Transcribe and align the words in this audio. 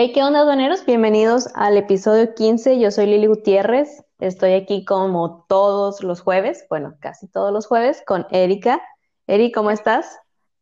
Hey, 0.00 0.12
¿qué 0.12 0.22
onda, 0.22 0.42
aduaneros? 0.42 0.86
Bienvenidos 0.86 1.48
al 1.56 1.76
episodio 1.76 2.32
15. 2.32 2.78
Yo 2.78 2.92
soy 2.92 3.06
Lili 3.06 3.26
Gutiérrez. 3.26 4.04
Estoy 4.20 4.52
aquí 4.52 4.84
como 4.84 5.44
todos 5.48 6.04
los 6.04 6.20
jueves, 6.20 6.64
bueno, 6.70 6.94
casi 7.00 7.26
todos 7.26 7.52
los 7.52 7.66
jueves, 7.66 8.04
con 8.06 8.24
Erika. 8.30 8.80
Eri, 9.26 9.50
¿cómo 9.50 9.72
estás? 9.72 10.16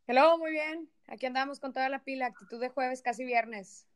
Hello, 0.07 0.39
muy 0.39 0.53
bien. 0.53 0.89
Aquí 1.07 1.27
andamos 1.27 1.61
con 1.61 1.75
toda 1.75 1.91
la 1.91 2.03
pila, 2.03 2.25
actitud 2.25 2.59
de 2.59 2.71
jueves, 2.71 3.03
casi 3.03 3.27
viernes. 3.27 3.87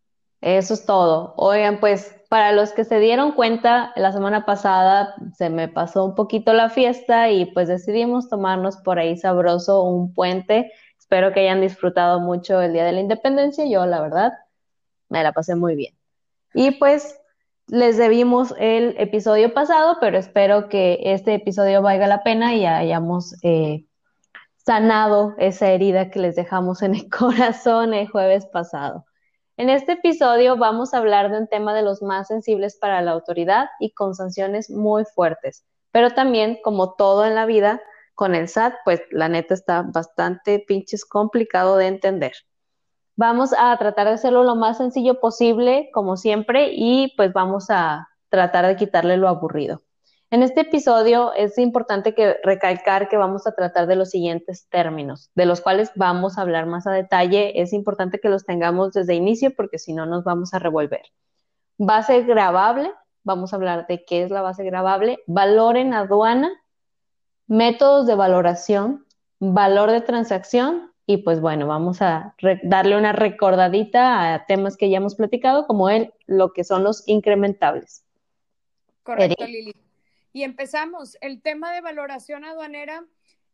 Eso 0.43 0.75
es 0.75 0.84
todo. 0.84 1.33
Oigan, 1.39 1.80
pues 1.80 2.20
para 2.29 2.52
los 2.52 2.73
que 2.73 2.84
se 2.84 2.98
dieron 3.01 3.33
cuenta, 3.33 3.95
la 3.97 4.12
semana 4.12 4.45
pasada 4.45 5.15
se 5.38 5.48
me 5.48 5.69
pasó 5.69 6.05
un 6.05 6.15
poquito 6.15 6.52
la 6.52 6.69
fiesta 6.69 7.30
y 7.30 7.47
pues 7.47 7.66
decidimos 7.66 8.29
tomarnos 8.29 8.77
por 8.77 8.98
ahí 8.98 9.16
sabroso 9.16 9.84
un 9.84 10.12
puente. 10.12 10.70
Espero 10.98 11.33
que 11.33 11.41
hayan 11.41 11.62
disfrutado 11.62 12.20
mucho 12.20 12.61
el 12.61 12.75
Día 12.75 12.84
de 12.84 12.93
la 12.93 13.01
Independencia. 13.01 13.65
Yo, 13.65 13.87
la 13.87 14.02
verdad, 14.02 14.33
me 15.10 15.23
la 15.23 15.32
pasé 15.32 15.55
muy 15.55 15.77
bien. 15.77 15.95
Y 16.55 16.73
pues 16.73 17.20
les 17.66 17.98
debimos 17.98 18.55
el 18.59 18.95
episodio 18.98 19.52
pasado, 19.55 19.98
pero 20.00 20.19
espero 20.19 20.69
que 20.69 20.98
este 21.02 21.34
episodio 21.34 21.83
valga 21.83 22.06
la 22.06 22.23
pena 22.23 22.55
y 22.55 22.66
hayamos 22.66 23.36
eh, 23.42 23.84
sanado 24.56 25.34
esa 25.38 25.69
herida 25.70 26.10
que 26.10 26.19
les 26.19 26.36
dejamos 26.36 26.83
en 26.83 26.95
el 26.95 27.09
corazón 27.10 27.95
el 27.95 28.09
jueves 28.09 28.46
pasado. 28.46 29.05
En 29.56 29.69
este 29.69 29.92
episodio 29.92 30.56
vamos 30.56 30.95
a 30.95 30.98
hablar 30.98 31.30
de 31.30 31.38
un 31.38 31.47
tema 31.47 31.74
de 31.74 31.83
los 31.83 32.02
más 32.02 32.28
sensibles 32.28 32.78
para 32.78 33.02
la 33.02 33.11
autoridad 33.12 33.69
y 33.78 33.92
con 33.92 34.14
sanciones 34.14 34.70
muy 34.70 35.05
fuertes, 35.05 35.64
pero 35.92 36.11
también, 36.11 36.58
como 36.62 36.95
todo 36.95 37.27
en 37.27 37.34
la 37.34 37.47
vida, 37.47 37.83
con 38.14 38.34
el 38.34 38.48
SAT, 38.48 38.74
pues 38.84 39.02
la 39.11 39.28
neta 39.28 39.55
está 39.55 39.83
bastante 39.83 40.64
pinches 40.67 41.05
complicado 41.05 41.77
de 41.77 41.86
entender. 41.86 42.33
Vamos 43.16 43.53
a 43.56 43.77
tratar 43.77 44.06
de 44.06 44.14
hacerlo 44.14 44.44
lo 44.44 44.56
más 44.56 44.78
sencillo 44.78 45.20
posible, 45.20 45.91
como 45.92 46.16
siempre, 46.16 46.70
y 46.72 47.12
pues 47.17 47.33
vamos 47.33 47.67
a 47.70 48.08
tratar 48.28 48.67
de 48.67 48.77
quitarle 48.77 49.17
lo 49.17 49.28
aburrido. 49.28 49.83
En 50.33 50.44
este 50.44 50.61
episodio 50.61 51.33
es 51.34 51.58
importante 51.58 52.14
que 52.14 52.36
recalcar 52.44 53.08
que 53.08 53.17
vamos 53.17 53.48
a 53.48 53.52
tratar 53.52 53.89
de 53.89 53.97
los 53.97 54.11
siguientes 54.11 54.69
términos, 54.69 55.33
de 55.34 55.44
los 55.44 55.61
cuales 55.61 55.91
vamos 55.97 56.39
a 56.39 56.42
hablar 56.42 56.67
más 56.67 56.86
a 56.86 56.92
detalle. 56.92 57.61
Es 57.61 57.72
importante 57.72 58.20
que 58.20 58.28
los 58.28 58.47
tengamos 58.47 58.92
desde 58.92 59.14
inicio 59.14 59.52
porque 59.56 59.80
si 59.80 59.92
no 59.92 60.06
nos 60.06 60.22
vamos 60.22 60.55
a 60.55 60.61
revolver. 60.61 61.02
Base 61.78 62.22
grabable, 62.22 62.92
vamos 63.24 63.52
a 63.52 63.56
hablar 63.56 63.89
de 63.89 64.05
qué 64.05 64.22
es 64.22 64.30
la 64.30 64.41
base 64.41 64.62
grabable, 64.62 65.19
valor 65.27 65.77
en 65.77 65.95
aduana, 65.95 66.52
métodos 67.48 68.06
de 68.06 68.14
valoración, 68.14 69.06
valor 69.41 69.91
de 69.91 70.00
transacción 70.00 70.89
y 71.11 71.16
pues 71.16 71.41
bueno, 71.41 71.66
vamos 71.66 72.03
a 72.03 72.36
darle 72.62 72.97
una 72.97 73.12
recordadita 73.12 74.33
a 74.33 74.47
temas 74.47 74.77
que 74.77 74.91
ya 74.91 74.98
hemos 74.98 75.17
platicado 75.17 75.67
como 75.67 75.91
el, 75.91 76.14
lo 76.27 76.52
que 76.52 76.62
son 76.62 76.84
los 76.84 77.02
incrementables. 77.08 78.05
Correcto, 79.02 79.44
Lili. 79.44 79.75
Y 80.33 80.44
empezamos. 80.44 81.19
El 81.20 81.42
tema 81.42 81.72
de 81.72 81.80
valoración 81.80 82.44
aduanera 82.44 83.05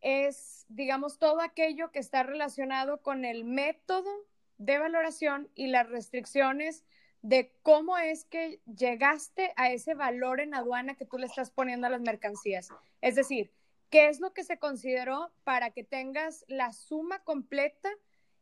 es, 0.01 0.67
digamos, 0.69 1.17
todo 1.17 1.41
aquello 1.41 1.89
que 1.89 1.97
está 1.97 2.21
relacionado 2.21 3.01
con 3.01 3.25
el 3.25 3.43
método 3.43 4.11
de 4.59 4.77
valoración 4.77 5.49
y 5.55 5.65
las 5.65 5.89
restricciones 5.89 6.85
de 7.23 7.51
cómo 7.63 7.97
es 7.97 8.25
que 8.25 8.61
llegaste 8.65 9.51
a 9.55 9.71
ese 9.71 9.95
valor 9.95 10.41
en 10.41 10.53
aduana 10.53 10.93
que 10.93 11.05
tú 11.05 11.17
le 11.17 11.25
estás 11.25 11.49
poniendo 11.49 11.87
a 11.87 11.89
las 11.89 12.01
mercancías. 12.01 12.69
Es 13.01 13.15
decir, 13.15 13.51
qué 13.89 14.07
es 14.09 14.19
lo 14.19 14.33
que 14.33 14.43
se 14.43 14.59
consideró 14.59 15.31
para 15.43 15.71
que 15.71 15.83
tengas 15.83 16.45
la 16.47 16.73
suma 16.73 17.19
completa 17.19 17.89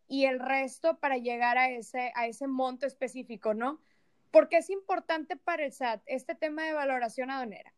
y 0.08 0.26
el 0.26 0.40
resto 0.40 1.00
para 1.00 1.18
llegar 1.18 1.58
a 1.58 1.70
ese, 1.70 2.12
a 2.16 2.28
ese 2.28 2.48
monto 2.48 2.86
específico, 2.86 3.54
¿no? 3.54 3.82
Porque 4.32 4.58
es 4.58 4.70
importante 4.70 5.36
para 5.36 5.66
el 5.66 5.72
SAT 5.72 6.02
este 6.06 6.36
tema 6.36 6.64
de 6.64 6.74
valoración 6.74 7.32
aduanera. 7.32 7.74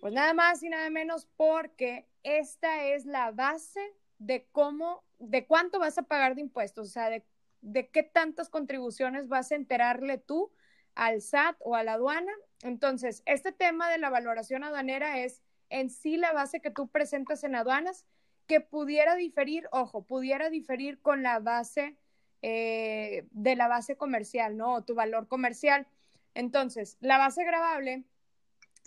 Pues 0.00 0.12
nada 0.12 0.32
más 0.32 0.62
y 0.62 0.68
nada 0.68 0.90
menos 0.90 1.26
porque 1.36 2.06
esta 2.22 2.84
es 2.84 3.04
la 3.04 3.30
base 3.32 3.80
de 4.18 4.46
cómo, 4.52 5.04
de 5.18 5.46
cuánto 5.46 5.78
vas 5.78 5.98
a 5.98 6.02
pagar 6.02 6.34
de 6.34 6.40
impuestos, 6.40 6.88
o 6.88 6.90
sea, 6.90 7.10
de, 7.10 7.24
de 7.60 7.88
qué 7.88 8.02
tantas 8.02 8.48
contribuciones 8.48 9.28
vas 9.28 9.50
a 9.50 9.56
enterarle 9.56 10.18
tú 10.18 10.52
al 10.94 11.20
SAT 11.20 11.56
o 11.60 11.74
a 11.74 11.82
la 11.82 11.94
aduana. 11.94 12.32
Entonces, 12.62 13.22
este 13.26 13.52
tema 13.52 13.90
de 13.90 13.98
la 13.98 14.10
valoración 14.10 14.64
aduanera 14.64 15.18
es 15.18 15.42
en 15.70 15.90
sí 15.90 16.16
la 16.16 16.32
base 16.32 16.60
que 16.60 16.70
tú 16.70 16.88
presentas 16.88 17.44
en 17.44 17.54
aduanas, 17.54 18.04
que 18.46 18.60
pudiera 18.60 19.14
diferir, 19.14 19.68
ojo, 19.72 20.04
pudiera 20.04 20.50
diferir 20.50 21.00
con 21.00 21.22
la 21.22 21.38
base 21.38 21.96
eh, 22.42 23.26
de 23.30 23.56
la 23.56 23.68
base 23.68 23.96
comercial, 23.96 24.56
¿no? 24.56 24.84
Tu 24.84 24.94
valor 24.94 25.28
comercial. 25.28 25.86
Entonces, 26.34 26.96
la 27.00 27.18
base 27.18 27.44
grabable 27.44 28.04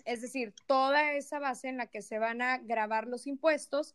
es 0.04 0.20
decir, 0.20 0.54
toda 0.66 1.12
esa 1.12 1.38
base 1.38 1.68
en 1.68 1.76
la 1.76 1.86
que 1.86 2.02
se 2.02 2.18
van 2.18 2.42
a 2.42 2.58
grabar 2.58 3.06
los 3.06 3.26
impuestos, 3.26 3.94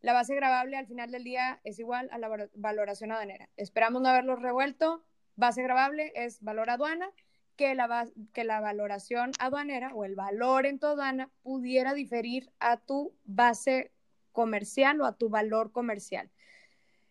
la 0.00 0.12
base 0.12 0.34
grabable 0.34 0.76
al 0.76 0.86
final 0.86 1.10
del 1.10 1.24
día 1.24 1.60
es 1.64 1.78
igual 1.78 2.08
a 2.12 2.18
la 2.18 2.48
valoración 2.54 3.10
aduanera. 3.10 3.48
Esperamos 3.56 4.00
no 4.00 4.08
haberlos 4.08 4.40
revuelto. 4.40 5.04
Base 5.34 5.62
grabable 5.62 6.12
es 6.14 6.40
valor 6.42 6.70
aduana, 6.70 7.10
que 7.58 7.74
la, 7.74 8.08
que 8.32 8.44
la 8.44 8.60
valoración 8.60 9.32
aduanera 9.38 9.92
o 9.92 10.04
el 10.04 10.14
valor 10.14 10.64
en 10.64 10.78
tu 10.78 10.86
aduana 10.86 11.28
pudiera 11.42 11.92
diferir 11.92 12.50
a 12.60 12.78
tu 12.78 13.12
base 13.24 13.92
comercial 14.32 15.00
o 15.00 15.04
a 15.04 15.16
tu 15.16 15.28
valor 15.28 15.72
comercial. 15.72 16.30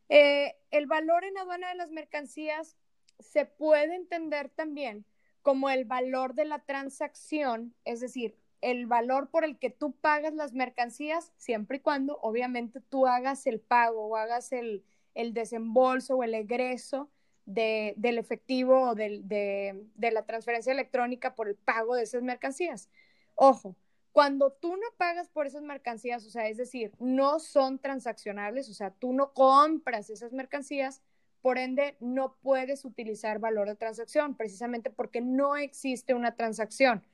Eh, 0.08 0.56
el 0.72 0.88
valor 0.88 1.26
en 1.26 1.38
aduana 1.38 1.68
de 1.68 1.76
las 1.76 1.92
mercancías 1.92 2.78
se 3.20 3.46
puede 3.46 3.96
entender 3.96 4.50
también 4.50 5.06
como 5.42 5.70
el 5.70 5.84
valor 5.84 6.34
de 6.34 6.46
la 6.46 6.60
transacción, 6.60 7.76
es 7.84 8.00
decir, 8.00 8.38
el 8.62 8.86
valor 8.86 9.30
por 9.30 9.44
el 9.44 9.58
que 9.60 9.70
tú 9.70 9.92
pagas 9.92 10.34
las 10.34 10.54
mercancías, 10.54 11.34
siempre 11.36 11.78
y 11.78 11.80
cuando 11.82 12.18
obviamente 12.22 12.80
tú 12.80 13.06
hagas 13.06 13.46
el 13.48 13.60
pago 13.60 14.08
o 14.08 14.16
hagas 14.16 14.54
el, 14.54 14.86
desembolso 15.34 16.16
o 16.16 16.24
el 16.24 16.36
egreso 16.36 17.10
del 17.48 18.18
efectivo 18.18 18.90
o 18.90 18.96
de, 18.96 19.88
la 19.98 20.26
transferencia 20.26 20.74
electrónica 20.74 21.34
por 21.34 21.48
el 21.48 21.56
pago 21.56 21.96
de 21.96 22.04
esas 22.04 22.22
mercancías. 22.22 22.90
Ojo, 23.36 23.76
cuando 24.12 24.52
tú 24.52 24.76
no 24.76 24.88
pagas 24.98 25.30
por 25.30 25.48
esas 25.48 25.64
mercancías, 25.64 26.26
o 26.26 26.30
sea, 26.30 26.50
es 26.50 26.58
decir, 26.58 26.92
no 27.00 27.40
son 27.40 27.80
transaccionables, 27.80 28.70
o 28.70 28.74
sea, 28.74 28.92
tú 28.92 29.14
no 29.14 29.32
compras 29.34 30.10
esas 30.10 30.34
mercancías, 30.34 31.02
por 31.42 31.58
ende, 31.58 31.96
no 32.02 32.36
puedes 32.42 32.84
utilizar 32.84 33.40
valor 33.40 33.70
de 33.70 33.76
transacción, 33.76 34.36
precisamente 34.36 34.90
porque 34.90 35.22
no 35.22 35.56
existe 35.56 36.14
una 36.14 36.36
transacción. 36.36 37.06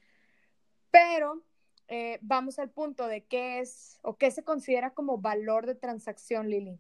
Pero 0.90 1.44
eh, 1.90 2.18
vamos 2.22 2.58
al 2.58 2.70
punto 2.70 3.06
de 3.08 3.26
qué 3.26 3.60
es 3.60 4.00
o 4.02 4.18
qué 4.18 4.32
se 4.32 4.44
considera 4.44 4.92
como 4.92 5.20
valor 5.20 5.68
de 5.68 5.76
transacción, 5.76 6.50
Lili. 6.50 6.80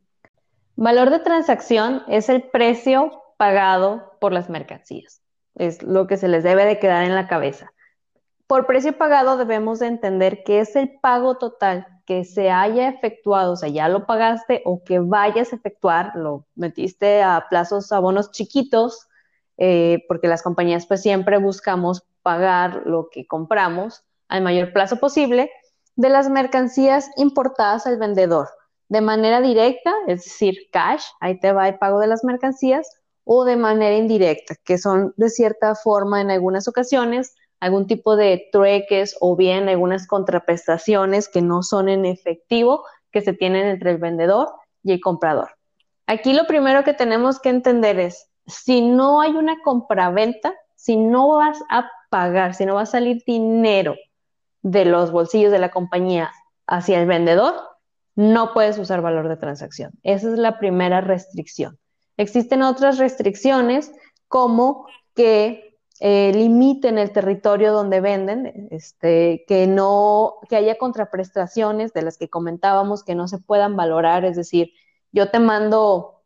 Valor 0.75 1.11
de 1.11 1.19
transacción 1.19 2.01
es 2.07 2.29
el 2.29 2.41
precio 2.49 3.21
pagado 3.43 4.15
por 4.21 4.31
las 4.31 4.49
mercancías. 4.49 5.21
Es 5.55 5.83
lo 5.83 6.07
que 6.07 6.15
se 6.15 6.29
les 6.29 6.45
debe 6.45 6.63
de 6.63 6.79
quedar 6.79 7.03
en 7.03 7.13
la 7.13 7.27
cabeza. 7.27 7.73
Por 8.47 8.65
precio 8.65 8.97
pagado 8.97 9.35
debemos 9.35 9.79
de 9.79 9.87
entender 9.87 10.45
que 10.45 10.61
es 10.61 10.77
el 10.77 10.97
pago 11.01 11.37
total 11.37 11.85
que 12.05 12.23
se 12.23 12.49
haya 12.49 12.87
efectuado, 12.87 13.51
o 13.51 13.55
sea, 13.57 13.67
ya 13.67 13.89
lo 13.89 14.05
pagaste 14.05 14.61
o 14.63 14.81
que 14.85 14.99
vayas 14.99 15.51
a 15.51 15.57
efectuar, 15.57 16.13
lo 16.15 16.45
metiste 16.55 17.21
a 17.21 17.47
plazos, 17.49 17.91
abonos 17.91 18.31
chiquitos, 18.31 19.09
eh, 19.57 20.05
porque 20.07 20.29
las 20.29 20.41
compañías 20.41 20.85
pues 20.85 21.01
siempre 21.01 21.37
buscamos 21.37 22.05
pagar 22.21 22.83
lo 22.85 23.09
que 23.11 23.27
compramos 23.27 24.05
al 24.29 24.41
mayor 24.41 24.71
plazo 24.71 25.01
posible 25.01 25.51
de 25.97 26.07
las 26.07 26.29
mercancías 26.29 27.11
importadas 27.17 27.87
al 27.87 27.97
vendedor 27.97 28.47
de 28.87 29.01
manera 29.01 29.41
directa, 29.41 29.93
es 30.07 30.23
decir, 30.23 30.69
cash, 30.71 31.03
ahí 31.19 31.39
te 31.41 31.51
va 31.51 31.67
el 31.67 31.77
pago 31.77 31.99
de 31.99 32.07
las 32.07 32.23
mercancías, 32.23 32.87
o 33.23 33.45
de 33.45 33.55
manera 33.55 33.95
indirecta, 33.95 34.55
que 34.63 34.77
son 34.77 35.13
de 35.17 35.29
cierta 35.29 35.75
forma 35.75 36.21
en 36.21 36.31
algunas 36.31 36.67
ocasiones 36.67 37.35
algún 37.59 37.87
tipo 37.87 38.17
de 38.17 38.49
trueques 38.51 39.15
o 39.21 39.37
bien 39.37 39.69
algunas 39.69 40.05
contraprestaciones 40.05 41.29
que 41.29 41.41
no 41.41 41.63
son 41.63 41.87
en 41.87 42.05
efectivo 42.05 42.83
que 43.11 43.21
se 43.21 43.31
tienen 43.31 43.67
entre 43.67 43.91
el 43.91 43.97
vendedor 43.97 44.49
y 44.83 44.91
el 44.91 44.99
comprador. 44.99 45.51
Aquí 46.05 46.33
lo 46.33 46.45
primero 46.45 46.83
que 46.83 46.93
tenemos 46.93 47.39
que 47.39 47.49
entender 47.49 47.99
es, 47.99 48.27
si 48.45 48.81
no 48.81 49.21
hay 49.21 49.31
una 49.31 49.61
compraventa, 49.63 50.53
si 50.75 50.97
no 50.97 51.37
vas 51.37 51.63
a 51.69 51.89
pagar, 52.09 52.53
si 52.53 52.65
no 52.65 52.75
va 52.75 52.81
a 52.81 52.85
salir 52.85 53.23
dinero 53.25 53.95
de 54.61 54.83
los 54.83 55.11
bolsillos 55.11 55.51
de 55.51 55.59
la 55.59 55.71
compañía 55.71 56.31
hacia 56.67 56.99
el 56.99 57.07
vendedor, 57.07 57.53
no 58.15 58.53
puedes 58.53 58.77
usar 58.77 59.01
valor 59.01 59.29
de 59.29 59.37
transacción. 59.37 59.91
Esa 60.03 60.31
es 60.31 60.37
la 60.37 60.59
primera 60.59 60.99
restricción. 60.99 61.79
Existen 62.17 62.61
otras 62.61 62.97
restricciones 62.97 63.91
como 64.27 64.87
que 65.15 65.79
eh, 65.99 66.31
limiten 66.33 66.97
el 66.97 67.11
territorio 67.11 67.71
donde 67.71 68.01
venden, 68.01 68.67
este, 68.71 69.45
que 69.47 69.67
no, 69.67 70.35
que 70.49 70.55
haya 70.55 70.77
contraprestaciones 70.77 71.93
de 71.93 72.01
las 72.01 72.17
que 72.17 72.29
comentábamos 72.29 73.03
que 73.03 73.15
no 73.15 73.27
se 73.27 73.39
puedan 73.39 73.75
valorar, 73.75 74.25
es 74.25 74.35
decir, 74.35 74.71
yo 75.11 75.29
te 75.29 75.39
mando 75.39 76.23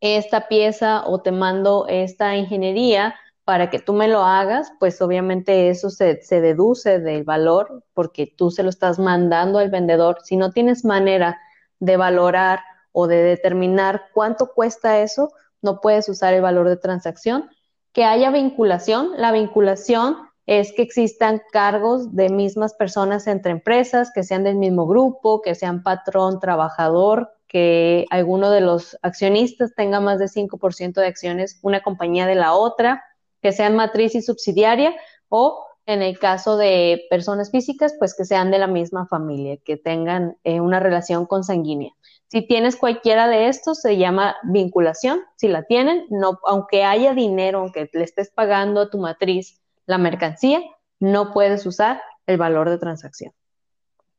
esta 0.00 0.48
pieza 0.48 1.06
o 1.06 1.20
te 1.22 1.32
mando 1.32 1.86
esta 1.88 2.36
ingeniería 2.36 3.14
para 3.44 3.70
que 3.70 3.78
tú 3.78 3.92
me 3.92 4.08
lo 4.08 4.22
hagas, 4.22 4.72
pues 4.78 5.00
obviamente 5.00 5.70
eso 5.70 5.90
se, 5.90 6.22
se 6.22 6.40
deduce 6.40 7.00
del 7.00 7.24
valor 7.24 7.84
porque 7.94 8.26
tú 8.26 8.50
se 8.50 8.62
lo 8.62 8.70
estás 8.70 8.98
mandando 8.98 9.58
al 9.58 9.70
vendedor. 9.70 10.18
Si 10.22 10.36
no 10.36 10.52
tienes 10.52 10.84
manera 10.84 11.40
de 11.78 11.96
valorar 11.96 12.60
o 12.92 13.06
de 13.06 13.22
determinar 13.22 14.06
cuánto 14.14 14.52
cuesta 14.52 15.00
eso, 15.00 15.32
no 15.62 15.80
puedes 15.80 16.08
usar 16.08 16.34
el 16.34 16.42
valor 16.42 16.68
de 16.68 16.76
transacción. 16.76 17.50
Que 17.92 18.04
haya 18.04 18.30
vinculación, 18.30 19.12
la 19.16 19.32
vinculación 19.32 20.16
es 20.46 20.72
que 20.72 20.82
existan 20.82 21.42
cargos 21.52 22.14
de 22.14 22.28
mismas 22.28 22.74
personas 22.74 23.26
entre 23.26 23.52
empresas, 23.52 24.10
que 24.12 24.24
sean 24.24 24.44
del 24.44 24.56
mismo 24.56 24.86
grupo, 24.86 25.42
que 25.42 25.54
sean 25.54 25.82
patrón, 25.82 26.40
trabajador, 26.40 27.32
que 27.46 28.06
alguno 28.10 28.50
de 28.50 28.60
los 28.60 28.96
accionistas 29.02 29.74
tenga 29.74 30.00
más 30.00 30.18
de 30.18 30.28
5% 30.28 30.94
de 30.94 31.06
acciones 31.06 31.58
una 31.62 31.82
compañía 31.82 32.26
de 32.26 32.36
la 32.36 32.54
otra, 32.54 33.04
que 33.42 33.52
sean 33.52 33.76
matriz 33.76 34.14
y 34.14 34.22
subsidiaria, 34.22 34.94
o 35.28 35.66
en 35.86 36.02
el 36.02 36.18
caso 36.18 36.56
de 36.56 37.06
personas 37.10 37.50
físicas, 37.50 37.94
pues 37.98 38.14
que 38.16 38.24
sean 38.24 38.50
de 38.50 38.58
la 38.58 38.66
misma 38.66 39.06
familia, 39.06 39.56
que 39.64 39.76
tengan 39.76 40.36
eh, 40.44 40.60
una 40.60 40.80
relación 40.80 41.26
consanguínea. 41.26 41.92
Si 42.30 42.46
tienes 42.46 42.76
cualquiera 42.76 43.26
de 43.26 43.48
estos, 43.48 43.80
se 43.80 43.96
llama 43.96 44.36
vinculación. 44.44 45.20
Si 45.34 45.48
la 45.48 45.64
tienen, 45.64 46.06
no, 46.10 46.38
aunque 46.46 46.84
haya 46.84 47.12
dinero, 47.12 47.58
aunque 47.58 47.90
le 47.92 48.04
estés 48.04 48.30
pagando 48.30 48.82
a 48.82 48.88
tu 48.88 48.98
matriz 48.98 49.60
la 49.86 49.98
mercancía, 49.98 50.62
no 51.00 51.32
puedes 51.32 51.66
usar 51.66 52.00
el 52.26 52.36
valor 52.36 52.70
de 52.70 52.78
transacción. 52.78 53.32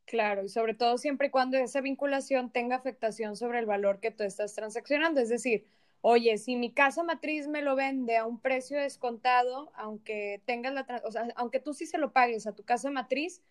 Claro, 0.04 0.44
y 0.44 0.50
sobre 0.50 0.74
todo 0.74 0.98
siempre 0.98 1.28
y 1.28 1.30
cuando 1.30 1.56
esa 1.56 1.80
vinculación 1.80 2.52
tenga 2.52 2.76
afectación 2.76 3.38
sobre 3.38 3.60
el 3.60 3.66
valor 3.66 4.02
que 4.02 4.12
tú 4.12 4.26
estás 4.26 4.54
transaccionando. 4.56 5.22
Es 5.22 5.30
decir, 5.30 5.66
oye, 6.02 6.38
si 6.38 6.58
mi 6.58 6.74
casa 6.74 7.04
matriz 7.04 7.48
me 7.48 7.62
lo 7.62 7.78
vende 7.78 8.18
a 8.18 8.26
un 8.26 8.42
precio 8.42 8.78
descontado, 8.78 9.72
aunque 9.74 10.42
tengas 10.46 10.74
la, 10.74 10.86
o 11.06 11.12
sea, 11.14 11.30
aunque 11.38 11.62
tú 11.62 11.74
sí 11.74 11.86
se 11.86 11.98
lo 11.98 12.12
pagues 12.12 12.46
a 12.46 12.52
tu 12.54 12.64
casa 12.64 12.92
matriz, 12.92 13.42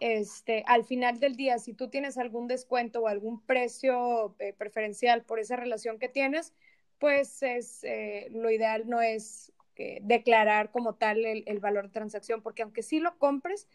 este, 0.00 0.64
al 0.66 0.84
final 0.84 1.20
del 1.20 1.36
día, 1.36 1.58
si 1.58 1.72
tú 1.72 1.88
tienes 1.88 2.18
algún 2.18 2.48
descuento 2.48 3.00
o 3.00 3.08
algún 3.08 3.40
precio 3.40 4.34
eh, 4.38 4.52
preferencial 4.52 5.22
por 5.22 5.38
esa 5.38 5.56
relación 5.56 5.98
que 5.98 6.08
tienes, 6.08 6.52
pues 6.98 7.42
es 7.42 7.84
eh, 7.84 8.28
lo 8.30 8.50
ideal 8.50 8.88
no 8.88 9.00
es 9.00 9.52
eh, 9.76 9.98
declarar 10.02 10.70
como 10.70 10.94
tal 10.94 11.24
el, 11.24 11.58
valor 11.60 11.84
de 11.84 11.90
transacción, 11.90 12.42
porque 12.42 12.62
aunque 12.62 12.82
sí 12.82 12.98
lo 13.00 13.16
compres, 13.18 13.68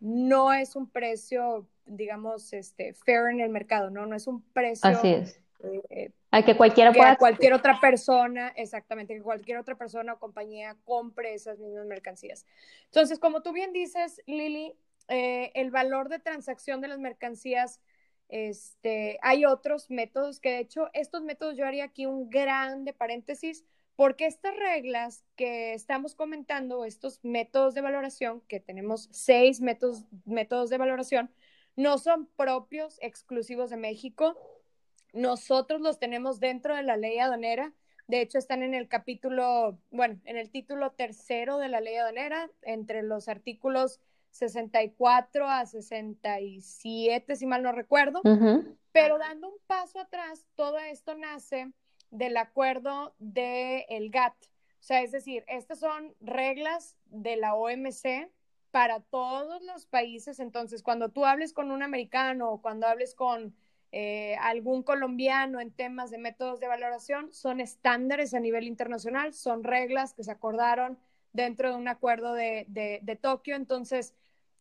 no 0.00 0.52
es 0.52 0.76
un 0.76 0.88
precio, 0.88 1.66
digamos, 1.86 2.52
este, 2.52 2.94
fair 2.94 3.30
en 3.30 3.40
el 3.40 3.50
mercado, 3.50 3.90
¿no? 3.90 4.06
No 4.06 4.16
es 4.16 4.26
un 4.26 4.42
precio. 4.42 4.88
Así 4.88 5.08
es. 5.08 5.40
Hay 6.30 6.42
que 6.42 6.56
cualquiera 6.56 6.92
pueda. 6.92 7.16
cualquier 7.16 7.54
otra 7.54 7.80
persona, 7.80 8.48
exactamente, 8.56 9.14
que 9.14 9.22
cualquier 9.22 9.56
otra 9.58 9.76
persona 9.76 10.14
o 10.14 10.18
compañía 10.18 10.76
compre 10.84 11.32
esas 11.32 11.58
mismas 11.58 11.86
mercancías. 11.86 12.44
Entonces, 12.86 13.18
como 13.18 13.40
tú 13.40 13.52
bien 13.52 13.72
dices, 13.72 14.20
Lili, 14.26 14.74
eh, 15.08 15.52
el 15.54 15.70
valor 15.70 16.08
de 16.08 16.18
transacción 16.18 16.80
de 16.80 16.88
las 16.88 16.98
mercancías, 16.98 17.80
este, 18.28 19.18
hay 19.22 19.44
otros 19.44 19.90
métodos 19.90 20.40
que 20.40 20.50
de 20.50 20.60
hecho 20.60 20.88
estos 20.94 21.22
métodos 21.22 21.56
yo 21.56 21.66
haría 21.66 21.84
aquí 21.84 22.06
un 22.06 22.30
grande 22.30 22.92
paréntesis 22.92 23.64
porque 23.96 24.26
estas 24.26 24.56
reglas 24.56 25.24
que 25.36 25.72
estamos 25.72 26.14
comentando, 26.14 26.84
estos 26.84 27.20
métodos 27.22 27.74
de 27.74 27.80
valoración, 27.80 28.40
que 28.48 28.60
tenemos 28.60 29.08
seis 29.12 29.60
métodos, 29.60 30.04
métodos 30.24 30.70
de 30.70 30.78
valoración, 30.78 31.30
no 31.76 31.98
son 31.98 32.26
propios, 32.36 32.98
exclusivos 33.00 33.70
de 33.70 33.76
México. 33.76 34.36
Nosotros 35.12 35.80
los 35.80 35.98
tenemos 35.98 36.40
dentro 36.40 36.74
de 36.74 36.82
la 36.82 36.96
ley 36.96 37.18
aduanera. 37.18 37.72
De 38.08 38.20
hecho, 38.20 38.38
están 38.38 38.62
en 38.62 38.74
el 38.74 38.88
capítulo, 38.88 39.78
bueno, 39.90 40.20
en 40.24 40.36
el 40.36 40.50
título 40.50 40.90
tercero 40.92 41.58
de 41.58 41.68
la 41.68 41.80
ley 41.80 41.96
aduanera, 41.96 42.50
entre 42.62 43.02
los 43.02 43.28
artículos 43.28 44.00
64 44.34 45.48
a 45.48 45.64
67, 45.64 47.36
si 47.36 47.46
mal 47.46 47.62
no 47.62 47.70
recuerdo. 47.70 48.20
Pero 48.90 49.18
dando 49.18 49.48
un 49.48 49.58
paso 49.68 50.00
atrás, 50.00 50.44
todo 50.56 50.78
esto 50.78 51.14
nace 51.14 51.72
del 52.10 52.36
acuerdo 52.36 53.14
del 53.18 53.84
el 53.88 54.10
GATT. 54.10 54.34
O 54.44 54.86
sea, 54.86 55.02
es 55.02 55.12
decir, 55.12 55.44
estas 55.46 55.78
son 55.78 56.14
reglas 56.20 56.96
de 57.06 57.36
la 57.36 57.54
OMC 57.54 58.28
para 58.72 59.00
todos 59.00 59.62
los 59.62 59.86
países. 59.86 60.40
Entonces, 60.40 60.82
cuando 60.82 61.10
tú 61.10 61.24
hables 61.24 61.52
con 61.52 61.70
un 61.70 61.84
americano 61.84 62.50
o 62.50 62.60
cuando 62.60 62.88
hables 62.88 63.14
con 63.14 63.54
eh, 63.92 64.34
algún 64.40 64.82
colombiano 64.82 65.60
en 65.60 65.70
temas 65.70 66.10
de 66.10 66.18
métodos 66.18 66.58
de 66.58 66.66
valoración, 66.66 67.32
son 67.32 67.60
estándares 67.60 68.34
a 68.34 68.40
nivel 68.40 68.64
internacional, 68.64 69.32
son 69.32 69.62
reglas 69.62 70.12
que 70.12 70.24
se 70.24 70.32
acordaron 70.32 70.98
dentro 71.32 71.70
de 71.70 71.76
un 71.76 71.86
acuerdo 71.86 72.34
de, 72.34 72.64
de, 72.66 72.98
de 73.02 73.16
Tokio. 73.16 73.54
Entonces, 73.54 74.12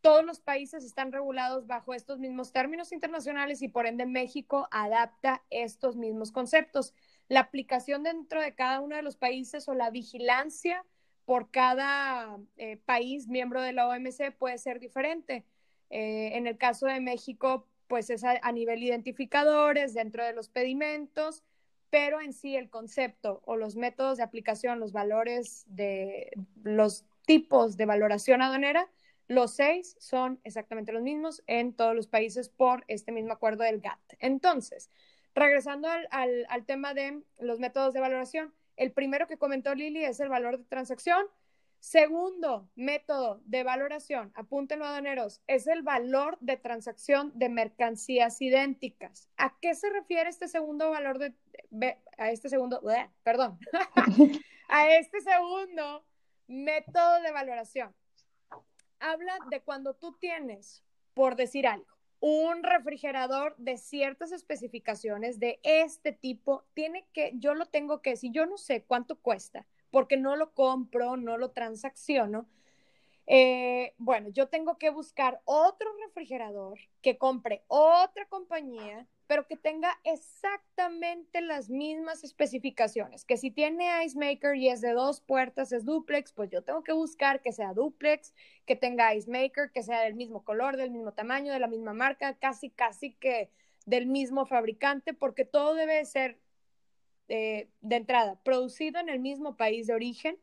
todos 0.03 0.25
los 0.25 0.41
países 0.41 0.83
están 0.83 1.13
regulados 1.13 1.65
bajo 1.65 1.93
estos 1.93 2.19
mismos 2.19 2.51
términos 2.51 2.91
internacionales 2.91 3.61
y 3.61 3.69
por 3.69 3.87
ende 3.87 4.05
México 4.05 4.67
adapta 4.69 5.41
estos 5.49 5.95
mismos 5.95 6.33
conceptos. 6.33 6.93
La 7.29 7.39
aplicación 7.39 8.03
dentro 8.03 8.41
de 8.41 8.53
cada 8.53 8.81
uno 8.81 8.97
de 8.97 9.01
los 9.01 9.15
países 9.15 9.69
o 9.69 9.73
la 9.73 9.89
vigilancia 9.91 10.85
por 11.23 11.51
cada 11.51 12.37
eh, 12.57 12.75
país 12.85 13.29
miembro 13.29 13.61
de 13.61 13.71
la 13.71 13.87
OMC 13.87 14.33
puede 14.37 14.57
ser 14.57 14.81
diferente. 14.81 15.45
Eh, 15.89 16.31
en 16.33 16.47
el 16.47 16.57
caso 16.57 16.85
de 16.87 16.99
México, 16.99 17.65
pues 17.87 18.09
es 18.09 18.25
a, 18.25 18.37
a, 18.41 18.51
nivel 18.51 18.83
identificadores 18.83 19.93
dentro 19.93 20.25
de 20.25 20.33
los 20.33 20.49
pedimentos, 20.49 21.43
pero 21.89 22.19
en 22.19 22.33
sí 22.33 22.57
el 22.57 22.69
concepto 22.69 23.41
o 23.45 23.55
los 23.55 23.77
métodos 23.77 24.17
de 24.17 24.23
aplicación, 24.23 24.81
los 24.81 24.91
valores 24.91 25.63
de 25.67 26.29
los 26.61 27.05
tipos 27.25 27.77
de 27.77 27.85
valoración 27.85 28.41
aduanera 28.41 28.89
los 29.27 29.55
seis 29.55 29.95
son 29.99 30.39
exactamente 30.43 30.91
los 30.91 31.01
mismos 31.01 31.43
en 31.47 31.73
todos 31.73 31.95
los 31.95 32.07
países 32.07 32.49
por 32.49 32.83
este 32.87 33.11
mismo 33.11 33.33
acuerdo 33.33 33.63
del 33.63 33.79
GATT. 33.79 34.13
Entonces, 34.19 34.89
regresando 35.33 35.87
al, 35.89 36.65
tema 36.65 36.93
de 36.93 37.21
los 37.39 37.59
métodos 37.59 37.93
de 37.93 37.99
valoración, 37.99 38.53
el 38.75 38.91
primero 38.91 39.27
que 39.27 39.37
comentó 39.37 39.73
Lili 39.75 40.03
es 40.03 40.19
el 40.19 40.29
valor 40.29 40.57
de 40.57 40.65
transacción. 40.65 41.25
Segundo 41.79 42.69
método 42.75 43.41
de 43.43 43.63
valoración, 43.63 44.31
apúntenlo 44.35 44.85
aduaneros, 44.85 45.41
es 45.47 45.67
el 45.67 45.81
valor 45.81 46.37
de 46.39 46.55
transacción 46.55 47.33
de 47.35 47.49
mercancías 47.49 48.41
idénticas. 48.41 49.27
¿A 49.35 49.57
qué 49.59 49.75
se 49.75 49.89
refiere 49.89 50.29
este 50.29 50.47
segundo 50.47 50.89
valor 50.89 51.19
de, 51.19 51.97
a 52.17 52.31
este 52.31 52.47
segundo, 52.47 52.81
perdón, 53.23 53.59
a 54.69 54.95
este 54.95 55.19
segundo 55.19 56.05
método 56.47 57.21
de 57.21 57.31
valoración? 57.33 57.93
Habla 59.03 59.37
de 59.49 59.61
cuando 59.61 59.93
tú 59.93 60.13
tienes, 60.13 60.83
por 61.13 61.35
decir 61.35 61.67
algo, 61.67 61.85
un 62.19 62.63
refrigerador 62.63 63.53
de 63.57 63.77
ciertas 63.77 64.31
especificaciones 64.31 65.39
de 65.39 65.59
este 65.63 66.13
tipo, 66.13 66.63
tiene 66.73 67.05
que, 67.11 67.33
yo 67.35 67.53
lo 67.53 67.65
tengo 67.65 68.01
que, 68.01 68.15
si 68.15 68.31
yo 68.31 68.45
no 68.45 68.57
sé 68.57 68.83
cuánto 68.83 69.17
cuesta, 69.17 69.67
porque 69.91 70.15
no 70.15 70.37
lo 70.37 70.53
compro, 70.53 71.17
no 71.17 71.37
lo 71.37 71.51
transacciono, 71.51 72.47
eh, 73.27 73.93
bueno, 73.97 74.29
yo 74.29 74.47
tengo 74.47 74.77
que 74.77 74.89
buscar 74.89 75.41
otro 75.45 75.89
refrigerador 76.05 76.79
que 77.01 77.17
compre 77.17 77.63
otra 77.67 78.25
compañía 78.27 79.07
pero 79.27 79.47
que 79.47 79.55
tenga 79.55 79.97
exactamente 80.03 81.41
las 81.41 81.69
mismas 81.69 82.23
especificaciones. 82.23 83.25
Que 83.25 83.37
si 83.37 83.51
tiene 83.51 84.03
Ice 84.03 84.17
Maker 84.17 84.55
y 84.55 84.69
es 84.69 84.81
de 84.81 84.91
dos 84.91 85.21
puertas, 85.21 85.71
es 85.71 85.85
duplex, 85.85 86.33
pues 86.33 86.49
yo 86.49 86.63
tengo 86.63 86.83
que 86.83 86.93
buscar 86.93 87.41
que 87.41 87.51
sea 87.51 87.73
duplex, 87.73 88.33
que 88.65 88.75
tenga 88.75 89.13
Ice 89.15 89.29
Maker, 89.29 89.71
que 89.71 89.83
sea 89.83 90.01
del 90.01 90.15
mismo 90.15 90.43
color, 90.43 90.77
del 90.77 90.91
mismo 90.91 91.13
tamaño, 91.13 91.53
de 91.53 91.59
la 91.59 91.67
misma 91.67 91.93
marca, 91.93 92.35
casi, 92.35 92.69
casi 92.69 93.13
que 93.13 93.51
del 93.85 94.07
mismo 94.07 94.45
fabricante, 94.45 95.13
porque 95.13 95.45
todo 95.45 95.73
debe 95.75 96.03
ser 96.05 96.39
eh, 97.29 97.69
de 97.81 97.95
entrada 97.95 98.39
producido 98.43 98.99
en 98.99 99.09
el 99.09 99.19
mismo 99.19 99.55
país 99.55 99.87
de 99.87 99.93
origen, 99.93 100.37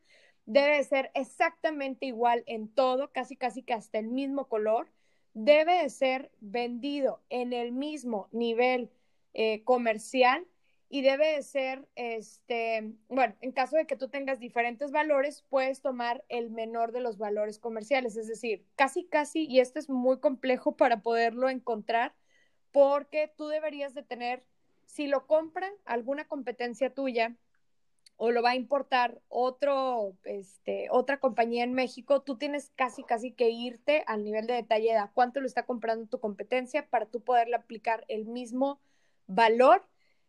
debe 0.46 0.82
ser 0.84 1.10
exactamente 1.14 2.06
igual 2.06 2.42
en 2.46 2.68
todo, 2.68 3.12
casi, 3.12 3.36
casi 3.36 3.62
que 3.62 3.74
hasta 3.74 3.98
el 3.98 4.08
mismo 4.08 4.48
color 4.48 4.88
debe 5.34 5.82
de 5.82 5.90
ser 5.90 6.30
vendido 6.40 7.22
en 7.30 7.52
el 7.52 7.72
mismo 7.72 8.28
nivel 8.32 8.90
eh, 9.34 9.62
comercial 9.64 10.46
y 10.92 11.02
debe 11.02 11.36
de 11.36 11.42
ser, 11.42 11.88
este, 11.94 12.92
bueno, 13.08 13.36
en 13.40 13.52
caso 13.52 13.76
de 13.76 13.86
que 13.86 13.94
tú 13.94 14.08
tengas 14.08 14.40
diferentes 14.40 14.90
valores, 14.90 15.44
puedes 15.48 15.80
tomar 15.82 16.24
el 16.28 16.50
menor 16.50 16.90
de 16.90 17.00
los 17.00 17.16
valores 17.16 17.60
comerciales, 17.60 18.16
es 18.16 18.26
decir, 18.26 18.66
casi, 18.74 19.04
casi, 19.04 19.46
y 19.46 19.60
esto 19.60 19.78
es 19.78 19.88
muy 19.88 20.18
complejo 20.18 20.76
para 20.76 21.00
poderlo 21.00 21.48
encontrar, 21.48 22.12
porque 22.72 23.32
tú 23.36 23.46
deberías 23.46 23.94
de 23.94 24.02
tener, 24.02 24.44
si 24.84 25.06
lo 25.06 25.28
compran 25.28 25.72
alguna 25.84 26.26
competencia 26.26 26.92
tuya, 26.92 27.36
o 28.22 28.30
lo 28.32 28.42
va 28.42 28.50
a 28.50 28.54
importar 28.54 29.22
otro, 29.28 30.14
este, 30.24 30.88
otra 30.90 31.20
compañía 31.20 31.64
en 31.64 31.72
México, 31.72 32.20
tú 32.20 32.36
tienes 32.36 32.70
casi, 32.76 33.02
casi 33.02 33.32
que 33.32 33.48
irte 33.48 34.04
al 34.06 34.24
nivel 34.24 34.46
de 34.46 34.52
detalle 34.52 34.92
de 34.92 35.00
cuánto 35.14 35.40
lo 35.40 35.46
está 35.46 35.64
comprando 35.64 36.06
tu 36.06 36.20
competencia 36.20 36.86
para 36.90 37.06
tú 37.06 37.22
poderle 37.22 37.56
aplicar 37.56 38.04
el 38.08 38.26
mismo 38.26 38.78
valor 39.26 39.86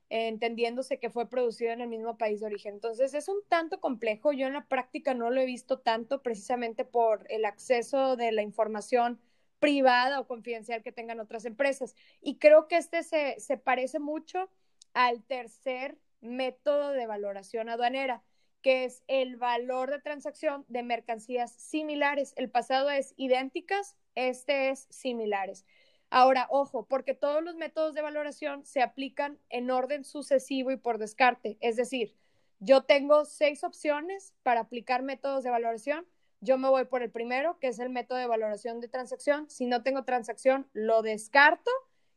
entendiéndose 0.08 1.00
que 1.00 1.10
fue 1.10 1.28
producido 1.28 1.74
en 1.74 1.82
el 1.82 1.90
mismo 1.90 2.18
país 2.18 2.40
de 2.40 2.46
origen. 2.46 2.76
Entonces 2.76 3.14
es 3.14 3.28
un 3.28 3.40
tanto 3.50 3.82
complejo, 3.82 4.32
yo 4.32 4.48
en 4.48 4.54
la 4.54 4.68
práctica 4.68 5.14
no 5.14 5.30
lo 5.30 5.42
he 5.42 5.46
visto 5.46 5.80
tanto 5.80 6.22
precisamente 6.22 6.86
por 6.86 7.26
el 7.30 7.44
acceso 7.44 8.16
de 8.16 8.32
la 8.32 8.42
información 8.42 9.20
privada 9.60 10.22
o 10.22 10.28
confidencial 10.28 10.82
que 10.82 10.94
tengan 10.94 11.20
otras 11.20 11.44
empresas. 11.44 11.94
Y 12.22 12.38
creo 12.38 12.70
que 12.70 12.78
este 12.78 13.04
se, 13.04 13.38
se 13.42 13.58
parece 13.58 14.00
mucho 14.00 14.50
al 14.94 15.24
tercer 15.24 15.98
método 16.22 16.92
de 16.92 17.08
valoración 17.08 17.70
aduanera, 17.70 18.24
que 18.62 18.86
es 18.86 19.04
el 19.08 19.38
valor 19.38 19.90
de 19.90 20.00
transacción 20.00 20.66
de 20.68 20.84
mercancías 20.84 21.52
similares. 21.52 22.34
El 22.38 22.50
pasado 22.50 22.90
es 22.90 23.14
idénticas, 23.18 23.96
este 24.16 24.70
es 24.70 24.88
similares. 24.90 25.66
Ahora, 26.10 26.48
ojo, 26.50 26.86
porque 26.88 27.14
todos 27.14 27.42
los 27.44 27.56
métodos 27.56 27.94
de 27.94 28.02
valoración 28.02 28.66
se 28.66 28.82
aplican 28.82 29.40
en 29.50 29.72
orden 29.72 30.04
sucesivo 30.04 30.72
y 30.72 30.78
por 30.78 30.98
descarte. 30.98 31.58
Es 31.62 31.78
decir, 31.78 32.16
yo 32.60 32.84
tengo 32.84 33.26
seis 33.26 33.64
opciones 33.64 34.34
para 34.44 34.62
aplicar 34.62 35.04
métodos 35.04 35.44
de 35.44 35.50
valoración. 35.50 36.06
Yo 36.42 36.58
me 36.58 36.70
voy 36.70 36.86
por 36.86 37.02
el 37.02 37.12
primero, 37.12 37.58
que 37.60 37.68
es 37.68 37.80
el 37.80 37.90
método 37.90 38.18
de 38.18 38.28
valoración 38.28 38.82
de 38.82 38.90
transacción. 38.90 39.50
Si 39.50 39.66
no 39.66 39.84
tengo 39.84 40.04
transacción, 40.04 40.70
lo 40.74 41.02
descarto 41.02 41.72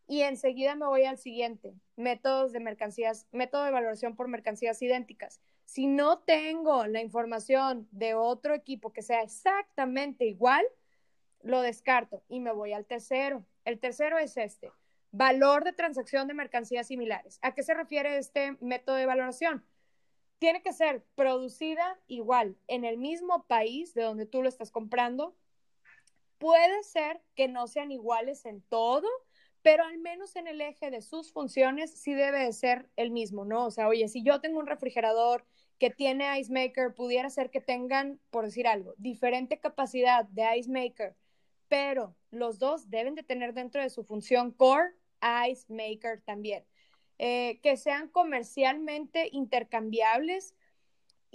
y 0.06 0.22
enseguida 0.22 0.74
me 0.74 0.86
voy 0.86 1.04
al 1.04 1.18
siguiente, 1.18 1.74
métodos 1.96 2.52
de 2.52 2.60
mercancías, 2.60 3.26
método 3.32 3.64
de 3.64 3.70
valoración 3.70 4.16
por 4.16 4.28
mercancías 4.28 4.80
idénticas. 4.82 5.40
Si 5.64 5.86
no 5.86 6.18
tengo 6.18 6.86
la 6.86 7.00
información 7.00 7.88
de 7.90 8.14
otro 8.14 8.54
equipo 8.54 8.92
que 8.92 9.02
sea 9.02 9.22
exactamente 9.22 10.26
igual, 10.26 10.64
lo 11.42 11.60
descarto 11.60 12.22
y 12.28 12.40
me 12.40 12.52
voy 12.52 12.72
al 12.72 12.86
tercero. 12.86 13.44
El 13.64 13.78
tercero 13.78 14.18
es 14.18 14.36
este, 14.36 14.70
valor 15.10 15.64
de 15.64 15.72
transacción 15.72 16.26
de 16.26 16.34
mercancías 16.34 16.88
similares. 16.88 17.38
¿A 17.42 17.54
qué 17.54 17.62
se 17.62 17.72
refiere 17.72 18.18
este 18.18 18.56
método 18.60 18.96
de 18.96 19.06
valoración? 19.06 19.64
Tiene 20.38 20.62
que 20.62 20.72
ser 20.72 21.04
producida 21.14 21.98
igual 22.08 22.56
en 22.66 22.84
el 22.84 22.98
mismo 22.98 23.46
país 23.46 23.94
de 23.94 24.02
donde 24.02 24.26
tú 24.26 24.42
lo 24.42 24.48
estás 24.48 24.70
comprando. 24.70 25.34
Puede 26.38 26.82
ser 26.82 27.22
que 27.34 27.48
no 27.48 27.66
sean 27.68 27.92
iguales 27.92 28.44
en 28.44 28.60
todo, 28.62 29.08
pero 29.64 29.82
al 29.82 29.96
menos 29.96 30.36
en 30.36 30.46
el 30.46 30.60
eje 30.60 30.90
de 30.90 31.00
sus 31.00 31.32
funciones 31.32 31.90
sí 31.90 32.12
debe 32.12 32.40
de 32.40 32.52
ser 32.52 32.90
el 32.96 33.10
mismo, 33.10 33.46
¿no? 33.46 33.64
O 33.64 33.70
sea, 33.70 33.88
oye, 33.88 34.08
si 34.08 34.22
yo 34.22 34.42
tengo 34.42 34.58
un 34.58 34.66
refrigerador 34.66 35.46
que 35.78 35.88
tiene 35.88 36.38
ice 36.38 36.52
maker, 36.52 36.92
pudiera 36.94 37.30
ser 37.30 37.48
que 37.48 37.62
tengan, 37.62 38.20
por 38.30 38.44
decir 38.44 38.66
algo, 38.68 38.92
diferente 38.98 39.58
capacidad 39.58 40.26
de 40.26 40.58
ice 40.58 40.70
maker, 40.70 41.16
pero 41.66 42.14
los 42.30 42.58
dos 42.58 42.90
deben 42.90 43.14
de 43.14 43.22
tener 43.22 43.54
dentro 43.54 43.80
de 43.80 43.88
su 43.88 44.04
función 44.04 44.50
core 44.52 44.92
ice 45.48 45.64
maker 45.72 46.20
también. 46.26 46.66
Eh, 47.18 47.58
que 47.62 47.78
sean 47.78 48.08
comercialmente 48.08 49.30
intercambiables 49.32 50.54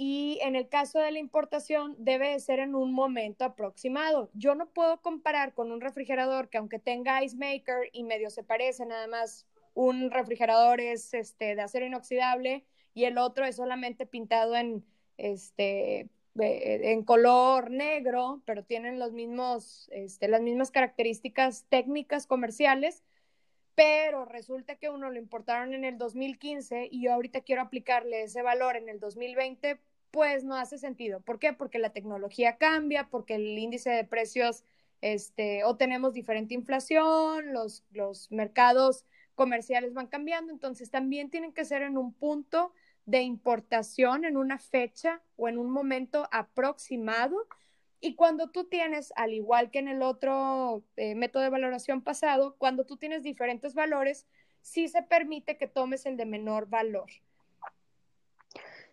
y 0.01 0.39
en 0.43 0.55
el 0.55 0.69
caso 0.69 0.97
de 0.99 1.11
la 1.11 1.19
importación 1.19 1.93
debe 1.97 2.29
de 2.29 2.39
ser 2.39 2.59
en 2.59 2.73
un 2.73 2.93
momento 2.93 3.43
aproximado. 3.43 4.29
Yo 4.33 4.55
no 4.55 4.69
puedo 4.69 5.01
comparar 5.01 5.53
con 5.53 5.73
un 5.73 5.81
refrigerador 5.81 6.47
que 6.47 6.57
aunque 6.57 6.79
tenga 6.79 7.21
ice 7.21 7.35
maker 7.35 7.89
y 7.91 8.05
medio 8.05 8.29
se 8.29 8.41
parece, 8.41 8.85
nada 8.85 9.07
más 9.07 9.45
un 9.73 10.09
refrigerador 10.09 10.79
es 10.79 11.13
este, 11.13 11.53
de 11.53 11.61
acero 11.61 11.85
inoxidable 11.85 12.63
y 12.93 13.03
el 13.03 13.17
otro 13.17 13.43
es 13.43 13.57
solamente 13.57 14.05
pintado 14.05 14.55
en, 14.55 14.85
este, 15.17 16.07
en 16.37 17.03
color 17.03 17.69
negro, 17.69 18.41
pero 18.45 18.63
tienen 18.63 18.99
los 18.99 19.11
mismos, 19.11 19.89
este, 19.91 20.29
las 20.29 20.41
mismas 20.41 20.71
características 20.71 21.65
técnicas 21.67 22.25
comerciales 22.25 23.03
pero 23.79 24.25
resulta 24.25 24.75
que 24.75 24.89
uno 24.89 25.09
lo 25.09 25.17
importaron 25.17 25.73
en 25.73 25.85
el 25.85 25.97
2015 25.97 26.89
y 26.91 27.03
yo 27.03 27.13
ahorita 27.13 27.39
quiero 27.39 27.61
aplicarle 27.61 28.23
ese 28.23 28.41
valor 28.41 28.75
en 28.75 28.89
el 28.89 28.99
2020, 28.99 29.79
pues 30.11 30.43
no 30.43 30.55
hace 30.55 30.77
sentido. 30.77 31.21
¿Por 31.21 31.39
qué? 31.39 31.53
Porque 31.53 31.79
la 31.79 31.91
tecnología 31.91 32.57
cambia, 32.57 33.09
porque 33.09 33.35
el 33.35 33.57
índice 33.57 33.89
de 33.89 34.03
precios, 34.03 34.63
este, 35.01 35.63
o 35.63 35.77
tenemos 35.77 36.13
diferente 36.13 36.53
inflación, 36.53 37.53
los, 37.53 37.83
los 37.91 38.31
mercados 38.31 39.05
comerciales 39.35 39.93
van 39.93 40.07
cambiando, 40.07 40.51
entonces 40.51 40.91
también 40.91 41.29
tienen 41.29 41.53
que 41.53 41.65
ser 41.65 41.81
en 41.81 41.97
un 41.97 42.13
punto 42.13 42.73
de 43.05 43.21
importación, 43.21 44.25
en 44.25 44.37
una 44.37 44.59
fecha 44.59 45.21
o 45.35 45.47
en 45.47 45.57
un 45.57 45.71
momento 45.71 46.27
aproximado. 46.31 47.47
Y 48.01 48.15
cuando 48.15 48.49
tú 48.49 48.65
tienes, 48.65 49.11
al 49.15 49.33
igual 49.33 49.71
que 49.71 49.79
en 49.79 49.87
el 49.87 50.01
otro 50.01 50.83
eh, 50.95 51.15
método 51.15 51.43
de 51.43 51.49
valoración 51.49 52.01
pasado, 52.01 52.55
cuando 52.57 52.85
tú 52.85 52.97
tienes 52.97 53.23
diferentes 53.23 53.73
valores, 53.73 54.27
sí 54.61 54.87
se 54.87 55.03
permite 55.03 55.57
que 55.57 55.67
tomes 55.67 56.05
el 56.05 56.17
de 56.17 56.25
menor 56.25 56.67
valor. 56.69 57.09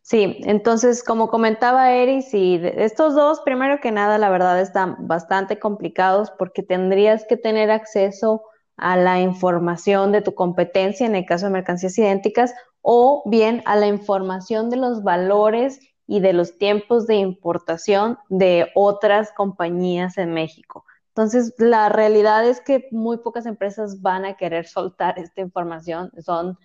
Sí, 0.08 0.38
entonces, 0.44 1.02
como 1.02 1.28
comentaba 1.30 1.92
Eri, 1.92 2.22
sí, 2.22 2.60
estos 2.62 3.16
dos, 3.16 3.40
primero 3.40 3.80
que 3.80 3.90
nada, 3.90 4.18
la 4.18 4.30
verdad 4.30 4.60
están 4.60 5.08
bastante 5.08 5.58
complicados 5.58 6.30
porque 6.38 6.62
tendrías 6.62 7.24
que 7.28 7.36
tener 7.36 7.72
acceso 7.72 8.44
a 8.76 8.96
la 8.96 9.20
información 9.20 10.12
de 10.12 10.22
tu 10.22 10.32
competencia 10.32 11.08
en 11.08 11.16
el 11.16 11.26
caso 11.26 11.46
de 11.46 11.52
mercancías 11.52 11.98
idénticas 11.98 12.54
o 12.82 13.24
bien 13.26 13.64
a 13.64 13.74
la 13.74 13.88
información 13.88 14.70
de 14.70 14.76
los 14.76 15.02
valores 15.02 15.80
y 16.06 16.20
de 16.20 16.34
los 16.34 16.56
tiempos 16.56 17.08
de 17.08 17.16
importación 17.16 18.16
de 18.28 18.70
otras 18.76 19.32
compañías 19.32 20.18
en 20.18 20.32
México. 20.32 20.84
Entonces, 21.08 21.52
la 21.58 21.88
realidad 21.88 22.46
es 22.46 22.60
que 22.60 22.86
muy 22.92 23.16
pocas 23.16 23.44
empresas 23.44 24.00
van 24.02 24.24
a 24.24 24.36
querer 24.36 24.68
soltar 24.68 25.18
esta 25.18 25.40
información. 25.40 26.12
Son, 26.20 26.56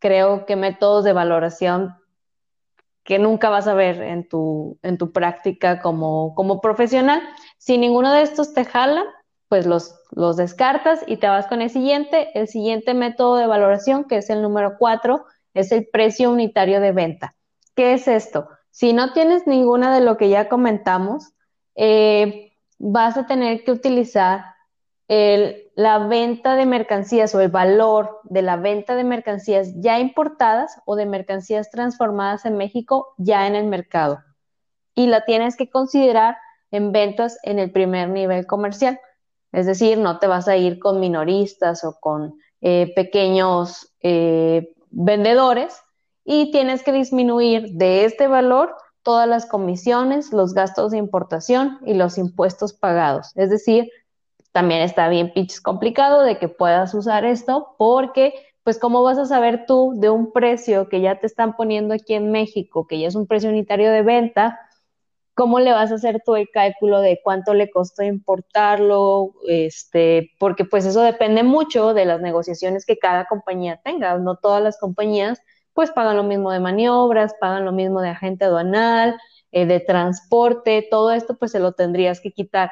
creo 0.00 0.44
que, 0.44 0.54
métodos 0.56 1.02
de 1.04 1.14
valoración 1.14 1.94
que 3.10 3.18
nunca 3.18 3.50
vas 3.50 3.66
a 3.66 3.74
ver 3.74 4.00
en 4.02 4.28
tu, 4.28 4.78
en 4.84 4.96
tu 4.96 5.10
práctica 5.10 5.80
como, 5.80 6.32
como 6.36 6.60
profesional. 6.60 7.20
Si 7.58 7.76
ninguno 7.76 8.12
de 8.12 8.22
estos 8.22 8.54
te 8.54 8.64
jala, 8.64 9.02
pues 9.48 9.66
los, 9.66 9.96
los 10.12 10.36
descartas 10.36 11.02
y 11.08 11.16
te 11.16 11.26
vas 11.26 11.48
con 11.48 11.60
el 11.60 11.70
siguiente. 11.70 12.28
El 12.38 12.46
siguiente 12.46 12.94
método 12.94 13.34
de 13.34 13.48
valoración, 13.48 14.04
que 14.04 14.18
es 14.18 14.30
el 14.30 14.42
número 14.42 14.76
cuatro, 14.78 15.24
es 15.54 15.72
el 15.72 15.88
precio 15.92 16.30
unitario 16.30 16.80
de 16.80 16.92
venta. 16.92 17.34
¿Qué 17.74 17.94
es 17.94 18.06
esto? 18.06 18.48
Si 18.70 18.92
no 18.92 19.12
tienes 19.12 19.44
ninguna 19.44 19.92
de 19.92 20.02
lo 20.02 20.16
que 20.16 20.28
ya 20.28 20.48
comentamos, 20.48 21.32
eh, 21.74 22.52
vas 22.78 23.16
a 23.16 23.26
tener 23.26 23.64
que 23.64 23.72
utilizar 23.72 24.44
la 25.10 25.98
venta 26.06 26.54
de 26.54 26.66
mercancías 26.66 27.34
o 27.34 27.40
el 27.40 27.48
valor 27.48 28.20
de 28.24 28.42
la 28.42 28.56
venta 28.56 28.94
de 28.94 29.02
mercancías 29.02 29.72
ya 29.80 29.98
importadas 29.98 30.80
o 30.84 30.94
de 30.94 31.04
mercancías 31.04 31.68
transformadas 31.70 32.44
en 32.44 32.56
México 32.56 33.14
ya 33.18 33.48
en 33.48 33.56
el 33.56 33.66
mercado. 33.66 34.20
Y 34.94 35.08
la 35.08 35.24
tienes 35.24 35.56
que 35.56 35.68
considerar 35.68 36.36
en 36.70 36.92
ventas 36.92 37.38
en 37.42 37.58
el 37.58 37.72
primer 37.72 38.08
nivel 38.08 38.46
comercial. 38.46 39.00
Es 39.50 39.66
decir, 39.66 39.98
no 39.98 40.20
te 40.20 40.28
vas 40.28 40.46
a 40.46 40.56
ir 40.56 40.78
con 40.78 41.00
minoristas 41.00 41.82
o 41.82 41.98
con 41.98 42.38
eh, 42.60 42.92
pequeños 42.94 43.92
eh, 44.02 44.72
vendedores 44.90 45.76
y 46.24 46.52
tienes 46.52 46.84
que 46.84 46.92
disminuir 46.92 47.72
de 47.72 48.04
este 48.04 48.28
valor 48.28 48.76
todas 49.02 49.26
las 49.26 49.46
comisiones, 49.46 50.32
los 50.32 50.54
gastos 50.54 50.92
de 50.92 50.98
importación 50.98 51.78
y 51.84 51.94
los 51.94 52.16
impuestos 52.16 52.74
pagados. 52.74 53.32
Es 53.34 53.50
decir, 53.50 53.90
también 54.52 54.82
está 54.82 55.08
bien 55.08 55.32
pitch 55.32 55.60
complicado 55.62 56.22
de 56.22 56.38
que 56.38 56.48
puedas 56.48 56.94
usar 56.94 57.24
esto 57.24 57.74
porque 57.78 58.34
pues 58.62 58.78
cómo 58.78 59.02
vas 59.02 59.18
a 59.18 59.26
saber 59.26 59.64
tú 59.66 59.94
de 59.96 60.10
un 60.10 60.32
precio 60.32 60.88
que 60.88 61.00
ya 61.00 61.18
te 61.18 61.26
están 61.26 61.56
poniendo 61.56 61.94
aquí 61.94 62.14
en 62.14 62.30
México, 62.30 62.86
que 62.86 62.98
ya 62.98 63.08
es 63.08 63.14
un 63.14 63.26
precio 63.26 63.50
unitario 63.50 63.90
de 63.90 64.02
venta, 64.02 64.60
cómo 65.34 65.60
le 65.60 65.72
vas 65.72 65.90
a 65.92 65.94
hacer 65.94 66.22
tú 66.24 66.36
el 66.36 66.50
cálculo 66.50 67.00
de 67.00 67.20
cuánto 67.24 67.54
le 67.54 67.70
costó 67.70 68.02
importarlo, 68.02 69.32
este, 69.48 70.32
porque 70.38 70.64
pues 70.64 70.84
eso 70.84 71.00
depende 71.02 71.42
mucho 71.42 71.94
de 71.94 72.04
las 72.04 72.20
negociaciones 72.20 72.84
que 72.84 72.98
cada 72.98 73.24
compañía 73.26 73.80
tenga, 73.82 74.18
no 74.18 74.36
todas 74.36 74.62
las 74.62 74.78
compañías 74.78 75.40
pues 75.72 75.92
pagan 75.92 76.16
lo 76.16 76.24
mismo 76.24 76.50
de 76.50 76.60
maniobras, 76.60 77.34
pagan 77.40 77.64
lo 77.64 77.72
mismo 77.72 78.02
de 78.02 78.10
agente 78.10 78.44
aduanal, 78.44 79.18
eh, 79.52 79.66
de 79.66 79.80
transporte, 79.80 80.86
todo 80.90 81.12
esto 81.12 81.38
pues 81.38 81.52
se 81.52 81.60
lo 81.60 81.72
tendrías 81.72 82.20
que 82.20 82.32
quitar 82.32 82.70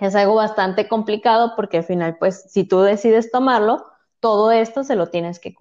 es 0.00 0.14
algo 0.14 0.34
bastante 0.34 0.88
complicado 0.88 1.54
porque 1.56 1.78
al 1.78 1.84
final, 1.84 2.16
pues, 2.18 2.44
si 2.50 2.64
tú 2.64 2.80
decides 2.80 3.30
tomarlo, 3.30 3.84
todo 4.20 4.50
esto 4.50 4.84
se 4.84 4.96
lo 4.96 5.08
tienes 5.08 5.40
que, 5.40 5.54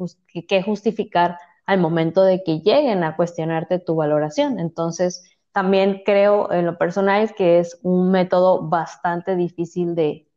justificar 0.63 1.37
al 1.65 1.79
momento 1.79 2.23
de 2.23 2.43
que 2.43 2.59
lleguen 2.59 3.03
a 3.03 3.15
cuestionarte 3.15 3.79
tu 3.79 3.95
valoración. 3.95 4.59
Entonces, 4.59 5.23
también 5.51 6.01
creo 6.05 6.51
en 6.51 6.65
lo 6.65 6.77
personal 6.77 7.33
que 7.35 7.59
es 7.59 7.79
un 7.83 8.11
método 8.11 8.67
bastante 8.67 9.35
difícil 9.35 9.95
de, 9.95 10.27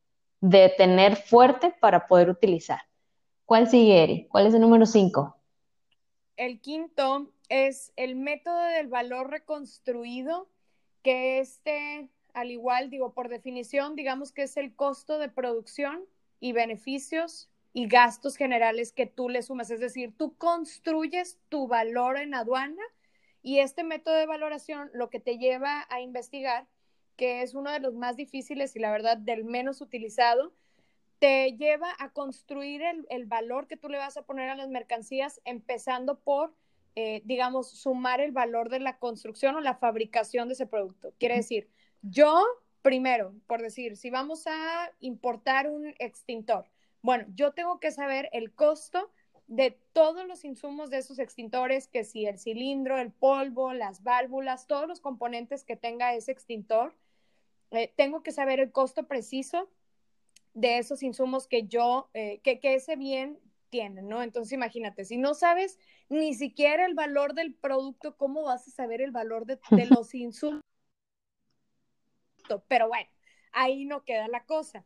de 0.40 0.72
tener 0.76 1.16
fuerte 1.16 1.74
para 1.80 2.06
poder 2.06 2.30
utilizar. 2.30 2.80
¿Cuál 3.44 3.68
sigue, 3.68 4.02
Eri? 4.02 4.28
¿Cuál 4.28 4.46
es 4.46 4.54
el 4.54 4.60
número 4.60 4.86
5? 4.86 5.36
El 6.36 6.60
quinto 6.60 7.30
es 7.48 7.92
el 7.96 8.16
método 8.16 8.58
del 8.58 8.88
valor 8.88 9.30
reconstruido, 9.30 10.48
que 11.02 11.40
este 11.40 12.08
al 12.34 12.50
igual, 12.50 12.90
digo, 12.90 13.12
por 13.12 13.28
definición, 13.28 13.96
digamos 13.96 14.32
que 14.32 14.42
es 14.42 14.56
el 14.56 14.74
costo 14.74 15.18
de 15.18 15.28
producción 15.28 16.04
y 16.40 16.52
beneficios 16.52 17.50
y 17.72 17.86
gastos 17.86 18.36
generales 18.36 18.92
que 18.92 19.06
tú 19.06 19.28
le 19.28 19.42
sumas. 19.42 19.70
Es 19.70 19.80
decir, 19.80 20.12
tú 20.16 20.36
construyes 20.36 21.38
tu 21.48 21.68
valor 21.68 22.18
en 22.18 22.34
aduana 22.34 22.82
y 23.42 23.60
este 23.60 23.84
método 23.84 24.14
de 24.14 24.26
valoración 24.26 24.90
lo 24.92 25.10
que 25.10 25.20
te 25.20 25.38
lleva 25.38 25.86
a 25.90 26.00
investigar, 26.00 26.66
que 27.16 27.42
es 27.42 27.54
uno 27.54 27.70
de 27.70 27.80
los 27.80 27.94
más 27.94 28.16
difíciles 28.16 28.74
y 28.76 28.78
la 28.78 28.90
verdad 28.90 29.16
del 29.16 29.44
menos 29.44 29.80
utilizado, 29.80 30.52
te 31.18 31.52
lleva 31.52 31.94
a 31.98 32.12
construir 32.12 32.82
el, 32.82 33.26
valor 33.26 33.66
que 33.66 33.76
tú 33.76 33.88
le 33.88 33.98
vas 33.98 34.16
a 34.16 34.22
poner 34.22 34.48
a 34.48 34.56
las 34.56 34.70
mercancías, 34.70 35.40
empezando 35.44 36.18
por, 36.18 36.54
eh, 36.96 37.20
digamos, 37.26 37.70
sumar 37.70 38.22
el 38.22 38.32
valor 38.32 38.70
de 38.70 38.80
la 38.80 38.98
construcción 38.98 39.54
o 39.54 39.60
la 39.60 39.74
fabricación 39.74 40.48
de 40.48 40.54
ese 40.54 40.66
producto. 40.66 41.12
Quiere 41.18 41.36
decir, 41.36 41.68
yo, 42.02 42.42
primero, 42.82 43.34
por 43.46 43.62
decir, 43.62 43.96
si 43.96 44.10
vamos 44.10 44.46
a 44.46 44.90
importar 45.00 45.68
un 45.68 45.94
extintor, 45.98 46.66
bueno, 47.02 47.24
yo 47.34 47.52
tengo 47.52 47.80
que 47.80 47.90
saber 47.90 48.28
el 48.32 48.52
costo 48.52 49.10
de 49.46 49.76
todos 49.92 50.26
los 50.26 50.44
insumos 50.44 50.90
de 50.90 50.98
esos 50.98 51.18
extintores, 51.18 51.88
que 51.88 52.04
si 52.04 52.26
el 52.26 52.38
cilindro, 52.38 52.98
el 52.98 53.10
polvo, 53.10 53.72
las 53.72 54.02
válvulas, 54.02 54.66
todos 54.66 54.86
los 54.86 55.00
componentes 55.00 55.64
que 55.64 55.76
tenga 55.76 56.14
ese 56.14 56.30
extintor, 56.30 56.94
eh, 57.72 57.92
tengo 57.96 58.22
que 58.22 58.32
saber 58.32 58.60
el 58.60 58.70
costo 58.70 59.08
preciso 59.08 59.68
de 60.54 60.78
esos 60.78 61.02
insumos 61.02 61.46
que 61.46 61.66
yo, 61.66 62.10
eh, 62.14 62.40
que, 62.42 62.60
ese 62.62 62.96
bien 62.96 63.38
tiene, 63.70 64.02
¿no? 64.02 64.22
Entonces 64.22 64.52
imagínate, 64.52 65.04
si 65.04 65.16
no 65.16 65.34
sabes 65.34 65.78
ni 66.08 66.34
siquiera 66.34 66.86
el 66.86 66.94
valor 66.94 67.34
del 67.34 67.54
producto, 67.54 68.16
¿cómo 68.16 68.42
vas 68.42 68.66
a 68.68 68.70
saber 68.70 69.00
el 69.00 69.10
valor 69.10 69.46
de, 69.46 69.58
de 69.70 69.86
los 70.04 70.14
insumos? 70.14 70.60
Pero 72.66 72.88
bueno, 72.88 73.08
ahí 73.52 73.84
no 73.84 74.04
queda 74.04 74.26
la 74.28 74.44
cosa 74.44 74.84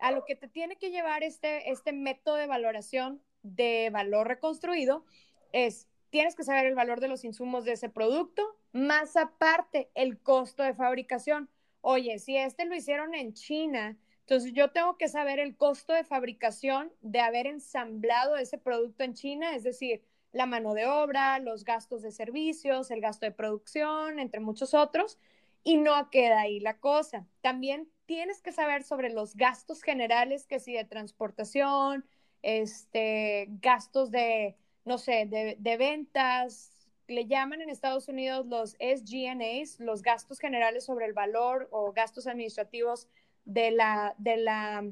a 0.00 0.12
lo 0.12 0.24
que 0.24 0.34
te 0.34 0.48
tiene 0.48 0.76
que 0.76 0.90
llevar 0.90 1.22
este, 1.22 1.70
este 1.70 1.92
método 1.92 2.36
de 2.36 2.46
valoración 2.46 3.22
de 3.42 3.90
valor 3.92 4.28
reconstruido 4.28 5.04
es, 5.52 5.88
tienes 6.10 6.34
que 6.34 6.44
saber 6.44 6.66
el 6.66 6.74
valor 6.74 7.00
de 7.00 7.08
los 7.08 7.24
insumos 7.24 7.64
de 7.64 7.72
ese 7.72 7.88
producto, 7.88 8.56
más 8.72 9.16
aparte 9.16 9.90
el 9.94 10.18
costo 10.18 10.62
de 10.62 10.74
fabricación. 10.74 11.48
Oye, 11.82 12.18
si 12.18 12.36
este 12.36 12.64
lo 12.64 12.74
hicieron 12.74 13.14
en 13.14 13.34
China, 13.34 13.96
entonces 14.20 14.52
yo 14.52 14.70
tengo 14.70 14.96
que 14.96 15.08
saber 15.08 15.38
el 15.38 15.56
costo 15.56 15.92
de 15.92 16.04
fabricación 16.04 16.92
de 17.00 17.20
haber 17.20 17.46
ensamblado 17.46 18.36
ese 18.36 18.58
producto 18.58 19.04
en 19.04 19.14
China, 19.14 19.54
es 19.54 19.64
decir, 19.64 20.02
la 20.32 20.46
mano 20.46 20.74
de 20.74 20.86
obra, 20.86 21.40
los 21.40 21.64
gastos 21.64 22.02
de 22.02 22.12
servicios, 22.12 22.90
el 22.90 23.00
gasto 23.00 23.26
de 23.26 23.32
producción, 23.32 24.20
entre 24.20 24.40
muchos 24.40 24.74
otros, 24.74 25.18
y 25.62 25.76
no 25.76 26.10
queda 26.10 26.40
ahí 26.40 26.60
la 26.60 26.78
cosa. 26.78 27.26
También 27.40 27.90
tienes 28.06 28.40
que 28.42 28.52
saber 28.52 28.82
sobre 28.82 29.10
los 29.10 29.36
gastos 29.36 29.82
generales, 29.82 30.46
que 30.46 30.60
si 30.60 30.72
de 30.72 30.84
transportación, 30.84 32.04
este, 32.42 33.46
gastos 33.60 34.10
de, 34.10 34.56
no 34.84 34.98
sé, 34.98 35.26
de, 35.26 35.76
ventas, 35.76 36.72
le 37.06 37.26
llaman 37.26 37.60
en 37.60 37.70
Estados 37.70 38.08
Unidos 38.08 38.46
los 38.46 38.76
SG&As, 38.78 39.80
los 39.80 40.02
gastos 40.02 40.38
generales 40.38 40.84
sobre 40.84 41.06
el 41.06 41.12
valor 41.12 41.68
o 41.72 41.92
gastos 41.92 42.26
administrativos 42.26 43.08
de 43.44 43.70
la, 43.70 44.14
de 44.18 44.36
la, 44.38 44.84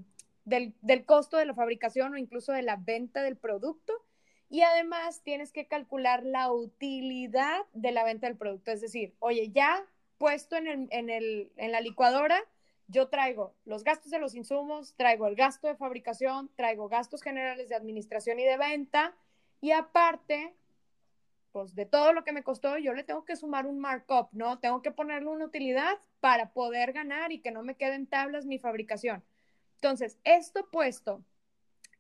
del, 0.45 0.75
del, 0.83 1.05
costo 1.05 1.37
de 1.37 1.47
la 1.47 1.55
fabricación 1.55 2.15
o 2.15 2.19
incluso 2.19 2.53
de 2.53 2.63
la 2.63 2.77
venta 2.77 3.23
del 3.23 3.37
producto. 3.37 3.93
Y 4.51 4.63
además 4.63 5.23
tienes 5.23 5.53
que 5.53 5.67
calcular 5.67 6.25
la 6.25 6.51
utilidad 6.53 7.61
de 7.73 7.93
la 7.93 8.03
venta 8.05 8.27
del 8.27 8.37
producto. 8.37 8.71
Es 8.71 8.81
decir, 8.81 9.15
oye, 9.21 9.51
ya 9.51 9.85
puesto 10.19 10.57
en, 10.57 10.67
el, 10.67 10.89
en, 10.91 11.11
el, 11.11 11.51
en 11.57 11.73
la 11.73 11.81
licuadora, 11.81 12.43
yo 12.89 13.09
traigo 13.09 13.55
los 13.65 13.85
gastos 13.85 14.11
de 14.11 14.19
los 14.19 14.35
insumos, 14.35 14.95
traigo 14.97 15.27
el 15.27 15.37
gasto 15.37 15.69
de 15.69 15.77
fabricación, 15.77 16.51
traigo 16.57 16.89
gastos 16.89 17.23
generales 17.23 17.69
de 17.69 17.75
administración 17.75 18.41
y 18.41 18.45
de 18.45 18.57
venta, 18.57 19.15
y 19.61 19.73
aparte, 19.73 20.55
pues 21.53 21.75
de 21.75 21.87
todo 21.87 22.13
lo 22.13 22.25
que 22.25 22.33
me 22.33 22.43
costó, 22.43 22.79
yo 22.79 22.95
le 22.95 23.05
tengo 23.05 23.25
que 23.25 23.37
sumar 23.37 23.67
un 23.67 23.79
markup, 23.79 24.29
¿no? 24.33 24.59
Tengo 24.59 24.83
que 24.83 24.91
ponerle 24.91 25.29
una 25.29 25.45
utilidad 25.45 25.99
para 26.21 26.53
poder 26.53 26.93
ganar 26.93 27.33
y 27.33 27.41
que 27.41 27.51
no 27.51 27.63
me 27.63 27.77
queden 27.77 28.07
tablas 28.07 28.47
mi 28.47 28.59
fabricación. 28.59 29.23
Entonces, 29.75 30.19
esto 30.25 30.69
puesto 30.71 31.23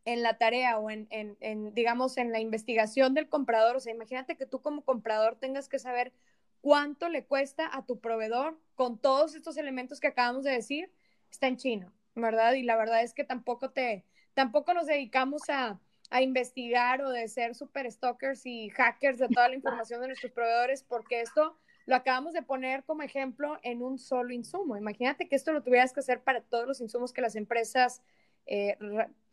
en 0.04 0.22
la 0.22 0.38
tarea 0.38 0.78
o 0.78 0.90
en, 0.90 1.06
en, 1.10 1.36
en, 1.40 1.74
digamos, 1.74 2.16
en 2.16 2.32
la 2.32 2.40
investigación 2.40 3.12
del 3.12 3.28
comprador, 3.28 3.76
o 3.76 3.80
sea, 3.80 3.92
imagínate 3.92 4.36
que 4.36 4.46
tú 4.46 4.62
como 4.62 4.82
comprador 4.82 5.36
tengas 5.36 5.68
que 5.68 5.78
saber 5.78 6.12
cuánto 6.60 7.08
le 7.08 7.24
cuesta 7.24 7.68
a 7.72 7.84
tu 7.86 8.00
proveedor 8.00 8.58
con 8.74 8.98
todos 8.98 9.34
estos 9.34 9.56
elementos 9.56 10.00
que 10.00 10.08
acabamos 10.08 10.44
de 10.44 10.52
decir, 10.52 10.92
está 11.30 11.46
en 11.46 11.56
chino, 11.56 11.92
¿verdad? 12.14 12.54
Y 12.54 12.62
la 12.62 12.76
verdad 12.76 13.02
es 13.02 13.14
que 13.14 13.24
tampoco 13.24 13.70
te, 13.70 14.04
tampoco 14.34 14.74
nos 14.74 14.86
dedicamos 14.86 15.42
a, 15.48 15.80
investigar 16.22 17.02
o 17.02 17.10
de 17.10 17.28
ser 17.28 17.54
super 17.54 17.90
stalkers 17.92 18.46
y 18.46 18.70
hackers 18.70 19.18
de 19.18 19.28
toda 19.28 19.50
la 19.50 19.56
información 19.56 20.00
de 20.00 20.06
nuestros 20.06 20.32
proveedores, 20.32 20.82
porque 20.82 21.20
esto 21.20 21.58
lo 21.84 21.96
acabamos 21.96 22.32
de 22.32 22.40
poner 22.40 22.82
como 22.84 23.02
ejemplo 23.02 23.58
en 23.62 23.82
un 23.82 23.98
solo 23.98 24.32
insumo. 24.32 24.78
Imagínate 24.78 25.28
que 25.28 25.36
esto 25.36 25.52
lo 25.52 25.62
tuvieras 25.62 25.92
que 25.92 26.00
hacer 26.00 26.22
para 26.22 26.40
todos 26.40 26.66
los 26.66 26.80
insumos 26.80 27.12
que 27.12 27.20
las 27.20 27.36
empresas 27.36 28.00
eh, 28.46 28.78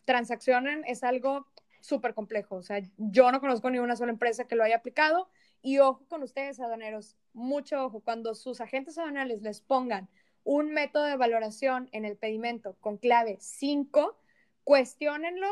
transaccionan, 0.04 0.84
es 0.86 1.06
algo 1.06 1.48
súper 1.80 2.14
complejo. 2.14 2.58
O 2.58 2.62
sea, 2.62 2.82
yo 2.98 3.32
no 3.32 3.40
conozco 3.40 3.70
ni 3.70 3.80
una 3.80 3.96
sola 3.96 4.12
empresa 4.12 4.46
que 4.46 4.56
lo 4.56 4.64
haya 4.64 4.76
aplicado 4.76 5.30
y 5.66 5.80
ojo 5.80 6.06
con 6.08 6.22
ustedes, 6.22 6.60
aduaneros, 6.60 7.18
mucho 7.34 7.86
ojo, 7.86 8.00
cuando 8.00 8.36
sus 8.36 8.62
agentes 8.62 9.00
aduanales 9.00 9.42
les 9.42 9.62
pongan 9.62 10.08
un 10.44 10.72
método 10.72 11.06
de 11.06 11.18
valoración 11.18 11.90
en 11.92 12.06
el 12.06 12.18
pedimento 12.18 12.78
con 12.82 12.98
clave 12.98 13.38
5, 13.40 14.16
cuestionenlo 14.64 15.48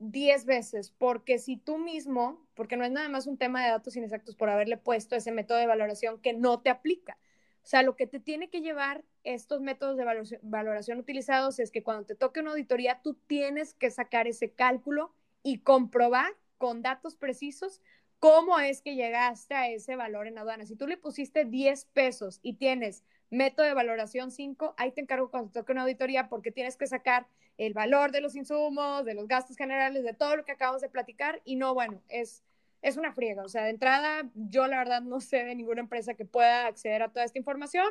10 0.00 0.44
veces, 0.44 0.90
porque 0.90 1.38
si 1.38 1.56
tú 1.56 1.78
mismo, 1.78 2.46
porque 2.52 2.76
no 2.76 2.84
es 2.84 2.90
nada 2.90 3.08
más 3.08 3.26
un 3.26 3.38
tema 3.38 3.64
de 3.64 3.70
datos 3.70 3.96
inexactos 3.96 4.36
por 4.36 4.50
haberle 4.50 4.76
puesto 4.76 5.16
ese 5.16 5.32
método 5.32 5.56
de 5.56 5.66
valoración 5.66 6.20
que 6.20 6.34
no 6.34 6.60
te 6.60 6.68
aplica. 6.68 7.16
O 7.62 7.66
sea, 7.66 7.82
lo 7.82 7.96
que 7.96 8.06
te 8.06 8.20
tiene 8.20 8.50
que 8.50 8.60
llevar 8.60 9.02
estos 9.24 9.62
métodos 9.62 9.96
de 9.96 10.04
valoración, 10.04 10.40
valoración 10.42 10.98
utilizados 10.98 11.58
es 11.58 11.70
que 11.70 11.82
cuando 11.82 12.04
te 12.04 12.16
toque 12.16 12.40
una 12.40 12.50
auditoría, 12.50 13.00
tú 13.00 13.14
tienes 13.14 13.72
que 13.72 13.90
sacar 13.90 14.26
ese 14.26 14.50
cálculo 14.50 15.14
y 15.42 15.60
comprobar 15.60 16.34
con 16.58 16.82
datos 16.82 17.16
precisos 17.16 17.80
cómo 18.22 18.60
es 18.60 18.82
que 18.82 18.94
llegaste 18.94 19.52
a 19.56 19.68
ese 19.68 19.96
valor 19.96 20.28
en 20.28 20.38
aduana. 20.38 20.64
Si 20.64 20.76
tú 20.76 20.86
le 20.86 20.96
pusiste 20.96 21.44
10 21.44 21.86
pesos 21.86 22.38
y 22.40 22.52
tienes 22.52 23.02
método 23.30 23.66
de 23.66 23.74
valoración 23.74 24.30
5, 24.30 24.76
ahí 24.78 24.92
te 24.92 25.00
encargo 25.00 25.28
cuando 25.28 25.50
toque 25.50 25.72
una 25.72 25.82
auditoría 25.82 26.28
porque 26.28 26.52
tienes 26.52 26.76
que 26.76 26.86
sacar 26.86 27.26
el 27.58 27.74
valor 27.74 28.12
de 28.12 28.20
los 28.20 28.36
insumos, 28.36 29.04
de 29.04 29.14
los 29.14 29.26
gastos 29.26 29.56
generales, 29.56 30.04
de 30.04 30.14
todo 30.14 30.36
lo 30.36 30.44
que 30.44 30.52
acabamos 30.52 30.80
de 30.82 30.88
platicar 30.88 31.42
y 31.44 31.56
no, 31.56 31.74
bueno, 31.74 32.00
es, 32.08 32.44
es 32.80 32.96
una 32.96 33.12
friega. 33.12 33.42
O 33.42 33.48
sea, 33.48 33.64
de 33.64 33.70
entrada, 33.70 34.30
yo 34.36 34.68
la 34.68 34.78
verdad 34.78 35.02
no 35.02 35.20
sé 35.20 35.42
de 35.42 35.56
ninguna 35.56 35.80
empresa 35.80 36.14
que 36.14 36.24
pueda 36.24 36.66
acceder 36.66 37.02
a 37.02 37.08
toda 37.08 37.24
esta 37.24 37.40
información 37.40 37.88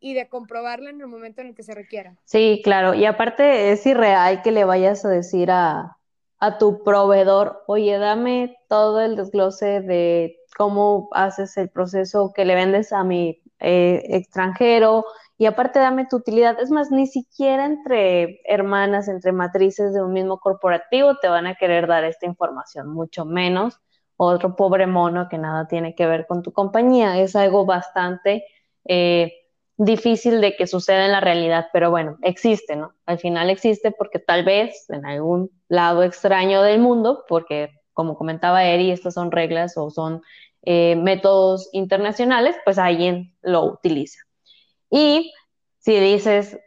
y 0.00 0.14
de 0.14 0.28
comprobarla 0.28 0.90
en 0.90 1.00
el 1.00 1.06
momento 1.06 1.40
en 1.40 1.48
el 1.48 1.54
que 1.54 1.62
se 1.62 1.76
requiera. 1.76 2.16
Sí, 2.24 2.62
claro. 2.64 2.94
Y 2.94 3.04
aparte 3.04 3.70
es 3.70 3.86
irreal 3.86 4.42
que 4.42 4.50
le 4.50 4.64
vayas 4.64 5.04
a 5.04 5.08
decir 5.08 5.52
a, 5.52 5.97
a 6.40 6.58
tu 6.58 6.82
proveedor, 6.84 7.64
oye, 7.66 7.98
dame 7.98 8.56
todo 8.68 9.00
el 9.00 9.16
desglose 9.16 9.80
de 9.80 10.36
cómo 10.56 11.08
haces 11.12 11.56
el 11.56 11.68
proceso 11.70 12.32
que 12.34 12.44
le 12.44 12.54
vendes 12.54 12.92
a 12.92 13.04
mi 13.04 13.40
eh, 13.60 14.02
extranjero 14.08 15.04
y 15.36 15.46
aparte 15.46 15.78
dame 15.78 16.06
tu 16.06 16.16
utilidad. 16.16 16.60
Es 16.60 16.70
más, 16.70 16.90
ni 16.90 17.06
siquiera 17.06 17.64
entre 17.64 18.40
hermanas, 18.44 19.08
entre 19.08 19.32
matrices 19.32 19.94
de 19.94 20.02
un 20.02 20.12
mismo 20.12 20.38
corporativo 20.38 21.16
te 21.20 21.28
van 21.28 21.46
a 21.46 21.54
querer 21.56 21.86
dar 21.86 22.04
esta 22.04 22.26
información, 22.26 22.88
mucho 22.88 23.24
menos 23.24 23.80
otro 24.16 24.56
pobre 24.56 24.86
mono 24.86 25.28
que 25.28 25.38
nada 25.38 25.68
tiene 25.68 25.94
que 25.94 26.06
ver 26.06 26.26
con 26.26 26.42
tu 26.42 26.52
compañía. 26.52 27.18
Es 27.20 27.36
algo 27.36 27.64
bastante... 27.66 28.44
Eh, 28.84 29.32
difícil 29.78 30.40
de 30.40 30.56
que 30.56 30.66
suceda 30.66 31.06
en 31.06 31.12
la 31.12 31.20
realidad, 31.20 31.68
pero 31.72 31.90
bueno, 31.90 32.18
existe, 32.22 32.76
¿no? 32.76 32.92
Al 33.06 33.18
final 33.18 33.48
existe 33.48 33.92
porque 33.92 34.18
tal 34.18 34.44
vez 34.44 34.90
en 34.90 35.06
algún 35.06 35.50
lado 35.68 36.02
extraño 36.02 36.62
del 36.62 36.80
mundo, 36.80 37.24
porque 37.28 37.70
como 37.92 38.16
comentaba 38.16 38.64
Eri, 38.64 38.90
estas 38.90 39.14
son 39.14 39.30
reglas 39.30 39.76
o 39.76 39.90
son 39.90 40.22
eh, 40.62 40.96
métodos 40.96 41.68
internacionales, 41.72 42.56
pues 42.64 42.78
alguien 42.78 43.34
lo 43.40 43.64
utiliza. 43.64 44.18
Y 44.90 45.32
si 45.78 45.98
dices, 45.98 46.58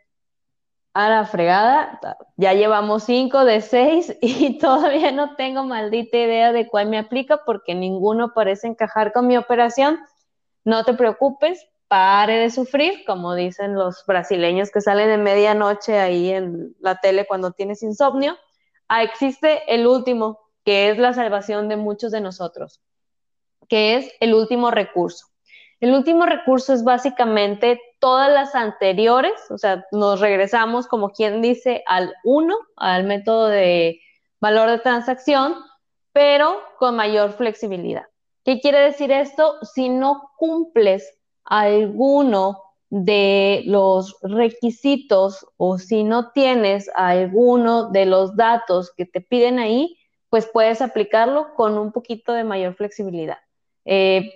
a 0.94 1.10
la 1.10 1.26
fregada, 1.26 2.00
ya 2.38 2.54
llevamos 2.54 3.04
cinco 3.04 3.46
de 3.46 3.62
seis 3.62 4.16
y 4.22 4.58
todavía 4.58 5.12
no 5.12 5.36
tengo 5.36 5.64
maldita 5.64 6.18
idea 6.18 6.54
de 6.54 6.68
cuál 6.68 6.88
me 6.88 6.98
aplica 6.98 7.44
porque 7.46 7.76
ninguno 7.76 8.34
parece 8.34 8.68
encajar 8.68 9.12
con 9.12 9.28
mi 9.28 9.38
operación, 9.38 10.00
no 10.64 10.86
te 10.86 10.94
preocupes, 10.94 11.68
pare 11.92 12.38
de 12.38 12.50
sufrir, 12.50 13.04
como 13.06 13.36
dicen 13.36 13.76
los 13.76 14.06
brasileños 14.06 14.72
que 14.72 14.80
salen 14.80 15.10
de 15.10 15.18
medianoche 15.18 16.00
ahí 16.00 16.30
en 16.30 16.74
la 16.80 17.02
tele 17.02 17.28
cuando 17.28 17.52
tienes 17.52 17.84
insomnio. 17.84 18.38
Ah, 18.88 19.04
existe 19.04 19.62
el 19.68 19.86
último, 19.86 20.40
que 20.64 20.90
es 20.90 20.98
la 20.98 21.12
salvación 21.12 21.68
de 21.68 21.76
muchos 21.76 22.14
de 22.14 22.22
nosotros, 22.22 22.80
que 23.68 23.98
es 23.98 24.14
el 24.22 24.34
último 24.34 24.72
recurso. 24.72 25.26
El 25.82 25.94
último 25.94 26.26
recurso 26.26 26.74
es 26.74 26.86
básicamente 26.86 27.82
todas 28.00 28.32
las 28.32 28.56
anteriores, 28.56 29.34
o 29.50 29.58
sea, 29.58 29.86
nos 29.92 30.22
regresamos 30.22 30.88
como 30.88 31.10
quien 31.10 31.42
dice 31.42 31.84
al 31.88 32.14
uno, 32.24 32.56
al 32.78 33.04
método 33.04 33.48
de 33.48 34.00
valor 34.40 34.70
de 34.70 34.80
transacción, 34.80 35.56
pero 36.14 36.58
con 36.80 36.96
mayor 36.96 37.34
flexibilidad. 37.34 38.06
¿Qué 38.46 38.62
quiere 38.62 38.80
decir 38.80 39.12
esto? 39.12 39.58
Si 39.62 39.90
no 39.90 40.32
cumples 40.38 41.18
alguno 41.52 42.64
de 42.90 43.64
los 43.66 44.18
requisitos 44.22 45.46
o 45.58 45.78
si 45.78 46.06
no 46.06 46.32
tienes 46.32 46.90
alguno 46.96 47.90
de 47.90 48.06
los 48.06 48.38
datos 48.38 48.94
que 48.96 49.06
te 49.06 49.20
piden 49.20 49.60
ahí, 49.60 49.98
pues 50.30 50.50
puedes 50.52 50.82
aplicarlo 50.82 51.54
con 51.56 51.78
un 51.78 51.92
poquito 51.92 52.32
de 52.32 52.46
mayor 52.46 52.76
flexibilidad. 52.76 53.38
Eh, 53.84 54.32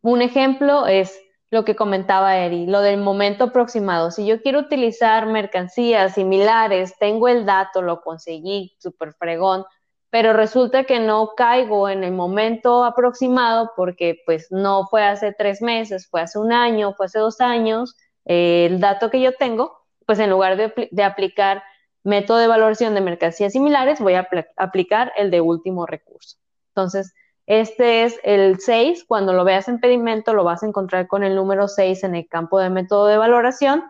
un 0.00 0.22
ejemplo 0.22 0.86
es 0.86 1.20
lo 1.50 1.66
que 1.66 1.76
comentaba 1.76 2.38
Eri, 2.38 2.66
lo 2.66 2.80
del 2.80 2.98
momento 3.00 3.44
aproximado. 3.44 4.10
Si 4.10 4.24
yo 4.24 4.40
quiero 4.40 4.60
utilizar 4.60 5.26
mercancías 5.26 6.14
similares, 6.14 6.94
tengo 6.98 7.28
el 7.28 7.44
dato, 7.44 7.82
lo 7.82 8.00
conseguí, 8.00 8.74
súper 8.78 9.12
fregón, 9.12 9.66
pero 10.10 10.32
resulta 10.32 10.84
que 10.84 11.00
no 11.00 11.32
caigo 11.36 11.88
en 11.88 12.04
el 12.04 12.12
momento 12.12 12.84
aproximado 12.84 13.72
porque 13.76 14.20
pues 14.24 14.48
no 14.50 14.86
fue 14.86 15.02
hace 15.04 15.32
tres 15.32 15.62
meses, 15.62 16.08
fue 16.08 16.20
hace 16.22 16.38
un 16.38 16.52
año, 16.52 16.94
fue 16.94 17.06
hace 17.06 17.18
dos 17.18 17.40
años, 17.40 17.96
eh, 18.24 18.66
el 18.66 18.80
dato 18.80 19.10
que 19.10 19.20
yo 19.20 19.34
tengo, 19.34 19.78
pues 20.06 20.18
en 20.18 20.30
lugar 20.30 20.56
de, 20.56 21.04
aplicar 21.04 21.62
método 22.04 22.38
de 22.38 22.46
valoración 22.46 22.94
de 22.94 23.00
mercancías 23.00 23.52
similares, 23.52 24.00
voy 24.00 24.14
a 24.14 24.28
aplicar 24.56 25.12
el 25.16 25.30
de 25.30 25.40
último 25.40 25.86
recurso. 25.86 26.38
Entonces, 26.68 27.12
este 27.46 28.04
es 28.04 28.18
el 28.24 28.58
6, 28.58 29.04
cuando 29.06 29.32
lo 29.32 29.44
veas 29.44 29.68
en 29.68 29.80
pedimento 29.80 30.34
lo 30.34 30.42
vas 30.42 30.62
a 30.62 30.66
encontrar 30.66 31.06
con 31.06 31.22
el 31.22 31.36
número 31.36 31.68
6 31.68 32.02
en 32.04 32.16
el 32.16 32.28
campo 32.28 32.58
de 32.58 32.70
método 32.70 33.06
de 33.06 33.18
valoración 33.18 33.84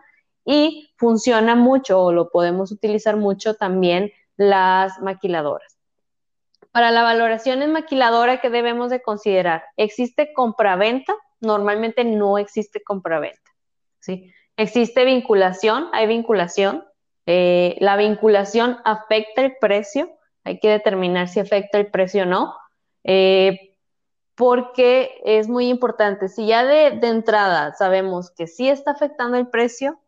y 0.45 0.93
funciona 0.97 1.55
mucho 1.55 2.01
o 2.01 2.11
lo 2.11 2.29
podemos 2.29 2.71
utilizar 2.71 3.17
mucho 3.17 3.55
también 3.55 4.11
las 4.37 5.01
maquiladoras. 5.01 5.76
Para 6.77 6.91
la 6.91 7.01
valoración 7.01 7.63
en 7.63 7.71
maquiladora, 7.71 8.39
¿qué 8.39 8.51
debemos 8.51 8.91
de 8.91 9.01
considerar? 9.01 9.63
¿Existe 9.77 10.31
compraventa? 10.31 11.11
Normalmente 11.41 12.03
no 12.03 12.37
existe 12.37 12.83
compraventa. 12.83 13.51
¿sí? 13.99 14.31
Existe 14.57 15.03
vinculación, 15.03 15.87
hay 15.91 16.05
vinculación. 16.05 16.85
Eh, 17.25 17.77
la 17.79 17.97
vinculación 17.97 18.77
afecta 18.85 19.41
el 19.41 19.55
precio, 19.59 20.19
hay 20.43 20.59
que 20.59 20.69
determinar 20.69 21.29
si 21.29 21.39
afecta 21.39 21.79
el 21.79 21.89
precio 21.89 22.21
o 22.21 22.25
no. 22.27 22.55
Eh, 23.03 23.75
porque 24.35 25.19
es 25.25 25.49
muy 25.49 25.69
importante. 25.69 26.27
Si 26.29 26.45
ya 26.45 26.63
de, 26.63 26.89
entrada 27.01 27.73
sabemos 27.73 28.29
que 28.29 28.45
sí 28.45 28.69
está 28.69 28.91
afectando 28.91 29.35
el 29.39 29.47
precio, 29.47 29.99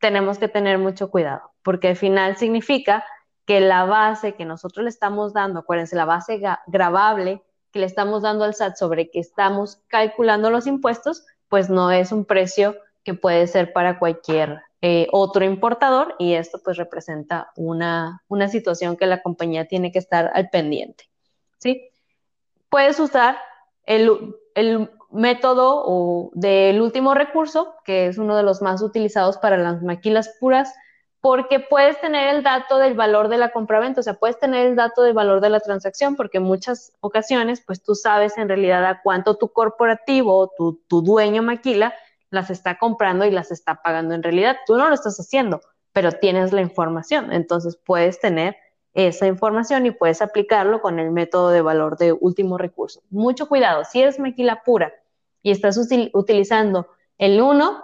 tenemos 0.00 0.38
que 0.38 0.48
tener 0.48 0.78
mucho 0.78 1.10
cuidado, 1.10 1.52
porque 1.62 1.88
al 1.88 1.96
final 1.96 2.38
significa 2.38 3.04
que 3.46 3.60
la 3.60 3.84
base 3.84 4.34
que 4.34 4.44
nosotros 4.44 4.84
le 4.84 4.90
estamos 4.90 5.32
dando, 5.32 5.60
acuérdense, 5.60 5.96
la 5.96 6.04
base 6.04 6.40
grabable 6.66 7.42
que 7.72 7.78
le 7.78 7.86
estamos 7.86 8.22
dando 8.22 8.44
al 8.44 8.54
SAT 8.54 8.76
sobre 8.76 9.10
que 9.10 9.20
estamos 9.20 9.80
calculando 9.88 10.50
los 10.50 10.66
impuestos, 10.66 11.24
pues 11.48 11.70
no 11.70 11.90
es 11.90 12.12
un 12.12 12.24
precio 12.24 12.76
que 13.04 13.14
puede 13.14 13.46
ser 13.46 13.72
para 13.72 13.98
cualquier 13.98 14.62
eh, 14.82 15.06
otro 15.12 15.44
importador 15.44 16.14
y 16.18 16.34
esto 16.34 16.60
pues 16.62 16.76
representa 16.76 17.52
una, 17.56 18.22
una 18.28 18.48
situación 18.48 18.96
que 18.96 19.06
la 19.06 19.22
compañía 19.22 19.66
tiene 19.66 19.92
que 19.92 19.98
estar 19.98 20.30
al 20.34 20.50
pendiente. 20.50 21.08
¿sí? 21.58 21.90
puedes 22.76 22.98
usar 23.00 23.38
el, 23.84 24.34
método 25.12 26.30
del 26.34 26.80
último 26.82 27.14
recurso, 27.14 27.74
que 27.84 28.08
es 28.08 28.18
uno 28.18 28.36
de 28.36 28.42
los 28.42 28.60
más 28.60 28.82
utilizados 28.82 29.38
para 29.38 29.56
las 29.56 29.82
maquilas 29.82 30.34
puras, 30.40 30.74
porque 31.26 31.58
puedes 31.58 32.00
tener 32.00 32.36
el 32.36 32.44
dato 32.44 32.78
del 32.78 32.94
valor 32.94 33.26
de 33.26 33.36
la 33.36 33.50
compraventa, 33.50 33.98
o 33.98 34.02
sea, 34.04 34.14
puedes 34.14 34.38
tener 34.38 34.64
el 34.64 34.76
dato 34.76 35.02
del 35.02 35.12
valor 35.12 35.40
de 35.40 35.50
la 35.50 35.58
transacción, 35.58 36.14
porque 36.14 36.38
en 36.38 36.44
muchas 36.44 36.92
ocasiones, 37.00 37.60
pues 37.66 37.82
tú 37.82 37.96
sabes 37.96 38.38
en 38.38 38.46
realidad 38.46 38.86
a 38.86 39.02
cuánto 39.02 39.34
tu 39.34 39.48
corporativo 39.48 40.52
tu, 40.56 40.80
tu 40.86 41.02
dueño 41.02 41.42
maquila 41.42 41.92
las 42.30 42.50
está 42.50 42.78
comprando 42.78 43.24
y 43.24 43.32
las 43.32 43.50
está 43.50 43.82
pagando 43.82 44.14
en 44.14 44.22
realidad. 44.22 44.58
Tú 44.68 44.76
no 44.76 44.88
lo 44.88 44.94
estás 44.94 45.18
haciendo, 45.18 45.62
pero 45.92 46.12
tienes 46.12 46.52
la 46.52 46.60
información, 46.60 47.32
entonces 47.32 47.76
puedes 47.76 48.20
tener 48.20 48.54
esa 48.94 49.26
información 49.26 49.84
y 49.84 49.90
puedes 49.90 50.22
aplicarlo 50.22 50.80
con 50.80 51.00
el 51.00 51.10
método 51.10 51.50
de 51.50 51.60
valor 51.60 51.98
de 51.98 52.12
último 52.12 52.56
recurso. 52.56 53.02
Mucho 53.10 53.48
cuidado, 53.48 53.82
si 53.84 54.00
eres 54.00 54.20
maquila 54.20 54.62
pura 54.64 54.92
y 55.42 55.50
estás 55.50 55.76
utilizando 55.76 56.86
el 57.18 57.40
1, 57.40 57.82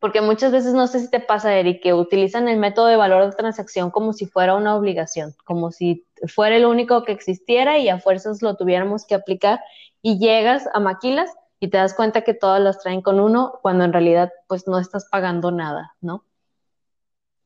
porque 0.00 0.20
muchas 0.20 0.52
veces 0.52 0.74
no 0.74 0.86
sé 0.86 1.00
si 1.00 1.10
te 1.10 1.20
pasa, 1.20 1.56
Eric, 1.56 1.82
que 1.82 1.92
utilizan 1.92 2.48
el 2.48 2.58
método 2.58 2.86
de 2.86 2.96
valor 2.96 3.26
de 3.26 3.36
transacción 3.36 3.90
como 3.90 4.12
si 4.12 4.26
fuera 4.26 4.54
una 4.54 4.76
obligación, 4.76 5.34
como 5.44 5.72
si 5.72 6.06
fuera 6.28 6.56
el 6.56 6.66
único 6.66 7.04
que 7.04 7.12
existiera 7.12 7.78
y 7.78 7.88
a 7.88 7.98
fuerzas 7.98 8.42
lo 8.42 8.56
tuviéramos 8.56 9.06
que 9.06 9.14
aplicar 9.14 9.60
y 10.00 10.18
llegas 10.18 10.68
a 10.72 10.80
maquilas 10.80 11.30
y 11.60 11.68
te 11.68 11.78
das 11.78 11.94
cuenta 11.94 12.22
que 12.22 12.34
todas 12.34 12.60
las 12.60 12.80
traen 12.80 13.02
con 13.02 13.18
uno 13.18 13.58
cuando 13.62 13.84
en 13.84 13.92
realidad 13.92 14.32
pues 14.46 14.68
no 14.68 14.78
estás 14.78 15.06
pagando 15.10 15.50
nada, 15.50 15.96
¿no? 16.00 16.24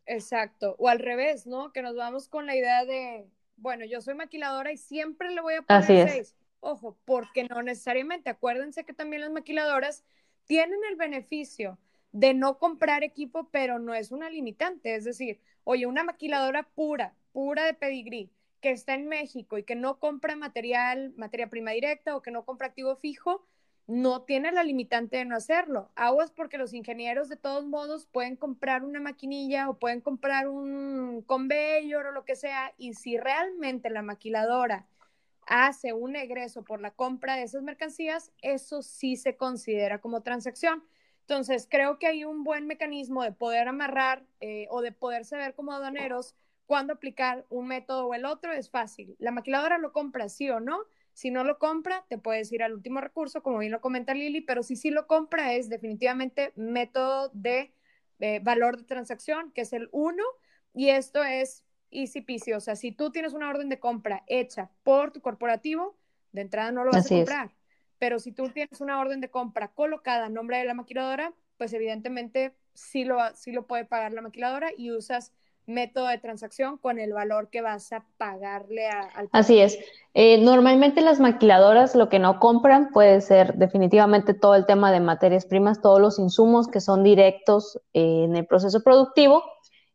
Exacto, 0.04 0.74
o 0.78 0.88
al 0.88 0.98
revés, 0.98 1.46
¿no? 1.46 1.72
Que 1.72 1.80
nos 1.80 1.96
vamos 1.96 2.28
con 2.28 2.44
la 2.44 2.54
idea 2.54 2.84
de, 2.84 3.26
bueno, 3.56 3.86
yo 3.86 4.02
soy 4.02 4.14
maquiladora 4.14 4.72
y 4.72 4.76
siempre 4.76 5.30
le 5.30 5.40
voy 5.40 5.54
a 5.54 5.62
poner 5.62 6.08
seis. 6.08 6.34
Ojo, 6.60 6.96
porque 7.06 7.44
no 7.44 7.62
necesariamente. 7.62 8.28
Acuérdense 8.28 8.84
que 8.84 8.92
también 8.92 9.22
las 9.22 9.30
maquiladoras 9.30 10.04
tienen 10.44 10.78
el 10.88 10.96
beneficio 10.96 11.78
de 12.12 12.34
no 12.34 12.58
comprar 12.58 13.02
equipo, 13.02 13.48
pero 13.50 13.78
no 13.78 13.94
es 13.94 14.12
una 14.12 14.30
limitante. 14.30 14.94
Es 14.94 15.04
decir, 15.04 15.40
oye, 15.64 15.86
una 15.86 16.04
maquiladora 16.04 16.62
pura, 16.62 17.14
pura 17.32 17.64
de 17.64 17.74
pedigrí, 17.74 18.30
que 18.60 18.70
está 18.70 18.94
en 18.94 19.08
México 19.08 19.58
y 19.58 19.64
que 19.64 19.74
no 19.74 19.98
compra 19.98 20.36
material, 20.36 21.12
materia 21.16 21.48
prima 21.50 21.72
directa 21.72 22.16
o 22.16 22.22
que 22.22 22.30
no 22.30 22.44
compra 22.44 22.68
activo 22.68 22.94
fijo, 22.96 23.44
no 23.88 24.22
tiene 24.22 24.52
la 24.52 24.62
limitante 24.62 25.16
de 25.16 25.24
no 25.24 25.36
hacerlo. 25.36 25.90
Aguas 25.96 26.30
porque 26.30 26.58
los 26.58 26.72
ingenieros 26.72 27.28
de 27.28 27.36
todos 27.36 27.66
modos 27.66 28.06
pueden 28.06 28.36
comprar 28.36 28.84
una 28.84 29.00
maquinilla 29.00 29.68
o 29.68 29.78
pueden 29.78 30.00
comprar 30.00 30.48
un 30.48 31.22
conveyor 31.26 32.06
o 32.06 32.12
lo 32.12 32.24
que 32.24 32.36
sea 32.36 32.72
y 32.78 32.94
si 32.94 33.18
realmente 33.18 33.90
la 33.90 34.02
maquiladora 34.02 34.86
hace 35.46 35.92
un 35.92 36.14
egreso 36.14 36.62
por 36.62 36.80
la 36.80 36.92
compra 36.92 37.36
de 37.36 37.42
esas 37.42 37.62
mercancías, 37.62 38.30
eso 38.42 38.82
sí 38.82 39.16
se 39.16 39.36
considera 39.36 40.00
como 40.00 40.22
transacción. 40.22 40.84
Entonces, 41.22 41.66
creo 41.70 41.98
que 41.98 42.06
hay 42.06 42.24
un 42.24 42.44
buen 42.44 42.66
mecanismo 42.66 43.22
de 43.22 43.32
poder 43.32 43.68
amarrar 43.68 44.24
eh, 44.40 44.66
o 44.70 44.82
de 44.82 44.92
poder 44.92 45.24
saber 45.24 45.54
como 45.54 45.72
aduaneros 45.72 46.34
cuándo 46.66 46.92
aplicar 46.92 47.46
un 47.48 47.66
método 47.66 48.06
o 48.06 48.14
el 48.14 48.24
otro. 48.24 48.52
Es 48.52 48.70
fácil. 48.70 49.16
La 49.18 49.30
maquiladora 49.30 49.78
lo 49.78 49.92
compra 49.92 50.28
sí 50.28 50.50
o 50.50 50.60
no 50.60 50.84
si 51.14 51.30
no 51.30 51.44
lo 51.44 51.58
compra, 51.58 52.04
te 52.08 52.18
puedes 52.18 52.50
ir 52.52 52.62
al 52.62 52.72
último 52.72 53.00
recurso, 53.00 53.42
como 53.42 53.58
bien 53.58 53.72
lo 53.72 53.80
comenta 53.80 54.14
Lili, 54.14 54.40
pero 54.40 54.62
si 54.62 54.76
sí 54.76 54.90
lo 54.90 55.06
compra 55.06 55.52
es 55.52 55.68
definitivamente 55.68 56.52
método 56.56 57.30
de 57.34 57.72
eh, 58.20 58.40
valor 58.42 58.78
de 58.78 58.84
transacción, 58.84 59.52
que 59.52 59.62
es 59.62 59.72
el 59.72 59.88
1, 59.92 60.22
y 60.74 60.88
esto 60.88 61.22
es 61.22 61.64
easy 61.90 62.22
peasy. 62.22 62.54
O 62.54 62.60
sea, 62.60 62.76
si 62.76 62.92
tú 62.92 63.10
tienes 63.10 63.34
una 63.34 63.50
orden 63.50 63.68
de 63.68 63.78
compra 63.78 64.24
hecha 64.26 64.70
por 64.82 65.12
tu 65.12 65.20
corporativo, 65.20 65.96
de 66.32 66.40
entrada 66.40 66.72
no 66.72 66.84
lo 66.84 66.92
vas 66.92 67.06
a 67.06 67.16
comprar. 67.16 67.50
Pero 68.02 68.18
si 68.18 68.32
tú 68.32 68.48
tienes 68.48 68.80
una 68.80 68.98
orden 68.98 69.20
de 69.20 69.30
compra 69.30 69.68
colocada 69.68 70.26
a 70.26 70.28
nombre 70.28 70.58
de 70.58 70.64
la 70.64 70.74
maquiladora, 70.74 71.32
pues 71.56 71.72
evidentemente 71.72 72.52
sí 72.74 73.04
lo, 73.04 73.18
sí 73.36 73.52
lo 73.52 73.68
puede 73.68 73.84
pagar 73.84 74.12
la 74.12 74.22
maquiladora 74.22 74.70
y 74.76 74.90
usas 74.90 75.30
método 75.66 76.08
de 76.08 76.18
transacción 76.18 76.78
con 76.78 76.98
el 76.98 77.12
valor 77.12 77.48
que 77.48 77.60
vas 77.60 77.92
a 77.92 78.04
pagarle 78.16 78.88
al 78.88 79.28
Así 79.30 79.60
es. 79.60 79.78
Eh, 80.14 80.38
normalmente 80.38 81.00
las 81.00 81.20
maquiladoras 81.20 81.94
lo 81.94 82.08
que 82.08 82.18
no 82.18 82.40
compran 82.40 82.90
puede 82.90 83.20
ser 83.20 83.54
definitivamente 83.54 84.34
todo 84.34 84.56
el 84.56 84.66
tema 84.66 84.90
de 84.90 84.98
materias 84.98 85.46
primas, 85.46 85.80
todos 85.80 86.00
los 86.00 86.18
insumos 86.18 86.66
que 86.66 86.80
son 86.80 87.04
directos 87.04 87.80
eh, 87.94 88.24
en 88.24 88.34
el 88.34 88.46
proceso 88.46 88.82
productivo. 88.82 89.44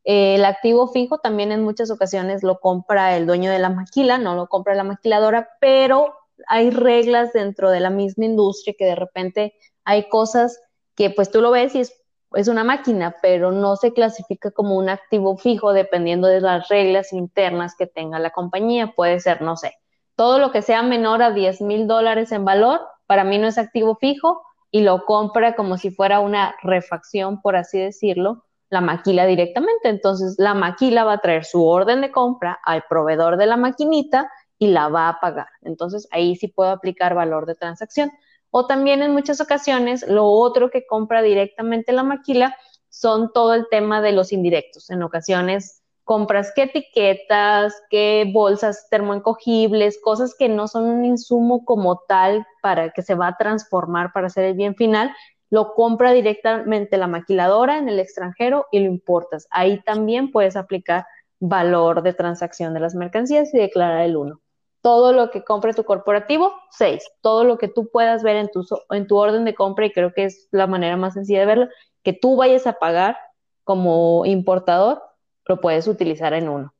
Eh, 0.05 0.35
el 0.35 0.45
activo 0.45 0.87
fijo 0.93 1.17
también 1.17 1.51
en 1.51 1.61
muchas 1.61 1.91
ocasiones 1.91 2.41
lo 2.41 2.61
compra 2.61 3.17
el 3.17 3.27
dueño 3.27 3.51
de 3.51 3.59
la 3.59 3.69
maquila, 3.69 4.17
no 4.17 4.33
lo 4.33 4.47
compra 4.47 4.75
la 4.75 4.85
maquiladora, 4.85 5.49
pero 5.59 6.13
hay 6.47 6.69
reglas 6.69 7.33
dentro 7.33 7.69
de 7.71 7.79
la 7.79 7.89
misma 7.89 8.25
industria 8.25 8.75
que 8.77 8.85
de 8.85 8.95
repente 8.95 9.53
hay 9.83 10.09
cosas 10.09 10.61
que 10.95 11.09
pues 11.09 11.31
tú 11.31 11.41
lo 11.41 11.51
ves 11.51 11.75
y 11.75 11.81
es 11.81 11.93
es 12.35 12.47
una 12.47 12.63
máquina, 12.63 13.15
pero 13.21 13.51
no 13.51 13.75
se 13.75 13.93
clasifica 13.93 14.51
como 14.51 14.75
un 14.75 14.89
activo 14.89 15.37
fijo 15.37 15.73
dependiendo 15.73 16.27
de 16.27 16.41
las 16.41 16.67
reglas 16.67 17.13
internas 17.13 17.75
que 17.77 17.87
tenga 17.87 18.19
la 18.19 18.31
compañía. 18.31 18.93
Puede 18.95 19.19
ser, 19.19 19.41
no 19.41 19.55
sé, 19.55 19.73
todo 20.15 20.39
lo 20.39 20.51
que 20.51 20.61
sea 20.61 20.83
menor 20.83 21.21
a 21.21 21.31
10 21.31 21.61
mil 21.61 21.87
dólares 21.87 22.31
en 22.31 22.43
valor, 22.43 22.81
para 23.05 23.23
mí 23.23 23.37
no 23.37 23.47
es 23.47 23.57
activo 23.57 23.95
fijo 23.95 24.41
y 24.71 24.81
lo 24.81 25.05
compra 25.05 25.55
como 25.55 25.77
si 25.77 25.91
fuera 25.91 26.19
una 26.19 26.55
refacción, 26.61 27.41
por 27.41 27.55
así 27.55 27.79
decirlo, 27.79 28.43
la 28.69 28.81
maquila 28.81 29.25
directamente. 29.25 29.87
Entonces, 29.87 30.35
la 30.37 30.53
maquila 30.53 31.05
va 31.05 31.13
a 31.13 31.19
traer 31.19 31.45
su 31.45 31.65
orden 31.65 32.01
de 32.01 32.11
compra 32.11 32.59
al 32.65 32.83
proveedor 32.89 33.37
de 33.37 33.45
la 33.45 33.55
maquinita 33.55 34.29
y 34.59 34.67
la 34.67 34.89
va 34.89 35.09
a 35.09 35.19
pagar. 35.19 35.47
Entonces, 35.61 36.07
ahí 36.11 36.35
sí 36.35 36.47
puedo 36.47 36.69
aplicar 36.69 37.15
valor 37.15 37.45
de 37.45 37.55
transacción. 37.55 38.11
O 38.49 38.65
también 38.65 39.01
en 39.01 39.11
muchas 39.11 39.41
ocasiones 39.41 40.07
lo 40.07 40.25
otro 40.25 40.69
que 40.69 40.85
compra 40.85 41.21
directamente 41.21 41.91
la 41.91 42.03
maquila 42.03 42.55
son 42.89 43.31
todo 43.33 43.53
el 43.53 43.67
tema 43.69 44.01
de 44.01 44.13
los 44.13 44.31
indirectos. 44.31 44.89
En 44.89 45.03
ocasiones 45.03 45.83
compras 46.03 46.53
qué 46.55 46.63
etiquetas, 46.63 47.75
qué 47.89 48.31
bolsas 48.33 48.87
termoencogibles, 48.89 49.99
cosas 50.01 50.33
que 50.39 50.47
no 50.47 50.69
son 50.69 50.85
un 50.85 51.05
insumo 51.05 51.65
como 51.65 51.99
tal 52.07 52.47
para 52.61 52.91
que 52.91 53.01
se 53.01 53.13
va 53.13 53.27
a 53.27 53.37
transformar 53.37 54.13
para 54.13 54.27
hacer 54.27 54.45
el 54.45 54.53
bien 54.53 54.75
final, 54.75 55.11
lo 55.49 55.73
compra 55.73 56.13
directamente 56.13 56.97
la 56.97 57.07
maquiladora 57.07 57.77
en 57.77 57.89
el 57.89 57.99
extranjero 57.99 58.67
y 58.71 58.79
lo 58.79 58.85
importas. 58.85 59.47
Ahí 59.51 59.81
también 59.83 60.31
puedes 60.31 60.55
aplicar 60.55 61.05
valor 61.39 62.01
de 62.03 62.13
transacción 62.13 62.73
de 62.73 62.79
las 62.79 62.95
mercancías 62.95 63.53
y 63.53 63.57
declarar 63.57 64.01
el 64.01 64.15
1. 64.15 64.39
Todo 64.87 65.11
lo 65.11 65.31
que 65.31 65.43
compre 65.43 65.73
tu 65.73 65.83
corporativo, 65.83 66.53
6. 66.71 67.03
Todo 67.19 67.43
lo 67.43 67.57
que 67.57 67.67
tú 67.67 67.89
puedas 67.89 68.23
ver 68.23 68.37
en 68.37 68.49
tu, 68.49 68.65
en 68.89 69.05
tu 69.05 69.17
orden 69.17 69.43
de 69.43 69.53
compra, 69.53 69.85
y 69.85 69.91
creo 69.91 70.13
que 70.13 70.23
es 70.23 70.47
la 70.51 70.65
manera 70.65 70.95
más 70.95 71.15
sencilla 71.15 71.41
de 71.41 71.45
verlo, 71.45 71.67
que 72.03 72.13
tú 72.13 72.37
vayas 72.37 72.65
a 72.67 72.79
pagar 72.79 73.17
como 73.65 74.25
importador, 74.25 75.03
lo 75.43 75.59
puedes 75.59 75.89
utilizar 75.89 76.31
en 76.31 76.47
uno. 76.47 76.73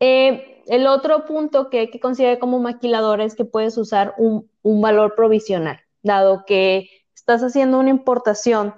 Eh, 0.00 0.62
el 0.66 0.86
otro 0.86 1.24
punto 1.24 1.70
que 1.70 1.78
hay 1.78 1.90
que 1.90 1.98
considerar 1.98 2.38
como 2.38 2.58
maquilador 2.58 3.22
es 3.22 3.36
que 3.36 3.46
puedes 3.46 3.78
usar 3.78 4.12
un, 4.18 4.50
un 4.60 4.82
valor 4.82 5.14
provisional, 5.14 5.80
dado 6.02 6.44
que 6.46 6.90
estás 7.14 7.42
haciendo 7.42 7.78
una 7.78 7.88
importación 7.88 8.74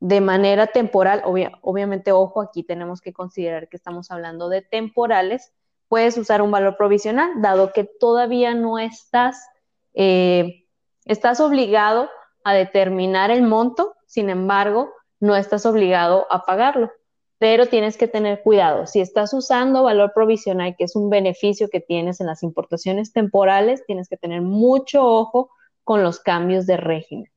de 0.00 0.20
manera 0.20 0.66
temporal, 0.66 1.22
obviamente, 1.24 2.10
ojo, 2.10 2.40
aquí 2.40 2.64
tenemos 2.64 3.00
que 3.00 3.12
considerar 3.12 3.68
que 3.68 3.76
estamos 3.76 4.10
hablando 4.10 4.48
de 4.48 4.62
temporales, 4.62 5.52
puedes 5.92 6.16
usar 6.16 6.40
un 6.40 6.50
valor 6.50 6.78
provisional, 6.78 7.42
dado 7.42 7.70
que 7.74 7.84
todavía 7.84 8.54
no 8.54 8.78
estás, 8.78 9.46
eh, 9.92 10.64
estás 11.04 11.38
obligado 11.38 12.08
a 12.44 12.54
determinar 12.54 13.30
el 13.30 13.42
monto, 13.42 13.92
sin 14.06 14.30
embargo, 14.30 14.90
no 15.20 15.36
estás 15.36 15.66
obligado 15.66 16.26
a 16.30 16.46
pagarlo, 16.46 16.90
pero 17.36 17.66
tienes 17.66 17.98
que 17.98 18.08
tener 18.08 18.40
cuidado. 18.40 18.86
Si 18.86 19.02
estás 19.02 19.34
usando 19.34 19.82
valor 19.82 20.12
provisional, 20.14 20.76
que 20.78 20.84
es 20.84 20.96
un 20.96 21.10
beneficio 21.10 21.68
que 21.68 21.80
tienes 21.80 22.22
en 22.22 22.26
las 22.26 22.42
importaciones 22.42 23.12
temporales, 23.12 23.84
tienes 23.84 24.08
que 24.08 24.16
tener 24.16 24.40
mucho 24.40 25.04
ojo 25.04 25.50
con 25.84 26.02
los 26.02 26.20
cambios 26.20 26.64
de 26.64 26.78
régimen 26.78 27.30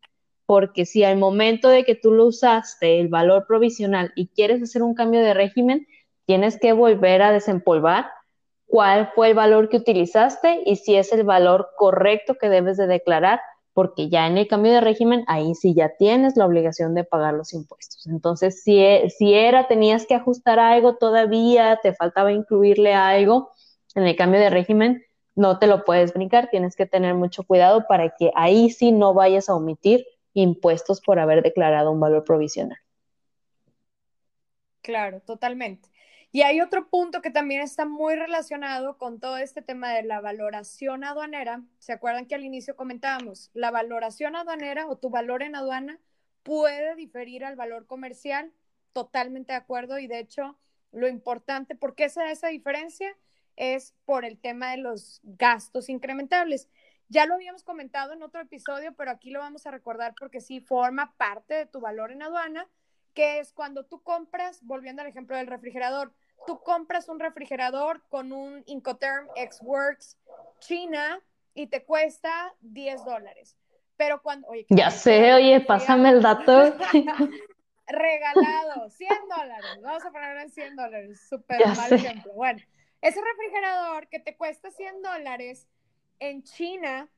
porque 0.46 0.86
si 0.86 1.04
al 1.04 1.18
momento 1.18 1.68
de 1.70 1.84
que 1.84 1.96
tú 1.96 2.12
lo 2.12 2.28
usaste 2.28 3.02
el 3.02 3.08
valor 3.10 3.48
provisional 3.48 4.14
y 4.16 4.28
quieres 4.28 4.62
hacer 4.62 4.84
un 4.84 4.94
cambio 4.94 5.20
de 5.22 5.34
régimen, 5.34 5.88
tienes 6.26 6.60
que 6.60 6.72
volver 6.72 7.24
a 7.24 7.32
desempolvar 7.32 8.06
cuál 8.68 9.12
fue 9.16 9.30
el 9.30 9.34
valor 9.34 9.70
que 9.70 9.78
utilizaste 9.78 10.62
y 10.66 10.76
si 10.78 10.96
es 10.96 11.12
el 11.14 11.24
valor 11.24 11.70
correcto 11.78 12.36
que 12.36 12.50
debes 12.50 12.78
de 12.78 12.88
declarar, 12.88 13.40
porque 13.74 14.10
ya 14.10 14.28
en 14.28 14.38
el 14.38 14.48
cambio 14.48 14.72
de 14.72 14.82
régimen, 14.82 15.26
ahí 15.28 15.54
sí 15.54 15.74
ya 15.74 15.96
tienes 15.98 16.38
la 16.38 16.46
obligación 16.46 16.96
de 16.96 17.04
pagar 17.04 17.34
los 17.34 17.54
impuestos. 17.54 18.08
Entonces, 18.08 18.64
si, 18.64 18.80
e, 18.80 19.10
si 19.10 19.34
era, 19.34 19.68
tenías 19.68 20.06
que 20.06 20.16
ajustar 20.16 20.60
algo 20.60 20.96
todavía, 20.96 21.80
te 21.84 21.94
faltaba 21.94 22.32
incluirle 22.32 22.94
algo 22.94 23.52
en 23.96 24.04
el 24.08 24.16
cambio 24.16 24.40
de 24.40 24.50
régimen, 24.50 25.04
no 25.36 25.60
te 25.60 25.68
lo 25.68 25.84
puedes 25.84 26.14
brincar, 26.14 26.50
tienes 26.50 26.76
que 26.76 26.86
tener 26.86 27.14
mucho 27.16 27.44
cuidado 27.44 27.86
para 27.88 28.16
que 28.18 28.32
ahí 28.36 28.70
sí 28.70 28.92
no 28.94 29.14
vayas 29.14 29.50
a 29.50 29.56
omitir 29.56 30.06
impuestos 30.34 31.02
por 31.02 31.20
haber 31.20 31.44
declarado 31.44 31.92
un 31.92 32.00
valor 32.00 32.24
provisional. 32.24 32.78
Claro, 34.82 35.20
totalmente. 35.20 35.90
Y 36.36 36.42
hay 36.42 36.60
otro 36.60 36.90
punto 36.90 37.22
que 37.22 37.32
también 37.32 37.62
está 37.62 37.86
muy 37.86 38.14
relacionado 38.14 38.98
con 38.98 39.22
todo 39.22 39.38
este 39.38 39.62
tema 39.62 39.94
de 39.94 40.04
la 40.04 40.20
valoración 40.20 41.06
aduanera. 41.06 41.64
¿Se 41.80 41.94
acuerdan 41.94 42.26
que 42.26 42.36
al 42.36 42.44
inicio 42.44 42.76
comentábamos? 42.76 43.52
La 43.54 43.72
valoración 43.72 44.36
aduanera 44.36 44.86
o 44.88 44.98
tu 44.98 45.10
valor 45.10 45.44
en 45.44 45.56
aduana 45.56 45.98
puede 46.44 46.94
diferir 46.96 47.46
al 47.46 47.56
valor 47.56 47.88
comercial. 47.88 48.52
Totalmente 48.92 49.54
de 49.54 49.60
acuerdo. 49.60 49.98
Y 49.98 50.08
de 50.08 50.20
hecho, 50.20 50.60
lo 50.92 51.08
importante, 51.08 51.74
¿por 51.74 51.96
qué 51.96 52.10
se 52.10 52.20
da 52.20 52.32
esa 52.32 52.50
diferencia? 52.50 53.16
Es 53.56 53.96
por 54.04 54.26
el 54.26 54.38
tema 54.38 54.72
de 54.72 54.80
los 54.80 55.22
gastos 55.24 55.88
incrementables. 55.88 56.68
Ya 57.08 57.26
lo 57.28 57.36
habíamos 57.36 57.64
comentado 57.64 58.12
en 58.12 58.24
otro 58.24 58.42
episodio, 58.42 58.94
pero 58.98 59.12
aquí 59.12 59.30
lo 59.30 59.40
vamos 59.40 59.68
a 59.68 59.72
recordar 59.72 60.14
porque 60.20 60.42
sí 60.42 60.60
forma 60.60 61.16
parte 61.16 61.54
de 61.54 61.66
tu 61.66 61.80
valor 61.80 62.12
en 62.12 62.24
aduana, 62.24 62.68
que 63.14 63.40
es 63.40 63.54
cuando 63.54 63.86
tú 63.86 64.04
compras, 64.04 64.60
volviendo 64.64 65.02
al 65.02 65.08
ejemplo 65.08 65.38
del 65.38 65.48
refrigerador, 65.48 66.14
tú 66.46 66.62
compras 66.62 67.10
un 67.10 67.20
refrigerador 67.20 68.02
con 68.10 68.32
un 68.32 68.64
Incoterm 68.66 69.28
X-Works 69.36 70.18
China 70.60 71.22
y 71.54 71.68
te 71.68 71.84
cuesta 71.84 72.54
10 72.62 73.06
dólares. 73.06 73.58
Pero 73.98 74.22
cuando... 74.22 74.48
Oye, 74.50 74.66
ya 74.70 74.92
sé, 74.92 75.34
oye, 75.34 75.62
pásame 75.62 76.10
el 76.10 76.22
dato. 76.22 76.76
regalado, 77.88 78.90
100 78.90 79.10
dólares. 79.30 79.82
Vamos 79.82 80.06
a 80.06 80.12
ponerlo 80.12 80.42
en 80.42 80.50
100 80.50 80.76
dólares. 80.76 81.28
Súper 81.30 81.66
mal 81.66 81.94
ejemplo. 81.94 82.34
Bueno, 82.34 82.62
ese 83.02 83.22
refrigerador 83.22 84.08
que 84.08 84.20
te 84.20 84.36
cuesta 84.36 84.72
100 84.72 85.02
dólares 85.02 85.68
en 86.20 86.44
China, 86.44 87.10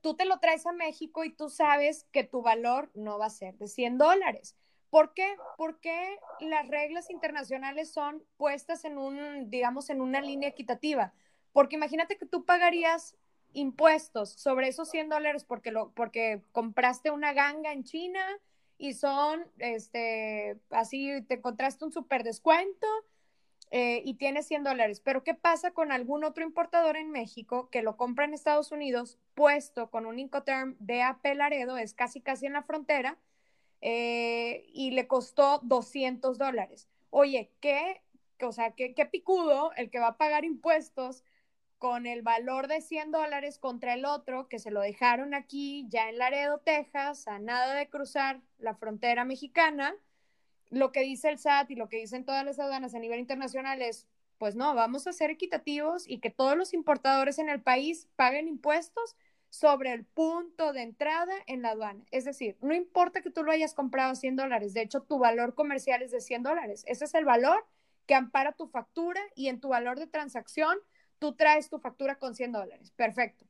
tú 0.00 0.14
te 0.14 0.24
lo 0.24 0.38
traes 0.38 0.66
a 0.66 0.72
México 0.72 1.24
y 1.24 1.32
tú 1.32 1.48
sabes 1.48 2.06
que 2.12 2.24
tu 2.24 2.42
valor 2.42 2.90
no 2.94 3.18
va 3.18 3.26
a 3.26 3.30
ser 3.30 3.54
de 3.54 3.68
100 3.68 3.98
dólares. 3.98 4.56
¿Por 4.94 5.12
qué? 5.12 5.36
Porque 5.56 6.20
las 6.38 6.68
reglas 6.68 7.10
internacionales 7.10 7.92
son 7.92 8.22
puestas 8.36 8.84
en 8.84 8.96
un, 8.96 9.50
digamos, 9.50 9.90
en 9.90 10.00
una 10.00 10.20
línea 10.20 10.48
equitativa. 10.48 11.12
Porque 11.52 11.74
imagínate 11.74 12.16
que 12.16 12.26
tú 12.26 12.44
pagarías 12.44 13.16
impuestos 13.54 14.30
sobre 14.34 14.68
esos 14.68 14.88
100 14.90 15.08
dólares 15.08 15.42
porque, 15.42 15.72
lo, 15.72 15.90
porque 15.94 16.42
compraste 16.52 17.10
una 17.10 17.32
ganga 17.32 17.72
en 17.72 17.82
China 17.82 18.24
y 18.78 18.94
son, 18.94 19.44
este, 19.58 20.60
así 20.70 21.22
te 21.22 21.34
encontraste 21.34 21.84
un 21.84 21.90
súper 21.90 22.22
descuento 22.22 22.86
eh, 23.72 24.00
y 24.04 24.14
tiene 24.14 24.44
100 24.44 24.62
dólares. 24.62 25.00
Pero 25.00 25.24
¿qué 25.24 25.34
pasa 25.34 25.72
con 25.72 25.90
algún 25.90 26.22
otro 26.22 26.44
importador 26.44 26.96
en 26.96 27.10
México 27.10 27.68
que 27.68 27.82
lo 27.82 27.96
compra 27.96 28.26
en 28.26 28.34
Estados 28.34 28.70
Unidos 28.70 29.18
puesto 29.34 29.90
con 29.90 30.06
un 30.06 30.20
Incoterm 30.20 30.76
de 30.78 31.02
AP 31.02 31.34
Laredo, 31.34 31.78
es 31.78 31.94
casi 31.94 32.20
casi 32.20 32.46
en 32.46 32.52
la 32.52 32.62
frontera, 32.62 33.18
eh, 33.84 34.64
y 34.72 34.92
le 34.92 35.06
costó 35.06 35.60
200 35.62 36.38
dólares? 36.38 36.88
Oye, 37.10 37.52
¿qué, 37.60 38.02
o 38.40 38.50
sea, 38.50 38.72
qué, 38.72 38.94
qué 38.94 39.06
picudo 39.06 39.72
el 39.76 39.90
que 39.90 40.00
va 40.00 40.08
a 40.08 40.16
pagar 40.16 40.44
impuestos 40.44 41.22
con 41.78 42.06
el 42.06 42.22
valor 42.22 42.66
de 42.66 42.80
100 42.80 43.12
dólares 43.12 43.58
contra 43.58 43.94
el 43.94 44.06
otro 44.06 44.48
que 44.48 44.58
se 44.58 44.70
lo 44.70 44.80
dejaron 44.80 45.34
aquí 45.34 45.86
ya 45.90 46.08
en 46.08 46.18
Laredo, 46.18 46.58
Texas, 46.58 47.28
a 47.28 47.38
nada 47.38 47.74
de 47.74 47.88
cruzar 47.88 48.40
la 48.58 48.74
frontera 48.74 49.24
mexicana 49.24 49.94
lo 50.70 50.92
que 50.92 51.00
dice 51.00 51.28
el 51.28 51.38
SAT 51.38 51.70
y 51.70 51.76
lo 51.76 51.88
que 51.88 51.98
dicen 51.98 52.24
todas 52.24 52.44
las 52.44 52.58
aduanas 52.58 52.94
a 52.94 52.98
nivel 52.98 53.20
internacional 53.20 53.80
es, 53.82 54.06
pues 54.38 54.56
no, 54.56 54.74
vamos 54.74 55.06
a 55.06 55.12
ser 55.12 55.30
equitativos 55.30 56.08
y 56.08 56.18
que 56.18 56.30
todos 56.30 56.56
los 56.56 56.74
importadores 56.74 57.38
en 57.38 57.48
el 57.48 57.62
país 57.62 58.08
paguen 58.16 58.48
impuestos 58.48 59.16
sobre 59.54 59.92
el 59.92 60.04
punto 60.04 60.72
de 60.72 60.82
entrada 60.82 61.32
en 61.46 61.62
la 61.62 61.70
aduana. 61.70 62.04
Es 62.10 62.24
decir, 62.24 62.56
no 62.60 62.74
importa 62.74 63.22
que 63.22 63.30
tú 63.30 63.44
lo 63.44 63.52
hayas 63.52 63.72
comprado 63.72 64.10
a 64.10 64.16
100 64.16 64.34
dólares, 64.34 64.74
de 64.74 64.82
hecho 64.82 65.02
tu 65.02 65.20
valor 65.20 65.54
comercial 65.54 66.02
es 66.02 66.10
de 66.10 66.20
100 66.20 66.42
dólares. 66.42 66.82
Ese 66.88 67.04
es 67.04 67.14
el 67.14 67.24
valor 67.24 67.64
que 68.06 68.16
ampara 68.16 68.50
tu 68.52 68.66
factura 68.66 69.20
y 69.36 69.46
en 69.46 69.60
tu 69.60 69.68
valor 69.68 70.00
de 70.00 70.08
transacción 70.08 70.76
tú 71.20 71.36
traes 71.36 71.70
tu 71.70 71.78
factura 71.78 72.18
con 72.18 72.34
100 72.34 72.50
dólares. 72.50 72.90
Perfecto 72.96 73.46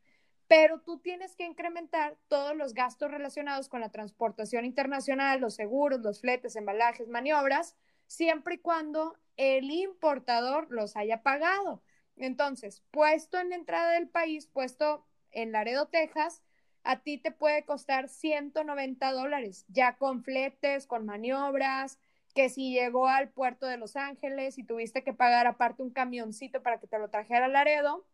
pero 0.47 0.79
tú 0.83 0.99
tienes 0.99 1.35
que 1.37 1.47
incrementar 1.47 2.19
todos 2.29 2.55
los 2.55 2.75
gastos 2.75 3.11
relacionados 3.11 3.71
con 3.71 3.81
la 3.81 3.89
transportación 3.89 4.67
internacional, 4.67 5.41
los 5.41 5.55
seguros, 5.55 6.01
los 6.03 6.21
fletes, 6.21 6.55
embalajes, 6.55 7.09
maniobras, 7.09 7.75
siempre 8.07 8.57
y 8.57 8.59
cuando 8.59 9.17
el 9.39 9.71
importador 9.71 10.67
los 10.71 10.97
haya 10.97 11.23
pagado. 11.23 11.83
Entonces, 12.17 12.85
puesto 12.91 13.41
en 13.41 13.49
la 13.49 13.57
entrada 13.57 13.93
del 13.93 14.09
país, 14.09 14.47
puesto 14.47 15.07
en 15.35 15.53
Laredo, 15.53 15.87
Texas, 15.87 16.43
a 16.85 17.01
ti 17.01 17.19
te 17.19 17.31
puede 17.31 17.65
costar 17.65 18.09
190 18.09 19.13
dólares, 19.13 19.65
ya 19.69 19.97
con 19.97 20.23
fletes, 20.23 20.87
con 20.87 21.07
maniobras, 21.07 21.99
que 22.35 22.49
si 22.49 22.73
llegó 22.73 23.09
al 23.09 23.31
puerto 23.31 23.67
de 23.67 23.77
Los 23.77 23.97
Ángeles 23.97 24.59
y 24.59 24.65
tuviste 24.65 25.03
que 25.03 25.15
pagar 25.15 25.47
aparte 25.47 25.83
un 25.83 25.91
camioncito 25.91 26.63
para 26.63 26.79
que 26.79 26.87
te 26.87 26.99
lo 26.99 27.09
trajera 27.09 27.47
a 27.47 27.49
Laredo, 27.49 28.05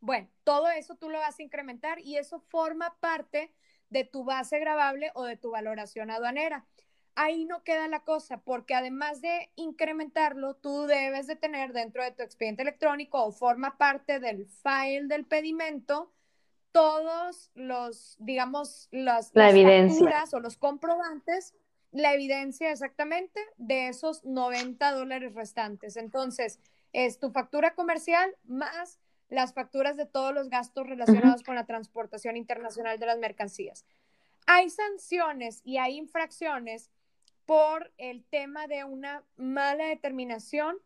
bueno, 0.00 0.28
todo 0.42 0.68
eso 0.68 0.96
tú 0.96 1.10
lo 1.10 1.18
vas 1.18 1.38
a 1.38 1.42
incrementar 1.42 2.00
y 2.00 2.16
eso 2.16 2.40
forma 2.40 2.96
parte 2.98 3.52
de 3.88 4.04
tu 4.04 4.24
base 4.24 4.58
grabable 4.58 5.12
o 5.14 5.24
de 5.24 5.36
tu 5.36 5.50
valoración 5.50 6.10
aduanera. 6.10 6.66
Ahí 7.14 7.44
no 7.44 7.62
queda 7.62 7.86
la 7.88 8.00
cosa, 8.00 8.38
porque 8.38 8.74
además 8.74 9.20
de 9.20 9.50
incrementarlo, 9.54 10.54
tú 10.54 10.86
debes 10.86 11.26
de 11.26 11.36
tener 11.36 11.72
dentro 11.72 12.02
de 12.02 12.10
tu 12.10 12.22
expediente 12.22 12.62
electrónico 12.62 13.22
o 13.22 13.32
forma 13.32 13.76
parte 13.76 14.18
del 14.18 14.46
file 14.46 15.06
del 15.08 15.26
pedimento 15.26 16.10
todos 16.72 17.50
los, 17.54 18.16
digamos, 18.18 18.88
las, 18.90 19.30
la 19.34 19.50
evidencia. 19.50 20.24
o 20.32 20.40
los 20.40 20.56
comprobantes, 20.56 21.54
la 21.92 22.14
evidencia 22.14 22.70
exactamente 22.70 23.40
de 23.58 23.88
esos 23.88 24.24
90 24.24 24.92
dólares 24.92 25.34
restantes. 25.34 25.96
Entonces, 25.96 26.58
es 26.92 27.18
tu 27.18 27.30
factura 27.30 27.74
comercial 27.74 28.34
más 28.44 28.98
las 29.28 29.54
facturas 29.54 29.96
de 29.96 30.04
todos 30.04 30.34
los 30.34 30.50
gastos 30.50 30.86
relacionados 30.86 31.42
con 31.42 31.54
la 31.54 31.64
transportación 31.64 32.36
internacional 32.36 32.98
de 32.98 33.06
las 33.06 33.18
mercancías. 33.18 33.86
Hay 34.46 34.68
sanciones 34.68 35.62
y 35.64 35.78
hay 35.78 35.96
infracciones 35.96 36.90
por 37.46 37.92
el 37.96 38.24
tema 38.24 38.66
de 38.66 38.84
una 38.84 39.24
mala 39.36 39.86
determinación 39.86 40.76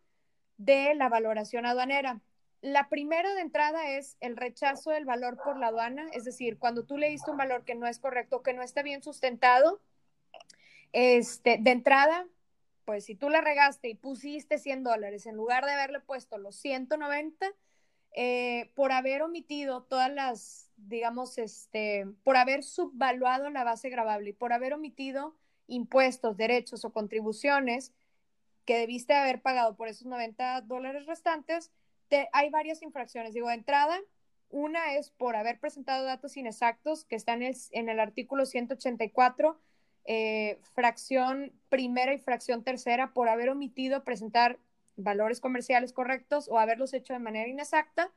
de 0.59 0.95
la 0.95 1.09
valoración 1.09 1.67
aduanera. 1.67 2.21
La 2.67 2.89
primera 2.89 3.33
de 3.33 3.43
entrada 3.43 3.91
es 3.91 4.17
el 4.19 4.37
rechazo 4.37 4.91
del 4.91 5.05
valor 5.05 5.39
por 5.45 5.57
la 5.57 5.69
aduana, 5.69 6.09
es 6.13 6.25
decir, 6.25 6.59
cuando 6.59 6.85
tú 6.85 6.99
le 6.99 7.09
diste 7.09 7.31
un 7.31 7.37
valor 7.37 7.65
que 7.65 7.77
no 7.77 7.87
es 7.87 8.01
correcto, 8.01 8.43
que 8.43 8.55
no 8.55 8.63
está 8.63 8.83
bien 8.83 9.05
sustentado, 9.05 9.81
este, 10.91 11.59
de 11.61 11.71
entrada, 11.71 12.27
pues 12.85 13.05
si 13.05 13.15
tú 13.15 13.31
la 13.31 13.41
regaste 13.41 13.89
y 13.89 13.95
pusiste 13.95 14.59
100 14.59 14.83
dólares 14.83 15.27
en 15.27 15.37
lugar 15.37 15.65
de 15.65 15.75
haberle 15.75 16.01
puesto 16.01 16.39
los 16.39 16.57
190, 16.57 17.47
eh, 18.17 18.73
por 18.75 18.91
haber 18.91 19.23
omitido 19.23 19.85
todas 19.85 20.13
las, 20.13 20.69
digamos, 20.77 21.39
este, 21.39 22.05
por 22.25 22.37
haber 22.37 22.65
subvaluado 22.65 23.49
la 23.49 23.63
base 23.63 23.91
grabable 23.91 24.31
y 24.31 24.33
por 24.33 24.53
haber 24.53 24.75
omitido 24.75 25.37
impuestos, 25.69 26.37
derechos 26.37 26.85
o 26.85 26.93
contribuciones 26.93 27.93
que 28.65 28.77
debiste 28.77 29.15
haber 29.15 29.41
pagado 29.41 29.77
por 29.77 29.87
esos 29.87 30.09
90 30.09 30.63
dólares 30.63 31.07
restantes, 31.07 31.71
hay 32.33 32.51
varias 32.51 32.83
infracciones. 32.83 33.35
Digo, 33.35 33.49
de 33.49 33.55
entrada, 33.55 33.99
una 34.51 34.95
es 34.95 35.11
por 35.11 35.37
haber 35.37 35.59
presentado 35.59 36.05
datos 36.05 36.37
inexactos 36.37 37.05
que 37.05 37.17
están 37.17 37.43
en 37.43 37.89
el, 37.89 38.01
artículo 38.01 38.47
184, 38.47 39.61
eh, 40.05 40.59
fracción 40.75 41.53
primera 41.69 42.15
y 42.15 42.19
fracción 42.19 42.63
tercera, 42.63 43.13
por 43.13 43.29
haber 43.29 43.51
omitido 43.51 44.05
presentar 44.05 44.59
valores 44.97 45.41
comerciales 45.41 45.93
correctos 45.93 46.49
o 46.49 46.59
haberlos 46.59 46.95
hecho 46.95 47.13
de 47.13 47.19
manera 47.19 47.49
inexacta. 47.49 48.13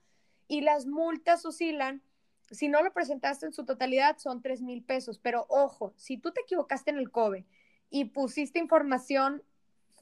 Y 0.48 0.62
las 0.62 0.86
multas 0.86 1.46
oscilan. 1.46 2.02
Si 2.50 2.68
no 2.68 2.82
lo 2.82 2.92
presentaste 2.92 3.46
en 3.46 3.54
su 3.54 3.66
totalidad, 3.66 4.18
son 4.18 4.42
3 4.42 4.62
mil 4.62 4.84
pesos. 4.84 5.20
Pero 5.20 5.46
ojo, 5.50 5.94
si 5.98 6.18
tú 6.18 6.32
te 6.32 6.42
equivocaste 6.42 6.90
en 6.90 6.98
el 6.98 7.12
COBE 7.12 7.46
y 7.92 8.06
pusiste 8.06 8.58
información 8.58 9.44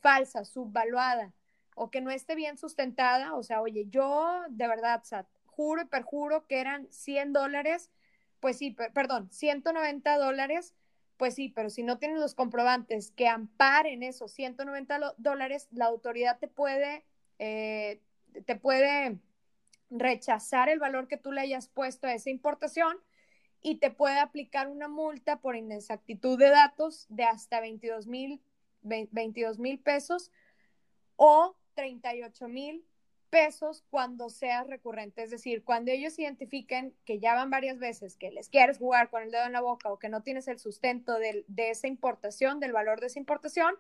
falsa, 0.02 0.46
subvaluada, 0.46 1.34
o 1.80 1.92
que 1.92 2.02
no 2.02 2.10
esté 2.10 2.34
bien 2.34 2.58
sustentada, 2.58 3.36
o 3.36 3.44
sea, 3.44 3.62
oye, 3.62 3.86
yo 3.90 4.42
de 4.50 4.68
verdad, 4.68 5.02
Sat, 5.04 5.28
juro 5.46 5.84
y 5.84 5.86
perjuro 5.86 6.48
que 6.48 6.60
eran 6.60 6.88
100 6.90 7.34
dólares, 7.34 7.92
pues 8.40 8.58
sí, 8.58 8.76
perdón, 8.96 9.30
190 9.32 10.18
dólares, 10.18 10.74
pues 11.18 11.36
sí, 11.36 11.50
pero 11.50 11.70
si 11.70 11.84
no 11.84 12.00
tienes 12.00 12.20
los 12.20 12.34
comprobantes 12.34 13.12
que 13.12 13.28
amparen 13.28 14.02
esos 14.02 14.32
190 14.32 15.14
dólares, 15.18 15.68
la 15.72 15.86
autoridad 15.86 16.40
te 16.40 16.48
puede, 16.48 17.06
eh, 17.38 18.02
te 18.48 18.56
puede 18.56 19.20
rechazar 19.92 20.70
el 20.70 20.80
valor 20.80 21.08
que 21.08 21.18
tú 21.18 21.32
le 21.32 21.42
hayas 21.42 21.68
puesto 21.68 22.08
a 22.08 22.14
esa 22.14 22.32
importación 22.32 22.98
y 23.62 23.76
te 23.76 23.92
puede 23.92 24.18
aplicar 24.20 24.68
una 24.68 24.88
multa 24.88 25.42
por 25.42 25.56
inexactitud 25.56 26.40
de 26.40 26.50
datos 26.50 27.06
de 27.10 27.24
hasta 27.24 27.62
22 27.62 28.08
mil 28.08 28.42
22 28.82 29.60
mil 29.60 29.80
pesos 29.80 30.32
o 31.18 31.56
38 31.78 32.48
mil 32.48 32.84
pesos 33.30 33.84
cuando 33.92 34.30
sea 34.30 34.64
recurrente. 34.64 35.22
Es 35.22 35.30
decir, 35.30 35.64
cuando 35.64 35.92
ellos 35.92 36.18
identifiquen 36.18 36.96
que 37.06 37.20
ya 37.20 37.36
van 37.36 37.52
varias 37.52 37.78
veces 37.78 38.16
que 38.16 38.32
les 38.32 38.50
quieres 38.50 38.80
jugar 38.80 39.10
con 39.10 39.22
el 39.22 39.32
dedo 39.32 39.46
en 39.46 39.54
la 39.54 39.62
boca 39.62 39.92
o 39.92 40.00
que 40.00 40.10
no 40.10 40.24
tienes 40.24 40.48
el 40.48 40.58
sustento 40.58 41.20
de, 41.20 41.46
esa 41.56 41.88
importación, 41.88 42.60
del 42.60 42.74
valor 42.74 43.00
de 43.00 43.08
esa 43.08 43.20
importación, 43.20 43.76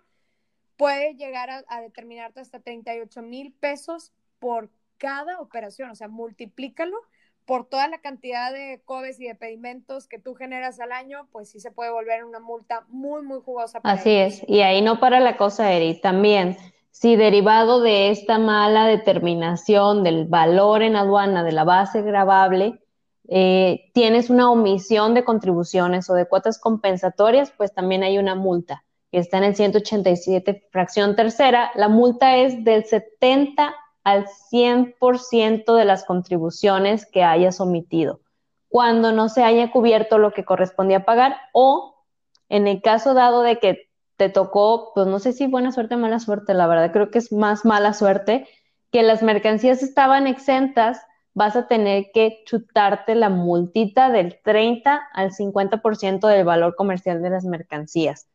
puede 0.76 1.16
llegar 1.16 1.50
a, 1.50 1.82
determinarte 1.82 2.40
hasta 2.40 2.60
38 2.60 3.22
mil 3.24 3.52
pesos 3.52 4.12
por 4.38 4.70
cada 4.98 5.42
operación. 5.42 5.90
O 5.90 5.96
sea, 5.96 6.08
multiplícalo 6.08 6.98
por 7.46 7.66
toda 7.66 7.88
la 7.88 8.00
cantidad 8.00 8.54
de 8.54 8.82
cobes 8.86 9.20
y 9.20 9.26
de 9.26 9.34
pedimentos 9.34 10.08
que 10.08 10.20
tú 10.20 10.36
generas 10.36 10.80
al 10.82 10.92
año, 10.92 11.30
pues 11.32 11.50
sí 11.50 11.60
se 11.62 11.72
puede 11.72 11.90
volver 11.90 12.26
una 12.26 12.42
multa 12.42 12.86
muy, 12.90 13.24
muy 13.24 13.40
jugosa. 13.40 13.80
Así 13.84 14.12
es, 14.12 14.44
y 14.48 14.62
ahí 14.62 14.82
no 14.84 15.00
para 15.00 15.20
la 15.20 15.38
cosa, 15.38 15.72
Eri, 15.72 16.00
también 16.00 16.58
si 17.00 17.16
derivado 17.16 17.80
de 17.80 18.10
esta 18.10 18.40
mala 18.40 18.88
determinación 18.88 20.04
del 20.04 20.26
valor 20.26 20.82
en 20.82 20.96
aduana 20.96 21.44
de 21.44 21.52
la 21.52 21.64
base 21.64 22.02
grabable, 22.02 22.82
eh, 23.28 23.92
tienes 23.94 24.32
una 24.32 24.50
omisión 24.50 25.14
de 25.14 25.24
contribuciones 25.24 26.10
o 26.10 26.16
de 26.16 26.28
cuotas 26.28 26.58
compensatorias, 26.58 27.54
pues 27.56 27.72
también 27.72 28.02
hay 28.02 28.18
una 28.18 28.34
multa 28.34 28.84
que 29.12 29.20
está 29.20 29.38
en 29.38 29.44
el 29.44 29.56
187 29.56 30.70
fracción 30.72 31.16
tercera. 31.16 31.70
La 31.76 31.88
multa 31.88 32.38
es 32.38 32.64
del 32.64 32.84
70 32.84 33.76
al 34.04 34.26
100% 34.52 35.76
de 35.76 35.86
las 35.86 36.04
contribuciones 36.04 37.06
que 37.06 37.24
hayas 37.24 37.60
omitido 37.62 38.22
cuando 38.70 39.12
no 39.12 39.30
se 39.30 39.44
haya 39.44 39.70
cubierto 39.70 40.18
lo 40.18 40.32
que 40.32 40.46
correspondía 40.46 41.06
pagar 41.06 41.38
o 41.54 42.04
en 42.50 42.68
el 42.68 42.82
caso 42.82 43.14
dado 43.14 43.44
de 43.44 43.60
que 43.60 43.87
te 44.18 44.30
tocó, 44.30 44.92
pues 44.94 45.08
no 45.08 45.20
sé 45.20 45.32
si 45.32 45.48
buena 45.48 45.72
suerte 45.72 45.96
o 45.96 45.98
mala 45.98 46.20
suerte, 46.20 46.54
la 46.54 46.68
verdad 46.68 46.92
creo 46.92 47.12
que 47.12 47.20
es 47.20 47.32
más 47.32 47.66
mala 47.66 47.94
suerte, 47.94 48.48
que 48.92 49.04
las 49.04 49.22
mercancías 49.22 49.84
estaban 49.84 50.28
exentas, 50.28 51.02
vas 51.34 51.56
a 51.56 51.68
tener 51.68 52.08
que 52.14 52.42
chutarte 52.46 53.14
la 53.14 53.30
multita 53.30 54.10
del 54.10 54.40
30 54.44 55.08
al 55.14 55.32
50% 55.32 56.28
del 56.28 56.44
valor 56.44 56.76
comercial 56.76 57.22
de 57.22 57.30
las 57.30 57.46
mercancías. 57.46 58.28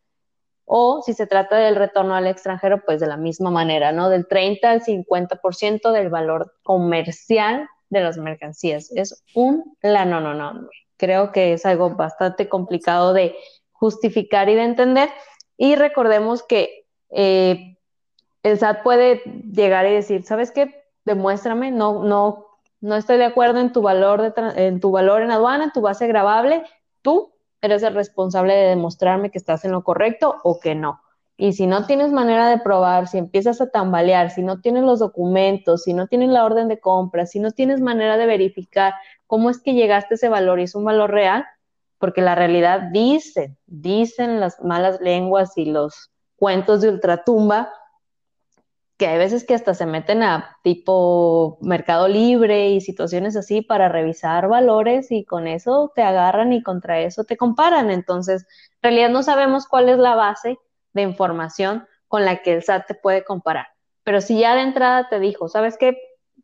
O 0.65 1.03
si 1.03 1.13
se 1.13 1.27
trata 1.27 1.57
del 1.57 1.75
retorno 1.75 2.15
al 2.15 2.29
extranjero, 2.29 2.85
pues 2.85 3.01
de 3.01 3.09
la 3.09 3.17
misma 3.17 3.51
manera, 3.51 3.91
¿no? 3.91 4.09
Del 4.09 4.29
30 4.29 4.71
al 4.71 4.83
50% 4.83 5.91
del 5.91 6.11
valor 6.11 6.55
comercial 6.63 7.69
de 7.91 8.01
las 8.01 8.19
mercancías. 8.19 8.93
Es 8.95 9.25
un 9.35 9.77
la 9.83 10.05
no, 10.05 10.21
no, 10.21 10.35
no. 10.35 10.69
Creo 10.97 11.33
que 11.33 11.55
es 11.55 11.67
algo 11.67 11.91
bastante 11.91 12.49
complicado 12.49 13.13
de 13.13 13.35
justificar 13.73 14.49
y 14.49 14.55
de 14.55 14.63
entender. 14.63 15.09
Y 15.57 15.77
recordemos 15.77 16.43
que 16.43 16.87
eh, 17.11 17.77
el 18.43 18.59
SAT 18.59 18.83
puede 18.83 19.23
llegar 19.53 19.87
y 19.87 19.93
decir, 19.93 20.25
¿sabes 20.25 20.51
qué? 20.51 20.85
Demuéstrame, 21.05 21.71
no, 21.71 22.03
no, 22.05 22.47
no 22.81 22.97
estoy 22.97 23.19
de 23.19 23.25
acuerdo 23.25 23.61
en 23.61 23.73
tu 23.73 23.83
valor 23.83 24.23
de 24.23 24.33
en 24.57 24.81
tu 24.81 24.91
valor 24.91 25.23
en 25.23 25.31
aduana, 25.31 25.65
en 25.65 25.73
tu 25.73 25.81
base 25.81 26.07
grabable, 26.07 26.65
tú 27.03 27.33
eres 27.61 27.83
el 27.83 27.95
responsable 27.95 28.55
de 28.55 28.69
demostrarme 28.69 29.31
que 29.31 29.39
estás 29.39 29.65
en 29.65 29.73
lo 29.73 29.85
correcto 29.85 30.37
o 30.43 30.59
que 30.59 30.75
no. 30.75 31.01
Y 31.37 31.55
si 31.55 31.67
no 31.67 31.87
tienes 31.87 32.13
manera 32.13 32.49
de 32.49 32.59
probar, 32.59 33.09
si 33.09 33.19
empiezas 33.19 33.61
a 33.61 33.71
tambalear, 33.71 34.31
si 34.31 34.43
no 34.43 34.61
tienes 34.61 34.83
los 34.83 34.99
documentos, 34.99 35.85
si 35.85 35.95
no 35.95 36.07
tienes 36.07 36.29
la 36.29 36.45
orden 36.45 36.69
de 36.69 36.79
compra, 36.79 37.27
si 37.27 37.41
no 37.41 37.53
tienes 37.53 37.81
manera 37.81 38.17
de 38.17 38.27
verificar 38.27 38.95
cómo 39.27 39.49
es 39.49 39.61
que 39.61 39.75
llegaste 39.75 40.15
a 40.15 40.17
ese 40.17 40.29
valor 40.29 40.61
y 40.61 40.65
es 40.65 40.75
un 40.75 40.85
valor 40.85 41.11
real, 41.11 41.47
porque 42.03 42.21
la 42.21 42.35
realidad 42.35 42.89
dice, 42.91 43.57
dicen 43.67 44.41
las 44.41 44.61
malas 44.61 45.01
lenguas 45.01 45.57
y 45.57 45.67
los 45.67 46.11
cuentos 46.35 46.81
de 46.81 46.89
ultratumba, 46.89 47.73
que 48.97 49.07
hay 49.07 49.19
veces 49.19 49.45
que 49.45 49.55
hasta 49.55 49.73
se 49.73 49.87
meten 49.87 50.25
a 50.25 50.59
tipo 50.65 51.59
mercado 51.61 52.09
libre 52.09 52.71
y 52.71 52.81
situaciones 52.81 53.37
así 53.37 53.63
para 53.63 53.89
revisar 53.89 54.49
valores 54.49 55.13
y 55.13 55.25
con 55.25 55.47
eso 55.47 55.93
te 55.95 56.03
agarran 56.03 56.53
y 56.53 56.65
contra 56.65 56.99
eso 56.99 57.23
te 57.23 57.37
comparan. 57.37 57.89
Entonces, 57.93 58.47
en 58.81 58.91
realidad 58.91 59.11
no 59.11 59.23
sabemos 59.23 59.69
cuál 59.69 59.89
es 59.89 59.99
la 59.99 60.17
base 60.17 60.59
de 60.95 61.03
información 61.03 61.87
con 62.09 62.25
la 62.25 62.43
que 62.43 62.55
el 62.55 62.65
SAT 62.65 62.89
te 62.89 62.95
puede 62.97 63.23
comparar. 63.23 63.69
Pero 64.03 64.21
si 64.21 64.41
ya 64.41 64.57
de 64.57 64.63
entrada 64.63 65.09
te 65.09 65.21
dijo, 65.21 65.49
¿sabes 65.49 65.77
qué? 65.79 65.97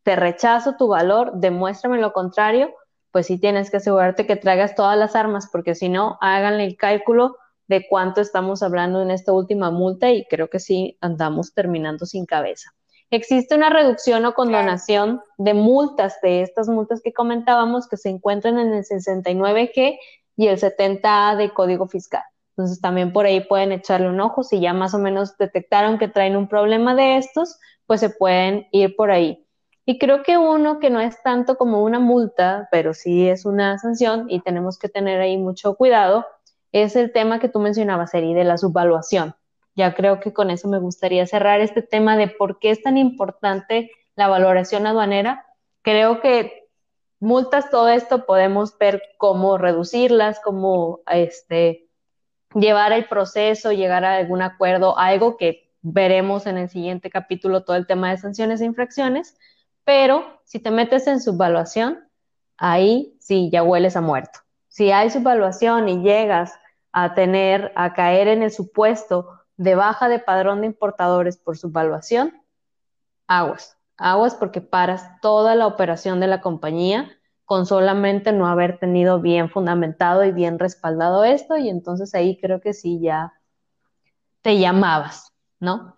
Te 0.05 0.14
rechazo 0.14 0.77
tu 0.77 0.87
valor, 0.87 1.33
demuéstrame 1.35 1.99
lo 1.99 2.12
contrario, 2.12 2.73
pues 3.11 3.27
sí 3.27 3.38
tienes 3.38 3.71
que 3.71 3.79
asegurarte 3.79 4.27
que 4.27 4.37
traigas 4.37 4.75
todas 4.75 4.99
las 4.99 5.16
armas, 5.16 5.49
porque 5.51 5.75
si 5.75 5.88
no, 5.88 6.18
háganle 6.21 6.64
el 6.64 6.77
cálculo 6.77 7.37
de 7.66 7.87
cuánto 7.88 8.21
estamos 8.21 8.62
hablando 8.62 9.03
en 9.03 9.11
esta 9.11 9.33
última 9.33 9.71
multa 9.71 10.11
y 10.11 10.27
creo 10.27 10.49
que 10.49 10.59
sí 10.59 10.97
andamos 11.01 11.53
terminando 11.55 12.07
sin 12.07 12.27
cabeza. 12.27 12.73
Existe 13.11 13.55
una 13.55 13.71
reducción 13.71 14.25
o 14.27 14.35
condonación 14.35 15.23
de 15.38 15.55
multas, 15.55 16.21
de 16.23 16.42
estas 16.42 16.68
multas 16.68 17.01
que 17.03 17.12
comentábamos, 17.12 17.88
que 17.88 17.97
se 17.97 18.11
encuentran 18.11 18.59
en 18.59 18.75
el 18.75 18.85
69G 18.85 19.99
y 20.37 20.47
el 20.47 20.61
70A 20.61 21.37
de 21.37 21.51
Código 21.51 21.88
Fiscal. 21.88 22.23
Entonces 22.51 22.81
también 22.81 23.12
por 23.12 23.25
ahí 23.25 23.40
pueden 23.40 23.73
echarle 23.73 24.09
un 24.09 24.21
ojo. 24.21 24.42
Si 24.42 24.61
ya 24.61 24.75
más 24.75 24.92
o 24.92 24.98
menos 24.98 25.38
detectaron 25.38 25.98
que 25.98 26.09
traen 26.09 26.37
un 26.37 26.48
problema 26.48 26.94
de 26.94 27.17
estos, 27.17 27.59
pues 27.87 28.00
se 28.00 28.11
pueden 28.11 28.67
ir 28.73 28.94
por 28.94 29.11
ahí. 29.11 29.46
Y 29.91 29.99
creo 29.99 30.23
que 30.23 30.37
uno 30.37 30.81
que 30.81 30.91
no 30.91 31.01
es 31.01 31.23
tanto 31.23 31.57
como 31.57 31.83
una 31.83 31.99
multa, 31.99 32.69
pero 32.71 32.93
sí 32.93 33.27
es 33.27 33.47
una 33.47 33.79
sanción 33.79 34.27
y 34.29 34.41
tenemos 34.41 34.79
que 34.79 34.91
tener 34.91 35.19
ahí 35.19 35.39
mucho 35.39 35.77
cuidado, 35.77 36.27
es 36.73 36.95
el 36.95 37.11
tema 37.11 37.41
que 37.41 37.49
tú 37.49 37.59
mencionabas, 37.59 38.13
Eri, 38.13 38.35
de 38.35 38.45
la 38.45 38.59
subvaluación. 38.59 39.35
Ya 39.75 39.95
creo 39.95 40.21
que 40.21 40.35
con 40.35 40.51
eso 40.51 40.69
me 40.69 40.79
gustaría 40.79 41.27
cerrar 41.27 41.63
este 41.63 41.81
tema 41.81 42.19
de 42.19 42.29
por 42.29 42.59
qué 42.59 42.69
es 42.69 42.83
tan 42.83 42.99
importante 42.99 43.91
la 44.15 44.29
valoración 44.29 44.87
aduanera. 44.87 45.47
Creo 45.81 46.21
que 46.21 46.69
multas, 47.19 47.71
todo 47.71 47.89
esto 47.89 48.27
podemos 48.27 48.77
ver 48.77 49.03
cómo 49.17 49.57
reducirlas, 49.57 50.39
cómo 50.41 51.01
este, 51.11 51.89
llevar 52.53 52.93
el 52.93 53.07
proceso, 53.07 53.73
llegar 53.73 54.05
a 54.05 54.17
algún 54.17 54.43
acuerdo, 54.43 54.99
algo 54.99 55.39
que 55.39 55.73
veremos 55.81 56.47
en 56.47 56.59
el 56.59 56.69
siguiente 56.69 57.09
capítulo, 57.09 57.65
todo 57.65 57.77
el 57.77 57.87
tema 57.87 58.11
de 58.11 58.19
sanciones 58.19 58.61
e 58.61 58.67
infracciones 58.67 59.39
pero 59.89 60.43
si 60.45 60.59
te 60.59 60.71
metes 60.71 61.07
en 61.07 61.19
subvaluación, 61.19 62.07
ahí 62.59 63.17
sí 63.21 63.49
ya 63.51 63.63
hueles 63.63 63.97
a 63.97 64.03
muerto. 64.03 64.41
Si 64.69 64.91
hay 64.91 65.09
subvaluación 65.09 65.89
y 65.89 66.03
llegas 66.03 66.53
a 66.93 67.15
tener, 67.15 67.73
a 67.75 67.95
caer 67.95 68.29
en 68.29 68.43
el 68.43 68.51
supuesto 68.51 69.31
de 69.57 69.77
baja 69.77 70.11
de 70.11 70.19
padrón 70.19 70.61
de 70.61 70.67
importadores 70.67 71.39
por 71.39 71.57
subvaluación, 71.57 72.35
aguas. 73.29 73.79
aguas 73.97 74.35
porque 74.35 74.61
paras 74.61 75.23
toda 75.23 75.55
la 75.55 75.67
operación 75.67 76.21
de 76.21 76.27
la 76.27 76.43
compañía 76.43 77.11
con 77.47 77.65
solamente 77.65 78.31
no 78.33 78.47
haber 78.47 78.79
tenido 78.79 79.23
bien 79.23 79.49
fundamentado 79.49 80.23
y 80.23 80.33
bien 80.33 80.59
respaldado 80.59 81.25
esto, 81.25 81.57
y 81.57 81.71
entonces 81.71 82.15
ahí 82.15 82.39
creo 82.39 82.61
que 82.61 82.75
sí 82.75 83.01
ya 83.01 83.33
te 84.43 84.59
llamabas, 84.59 85.33
¿no? 85.61 85.95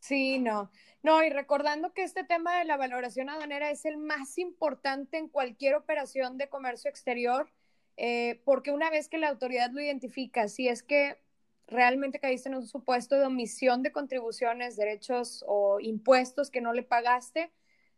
Sí, 0.00 0.38
no. 0.38 0.70
No, 1.02 1.22
y 1.24 1.30
recordando 1.30 1.94
que 1.94 2.02
este 2.02 2.24
tema 2.24 2.58
de 2.58 2.66
la 2.66 2.76
valoración 2.76 3.30
aduanera 3.30 3.70
es 3.70 3.86
el 3.86 3.96
más 3.96 4.36
importante 4.36 5.16
en 5.16 5.28
cualquier 5.28 5.74
operación 5.74 6.36
de 6.36 6.48
comercio 6.48 6.90
exterior, 6.90 7.50
eh, 7.96 8.40
porque 8.44 8.70
una 8.70 8.90
vez 8.90 9.08
que 9.08 9.18
la 9.18 9.28
autoridad 9.28 9.70
lo 9.70 9.80
identifica, 9.80 10.48
si 10.48 10.68
es 10.68 10.82
que 10.82 11.18
realmente 11.66 12.18
caíste 12.18 12.50
en 12.50 12.56
un 12.56 12.66
supuesto 12.66 13.16
de 13.16 13.24
omisión 13.24 13.82
de 13.82 13.92
contribuciones, 13.92 14.76
derechos 14.76 15.44
o 15.46 15.80
impuestos 15.80 16.50
que 16.50 16.60
no 16.60 16.74
le 16.74 16.82
pagaste, 16.82 17.50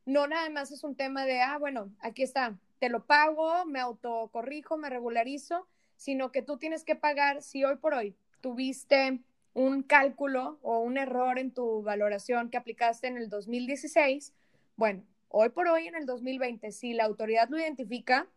no 0.04 0.26
nada 0.28 0.48
más 0.50 0.70
es 0.70 0.84
un 0.84 0.94
tema 0.94 1.24
de, 1.24 1.40
ah, 1.40 1.58
bueno, 1.58 1.92
aquí 2.00 2.22
está, 2.22 2.58
te 2.78 2.88
lo 2.88 3.06
pago, 3.06 3.64
me 3.64 3.80
autocorrijo, 3.80 4.76
me 4.76 4.90
regularizo, 4.90 5.66
sino 5.96 6.30
que 6.30 6.42
tú 6.42 6.58
tienes 6.58 6.84
que 6.84 6.96
pagar 6.96 7.42
si 7.42 7.64
hoy 7.64 7.76
por 7.76 7.94
hoy 7.94 8.14
tuviste 8.40 9.20
un 9.54 9.82
cálculo 9.82 10.58
o 10.62 10.80
un 10.80 10.96
error 10.96 11.38
en 11.38 11.52
tu 11.52 11.82
valoración 11.82 12.50
que 12.50 12.56
aplicaste 12.56 13.06
en 13.06 13.16
el 13.16 13.28
2016, 13.28 14.32
bueno, 14.76 15.04
hoy 15.28 15.50
por 15.50 15.68
hoy 15.68 15.86
en 15.86 15.94
el 15.94 16.06
2020, 16.06 16.72
si 16.72 16.94
la 16.94 17.04
autoridad 17.04 17.48
lo 17.48 17.58
identifica, 17.58 18.28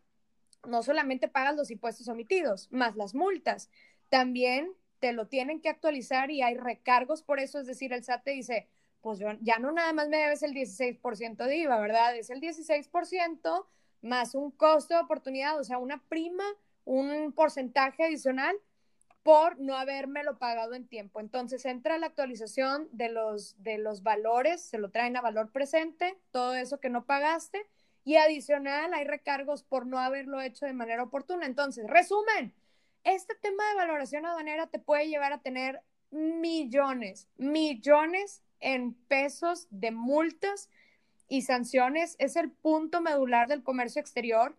no 0.66 0.82
solamente 0.82 1.28
pagas 1.28 1.56
los 1.56 1.70
impuestos 1.70 2.08
omitidos, 2.08 2.70
más 2.70 2.96
las 2.96 3.14
multas, 3.14 3.70
también 4.08 4.72
te 4.98 5.12
lo 5.12 5.26
tienen 5.28 5.60
que 5.60 5.68
actualizar 5.68 6.30
y 6.30 6.42
hay 6.42 6.56
recargos 6.56 7.22
por 7.22 7.40
eso, 7.40 7.60
es 7.60 7.66
decir, 7.66 7.92
el 7.92 8.04
SAT 8.04 8.24
te 8.24 8.30
dice, 8.32 8.68
pues 9.00 9.18
yo, 9.18 9.28
ya 9.40 9.58
no 9.58 9.72
nada 9.72 9.92
más 9.92 10.08
me 10.08 10.16
debes 10.16 10.42
el 10.42 10.52
16% 10.52 11.44
de 11.44 11.56
IVA, 11.58 11.78
¿verdad? 11.80 12.16
Es 12.16 12.30
el 12.30 12.40
16% 12.40 13.66
más 14.02 14.34
un 14.34 14.50
costo 14.50 14.94
de 14.94 15.00
oportunidad, 15.00 15.58
o 15.58 15.64
sea, 15.64 15.78
una 15.78 16.02
prima, 16.08 16.44
un 16.84 17.32
porcentaje 17.32 18.04
adicional 18.04 18.56
por 19.26 19.58
no 19.58 19.76
habérmelo 19.76 20.38
pagado 20.38 20.74
en 20.74 20.86
tiempo. 20.86 21.18
Entonces 21.18 21.64
entra 21.64 21.98
la 21.98 22.06
actualización 22.06 22.88
de 22.92 23.08
los, 23.08 23.60
de 23.60 23.76
los 23.76 24.04
valores, 24.04 24.62
se 24.62 24.78
lo 24.78 24.92
traen 24.92 25.16
a 25.16 25.20
valor 25.20 25.50
presente, 25.50 26.16
todo 26.30 26.54
eso 26.54 26.78
que 26.78 26.90
no 26.90 27.06
pagaste, 27.06 27.66
y 28.04 28.18
adicional 28.18 28.94
hay 28.94 29.02
recargos 29.02 29.64
por 29.64 29.84
no 29.84 29.98
haberlo 29.98 30.40
hecho 30.40 30.64
de 30.64 30.74
manera 30.74 31.02
oportuna. 31.02 31.44
Entonces, 31.44 31.88
resumen, 31.88 32.54
este 33.02 33.34
tema 33.34 33.68
de 33.68 33.74
valoración 33.74 34.26
aduanera 34.26 34.68
te 34.68 34.78
puede 34.78 35.08
llevar 35.08 35.32
a 35.32 35.42
tener 35.42 35.82
millones, 36.12 37.26
millones 37.36 38.44
en 38.60 38.94
pesos 38.94 39.66
de 39.70 39.90
multas 39.90 40.70
y 41.28 41.42
sanciones. 41.42 42.14
Es 42.20 42.36
el 42.36 42.52
punto 42.52 43.00
medular 43.00 43.48
del 43.48 43.64
comercio 43.64 44.00
exterior. 44.00 44.56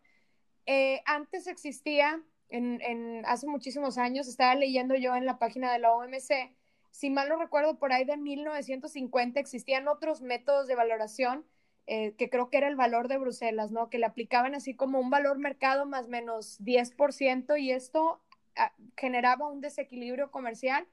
Eh, 0.66 1.02
antes 1.06 1.48
existía 1.48 2.22
en, 2.50 3.26
hace 3.26 3.48
muchísimos 3.48 3.98
años, 3.98 4.28
estaba 4.28 4.56
leyendo 4.56 4.96
yo 4.96 5.16
en 5.16 5.26
la 5.26 5.38
página 5.38 5.72
de 5.72 5.80
la 5.80 5.94
OMC, 5.94 6.52
si 6.92 7.10
mal 7.10 7.30
no 7.30 7.38
recuerdo, 7.38 7.78
por 7.78 7.94
ahí 7.94 8.06
de 8.06 8.18
1950 8.18 9.40
existían 9.40 9.88
otros 9.88 10.22
métodos 10.22 10.68
de 10.68 10.76
valoración, 10.76 11.46
eh, 11.86 12.16
que 12.18 12.30
creo 12.30 12.50
que 12.50 12.58
era 12.58 12.68
el 12.68 12.76
valor 12.76 13.08
de 13.08 13.18
Bruselas, 13.18 13.72
¿no? 13.72 13.90
Que 13.90 14.00
le 14.00 14.06
aplicaban 14.06 14.56
así 14.56 14.76
como 14.76 15.00
un 15.00 15.10
valor 15.10 15.38
mercado 15.38 15.86
más 15.86 16.08
menos 16.08 16.60
10% 16.60 17.58
y 17.58 17.72
esto 17.72 18.20
ah, 18.56 18.74
generaba 18.98 19.48
un 19.48 19.62
desequilibrio 19.62 20.32
comercial 20.32 20.88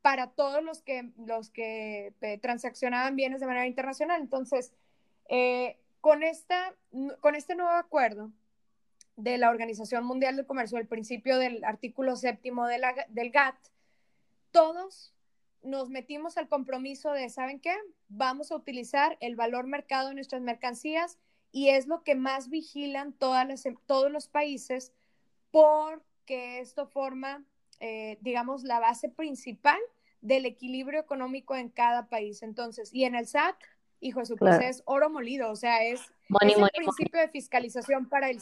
para 0.00 0.30
todos 0.30 0.62
los 0.62 0.80
que, 0.80 1.10
los 1.18 1.50
que 1.50 2.14
eh, 2.20 2.38
transaccionaban 2.38 3.16
bienes 3.16 3.40
de 3.40 3.46
manera 3.46 3.66
internacional. 3.66 4.20
Entonces, 4.20 4.72
eh, 5.28 5.76
con, 6.00 6.22
esta, 6.22 6.74
con 7.20 7.34
este 7.34 7.54
nuevo 7.54 7.72
acuerdo, 7.72 8.30
de 9.18 9.36
la 9.36 9.50
Organización 9.50 10.04
Mundial 10.04 10.36
del 10.36 10.46
Comercio, 10.46 10.78
el 10.78 10.86
principio 10.86 11.38
del 11.38 11.64
artículo 11.64 12.14
séptimo 12.14 12.68
de 12.68 12.78
la, 12.78 12.94
del 13.08 13.30
GATT, 13.30 13.58
todos 14.52 15.12
nos 15.64 15.90
metimos 15.90 16.38
al 16.38 16.48
compromiso 16.48 17.10
de, 17.10 17.28
¿saben 17.28 17.58
qué? 17.58 17.74
Vamos 18.08 18.52
a 18.52 18.56
utilizar 18.56 19.18
el 19.20 19.34
valor 19.34 19.66
mercado 19.66 20.08
de 20.08 20.14
nuestras 20.14 20.40
mercancías 20.40 21.18
y 21.50 21.70
es 21.70 21.88
lo 21.88 22.04
que 22.04 22.14
más 22.14 22.48
vigilan 22.48 23.12
todas 23.12 23.46
las, 23.46 23.64
todos 23.86 24.10
los 24.12 24.28
países 24.28 24.92
porque 25.50 26.60
esto 26.60 26.86
forma, 26.86 27.44
eh, 27.80 28.18
digamos, 28.20 28.62
la 28.62 28.78
base 28.78 29.08
principal 29.08 29.80
del 30.20 30.46
equilibrio 30.46 31.00
económico 31.00 31.56
en 31.56 31.70
cada 31.70 32.08
país. 32.08 32.44
Entonces, 32.44 32.94
y 32.94 33.02
en 33.02 33.16
el 33.16 33.26
SAT, 33.26 33.56
hijo 33.98 34.20
de 34.20 34.26
su 34.26 34.36
pues 34.36 34.60
es 34.60 34.82
oro 34.84 35.10
molido, 35.10 35.50
o 35.50 35.56
sea, 35.56 35.82
es, 35.82 36.00
el 36.40 36.70
principio 36.72 37.18
de 37.18 37.28
fiscalización 37.28 38.08
para 38.08 38.30
el, 38.30 38.40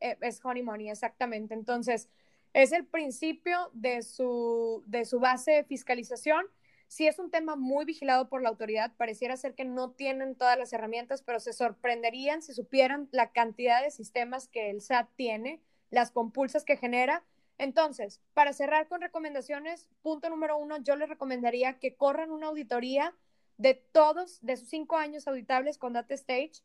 es 0.00 0.44
honey 0.44 0.62
money, 0.62 0.90
exactamente. 0.90 1.54
Entonces, 1.54 2.08
es 2.52 2.72
el 2.72 2.86
principio 2.86 3.70
de 3.72 4.02
su, 4.02 4.82
de 4.86 5.04
su 5.04 5.20
base 5.20 5.52
de 5.52 5.64
fiscalización. 5.64 6.46
Si 6.88 7.06
es 7.06 7.18
un 7.18 7.30
tema 7.30 7.54
muy 7.54 7.84
vigilado 7.84 8.28
por 8.28 8.42
la 8.42 8.48
autoridad, 8.48 8.94
pareciera 8.96 9.36
ser 9.36 9.54
que 9.54 9.64
no 9.64 9.90
tienen 9.90 10.34
todas 10.34 10.58
las 10.58 10.72
herramientas, 10.72 11.22
pero 11.22 11.38
se 11.38 11.52
sorprenderían 11.52 12.40
si 12.40 12.54
supieran 12.54 13.08
la 13.12 13.30
cantidad 13.32 13.82
de 13.82 13.90
sistemas 13.90 14.48
que 14.48 14.70
el 14.70 14.80
SAT 14.80 15.08
tiene, 15.14 15.60
las 15.90 16.10
compulsas 16.10 16.64
que 16.64 16.78
genera. 16.78 17.24
Entonces, 17.58 18.22
para 18.32 18.52
cerrar 18.52 18.88
con 18.88 19.02
recomendaciones, 19.02 19.88
punto 20.02 20.30
número 20.30 20.56
uno, 20.56 20.78
yo 20.78 20.96
les 20.96 21.08
recomendaría 21.08 21.78
que 21.78 21.94
corran 21.94 22.30
una 22.30 22.46
auditoría 22.46 23.14
de 23.58 23.74
todos, 23.74 24.38
de 24.40 24.56
sus 24.56 24.68
cinco 24.68 24.96
años 24.96 25.28
auditables 25.28 25.76
con 25.76 25.92
Data 25.92 26.14
Stage, 26.14 26.62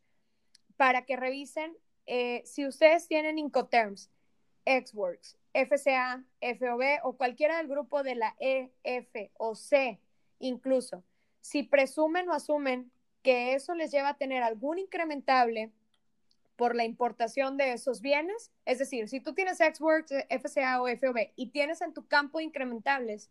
para 0.76 1.04
que 1.04 1.16
revisen 1.16 1.76
eh, 2.06 2.42
si 2.44 2.66
ustedes 2.66 3.08
tienen 3.08 3.38
Incoterms, 3.38 4.10
Xworks, 4.66 5.36
FCA, 5.52 6.24
FOB 6.40 6.82
o 7.02 7.16
cualquiera 7.16 7.58
del 7.58 7.68
grupo 7.68 8.02
de 8.02 8.14
la 8.14 8.34
E, 8.40 8.70
F 8.82 9.30
o 9.36 9.54
C, 9.54 10.00
incluso, 10.38 11.04
si 11.40 11.62
presumen 11.62 12.28
o 12.28 12.32
asumen 12.32 12.90
que 13.22 13.54
eso 13.54 13.74
les 13.74 13.90
lleva 13.90 14.10
a 14.10 14.16
tener 14.16 14.42
algún 14.42 14.78
incrementable 14.78 15.70
por 16.56 16.74
la 16.74 16.84
importación 16.84 17.56
de 17.56 17.72
esos 17.72 18.00
bienes, 18.00 18.52
es 18.64 18.78
decir, 18.78 19.08
si 19.08 19.20
tú 19.20 19.34
tienes 19.34 19.58
Xworks, 19.58 20.12
FCA 20.28 20.80
o 20.80 20.88
FOB 20.88 21.32
y 21.36 21.50
tienes 21.50 21.80
en 21.80 21.92
tu 21.92 22.06
campo 22.06 22.40
incrementables 22.40 23.30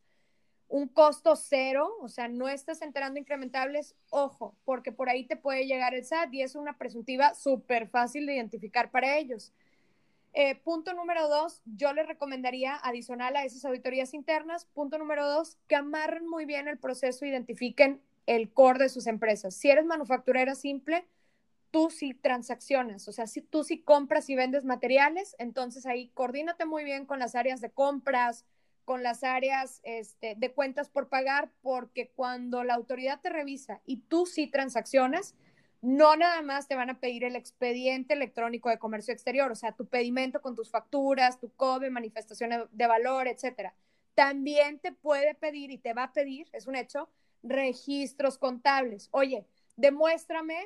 un 0.67 0.87
costo 0.87 1.35
cero, 1.35 1.91
o 2.01 2.07
sea, 2.07 2.27
no 2.27 2.49
estás 2.49 2.81
enterando 2.81 3.19
incrementables, 3.19 3.95
ojo, 4.09 4.55
porque 4.65 4.91
por 4.91 5.09
ahí 5.09 5.25
te 5.25 5.35
puede 5.35 5.67
llegar 5.67 5.93
el 5.93 6.03
SAT 6.03 6.33
y 6.33 6.41
es 6.41 6.55
una 6.55 6.77
presuntiva 6.77 7.33
súper 7.35 7.89
fácil 7.89 8.25
de 8.25 8.35
identificar 8.35 8.89
para 8.89 9.17
ellos. 9.17 9.53
Eh, 10.33 10.55
punto 10.55 10.93
número 10.93 11.27
dos, 11.27 11.61
yo 11.65 11.93
les 11.93 12.07
recomendaría, 12.07 12.75
adicional 12.75 13.35
a 13.35 13.45
esas 13.45 13.65
auditorías 13.65 14.15
internas, 14.15 14.65
punto 14.73 14.97
número 14.97 15.27
dos, 15.27 15.57
que 15.67 15.75
amarren 15.75 16.27
muy 16.27 16.45
bien 16.45 16.67
el 16.67 16.79
proceso, 16.79 17.25
identifiquen 17.25 18.01
el 18.25 18.51
core 18.51 18.79
de 18.79 18.89
sus 18.89 19.05
empresas. 19.05 19.53
Si 19.53 19.69
eres 19.69 19.85
manufacturera 19.85 20.55
simple, 20.55 21.05
tú 21.69 21.91
sí 21.91 22.15
transaccionas, 22.15 23.07
o 23.07 23.11
sea, 23.11 23.27
si 23.27 23.41
tú 23.41 23.63
sí 23.63 23.81
compras 23.81 24.29
y 24.29 24.35
vendes 24.35 24.63
materiales, 24.63 25.35
entonces 25.39 25.85
ahí 25.85 26.09
coordínate 26.15 26.65
muy 26.65 26.83
bien 26.83 27.05
con 27.05 27.19
las 27.19 27.35
áreas 27.35 27.61
de 27.61 27.69
compras, 27.69 28.45
con 28.85 29.03
las 29.03 29.23
áreas 29.23 29.79
este, 29.83 30.35
de 30.35 30.51
cuentas 30.51 30.89
por 30.89 31.09
pagar, 31.09 31.51
porque 31.61 32.11
cuando 32.15 32.63
la 32.63 32.73
autoridad 32.73 33.21
te 33.21 33.29
revisa 33.29 33.81
y 33.85 33.97
tú 33.97 34.25
sí 34.25 34.47
transaccionas, 34.47 35.35
no 35.81 36.15
nada 36.15 36.41
más 36.41 36.67
te 36.67 36.75
van 36.75 36.89
a 36.89 36.99
pedir 36.99 37.25
el 37.25 37.35
expediente 37.35 38.13
electrónico 38.13 38.69
de 38.69 38.79
comercio 38.79 39.13
exterior, 39.13 39.51
o 39.51 39.55
sea, 39.55 39.73
tu 39.73 39.85
pedimento 39.85 40.41
con 40.41 40.55
tus 40.55 40.69
facturas, 40.69 41.39
tu 41.39 41.51
COBE, 41.53 41.89
manifestación 41.89 42.69
de 42.71 42.87
valor, 42.87 43.27
etcétera. 43.27 43.75
También 44.15 44.79
te 44.79 44.91
puede 44.91 45.35
pedir 45.35 45.71
y 45.71 45.77
te 45.77 45.93
va 45.93 46.03
a 46.03 46.13
pedir, 46.13 46.47
es 46.53 46.67
un 46.67 46.75
hecho, 46.75 47.09
registros 47.43 48.37
contables. 48.37 49.09
Oye, 49.11 49.45
demuéstrame 49.75 50.57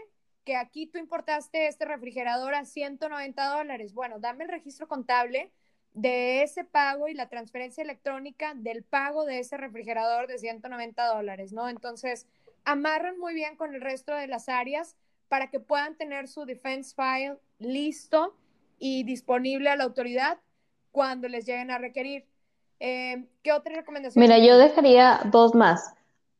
que 0.43 0.55
aquí 0.55 0.88
tú 0.88 0.97
importaste 0.97 1.68
este 1.68 1.86
refrigerador 1.86 2.53
a 2.53 2.63
190 2.63 3.45
dólares. 3.49 3.93
Bueno, 3.93 4.20
dame 4.20 4.43
el 4.43 4.49
registro 4.49 4.88
contable 4.88 5.51
de 5.97 6.43
ese 6.43 6.63
pago 6.63 7.07
y 7.07 7.15
la 7.15 7.27
transferencia 7.27 7.83
electrónica 7.83 8.53
del 8.55 8.83
pago 8.83 9.25
de 9.25 9.39
ese 9.39 9.57
refrigerador 9.57 10.27
de 10.27 10.37
190 10.37 11.07
dólares, 11.07 11.53
¿no? 11.53 11.67
Entonces, 11.69 12.27
amarran 12.65 13.17
muy 13.17 13.33
bien 13.33 13.55
con 13.55 13.73
el 13.73 13.81
resto 13.81 14.13
de 14.13 14.27
las 14.27 14.47
áreas 14.47 14.95
para 15.27 15.49
que 15.49 15.59
puedan 15.59 15.95
tener 15.95 16.27
su 16.27 16.45
defense 16.45 16.95
file 16.95 17.37
listo 17.57 18.35
y 18.77 19.03
disponible 19.03 19.69
a 19.71 19.75
la 19.75 19.85
autoridad 19.85 20.37
cuando 20.91 21.27
les 21.27 21.47
lleguen 21.47 21.71
a 21.71 21.79
requerir. 21.79 22.25
Eh, 22.79 23.25
¿Qué 23.41 23.51
otra 23.51 23.75
recomendación? 23.75 24.21
Mira, 24.21 24.37
yo 24.37 24.55
dejaría 24.59 25.21
dos 25.31 25.55
más. 25.55 25.95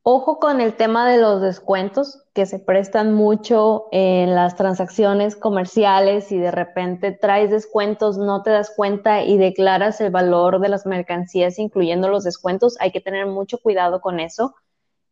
Ojo 0.10 0.39
con 0.39 0.62
el 0.62 0.78
tema 0.78 1.05
de 1.05 1.18
los 1.18 1.41
descuentos 1.41 2.24
que 2.34 2.45
se 2.45 2.60
prestan 2.60 3.14
mucho 3.14 3.88
en 3.91 4.36
las 4.36 4.55
transacciones 4.55 5.36
comerciales 5.36 6.32
y 6.32 6.38
de 6.38 6.49
repente 6.49 7.12
traes 7.12 7.51
descuentos, 7.51 8.18
no 8.18 8.41
te 8.41 8.51
das 8.51 8.72
cuenta 8.74 9.24
y 9.24 9.38
declaras 9.38 9.99
el 9.99 10.10
valor 10.10 10.62
de 10.62 10.70
las 10.70 10.86
mercancías 10.86 11.60
incluyendo 11.60 12.08
los 12.08 12.24
descuentos. 12.24 12.78
Hay 12.80 12.91
que 12.91 13.01
tener 13.01 13.26
mucho 13.26 13.58
cuidado 13.58 13.99
con 13.99 14.22
eso. 14.22 14.55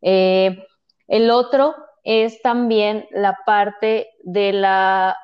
Eh, 0.00 0.64
el 1.08 1.30
otro 1.30 1.74
es 2.02 2.40
también 2.40 3.06
la 3.10 3.40
parte 3.44 4.08
de 4.24 4.54
la 4.54 5.14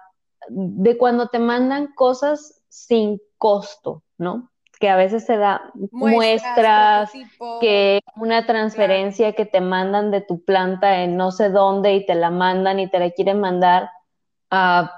de 0.50 0.98
cuando 0.98 1.28
te 1.28 1.38
mandan 1.38 1.94
cosas 1.94 2.62
sin 2.68 3.22
costo, 3.38 4.02
¿no? 4.18 4.51
Que 4.82 4.88
a 4.88 4.96
veces 4.96 5.24
se 5.24 5.36
da 5.36 5.70
muestras, 5.92 7.12
que 7.60 8.00
una 8.16 8.46
transferencia 8.46 9.32
que 9.32 9.46
te 9.46 9.60
mandan 9.60 10.10
de 10.10 10.22
tu 10.22 10.44
planta 10.44 11.04
en 11.04 11.16
no 11.16 11.30
sé 11.30 11.50
dónde 11.50 11.94
y 11.94 12.04
te 12.04 12.16
la 12.16 12.30
mandan 12.30 12.80
y 12.80 12.90
te 12.90 12.98
la 12.98 13.12
quieren 13.12 13.38
mandar 13.38 13.88
a, 14.50 14.92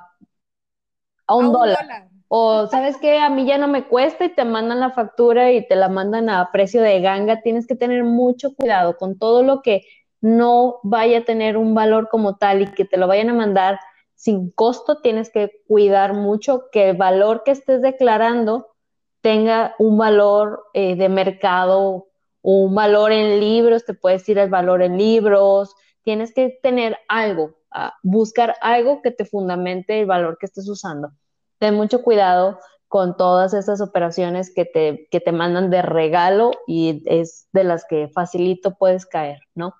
un, 1.28 1.52
dólar. 1.52 2.08
O 2.28 2.66
sabes 2.66 2.96
que 2.96 3.18
a 3.18 3.28
mí 3.28 3.44
ya 3.44 3.58
no 3.58 3.68
me 3.68 3.84
cuesta 3.84 4.24
y 4.24 4.30
te 4.30 4.46
mandan 4.46 4.80
la 4.80 4.88
factura 4.88 5.52
y 5.52 5.68
te 5.68 5.76
la 5.76 5.90
mandan 5.90 6.30
a 6.30 6.50
precio 6.50 6.80
de 6.80 7.02
ganga. 7.02 7.42
Tienes 7.42 7.66
que 7.66 7.76
tener 7.76 8.04
mucho 8.04 8.54
cuidado 8.54 8.96
con 8.96 9.18
todo 9.18 9.42
lo 9.42 9.60
que 9.60 9.82
no 10.22 10.80
vaya 10.82 11.18
a 11.18 11.24
tener 11.24 11.58
un 11.58 11.74
valor 11.74 12.08
como 12.08 12.36
tal 12.36 12.62
y 12.62 12.68
que 12.68 12.86
te 12.86 12.96
lo 12.96 13.06
vayan 13.06 13.28
a 13.28 13.34
mandar 13.34 13.78
sin 14.14 14.50
costo, 14.50 15.02
tienes 15.02 15.28
que 15.28 15.50
cuidar 15.68 16.14
mucho 16.14 16.70
que 16.72 16.88
el 16.88 16.96
valor 16.96 17.42
que 17.44 17.50
estés 17.50 17.82
declarando 17.82 18.73
tenga 19.24 19.74
un 19.78 19.96
valor 19.96 20.66
eh, 20.74 20.96
de 20.96 21.08
mercado 21.08 22.08
o 22.42 22.64
un 22.64 22.74
valor 22.74 23.10
en 23.10 23.40
libros, 23.40 23.86
te 23.86 23.94
puedes 23.94 24.28
ir 24.28 24.36
el 24.36 24.50
valor 24.50 24.82
en 24.82 24.98
libros, 24.98 25.74
tienes 26.02 26.34
que 26.34 26.58
tener 26.62 26.98
algo, 27.08 27.54
buscar 28.02 28.54
algo 28.60 29.00
que 29.00 29.12
te 29.12 29.24
fundamente 29.24 29.98
el 29.98 30.04
valor 30.04 30.36
que 30.38 30.44
estés 30.44 30.68
usando. 30.68 31.08
Ten 31.58 31.74
mucho 31.74 32.02
cuidado 32.02 32.58
con 32.86 33.16
todas 33.16 33.54
estas 33.54 33.80
operaciones 33.80 34.52
que 34.54 34.66
te, 34.66 35.08
que 35.10 35.20
te 35.20 35.32
mandan 35.32 35.70
de 35.70 35.80
regalo 35.80 36.50
y 36.66 37.02
es 37.06 37.48
de 37.54 37.64
las 37.64 37.86
que 37.86 38.08
facilito 38.08 38.74
puedes 38.74 39.06
caer, 39.06 39.38
¿no? 39.54 39.72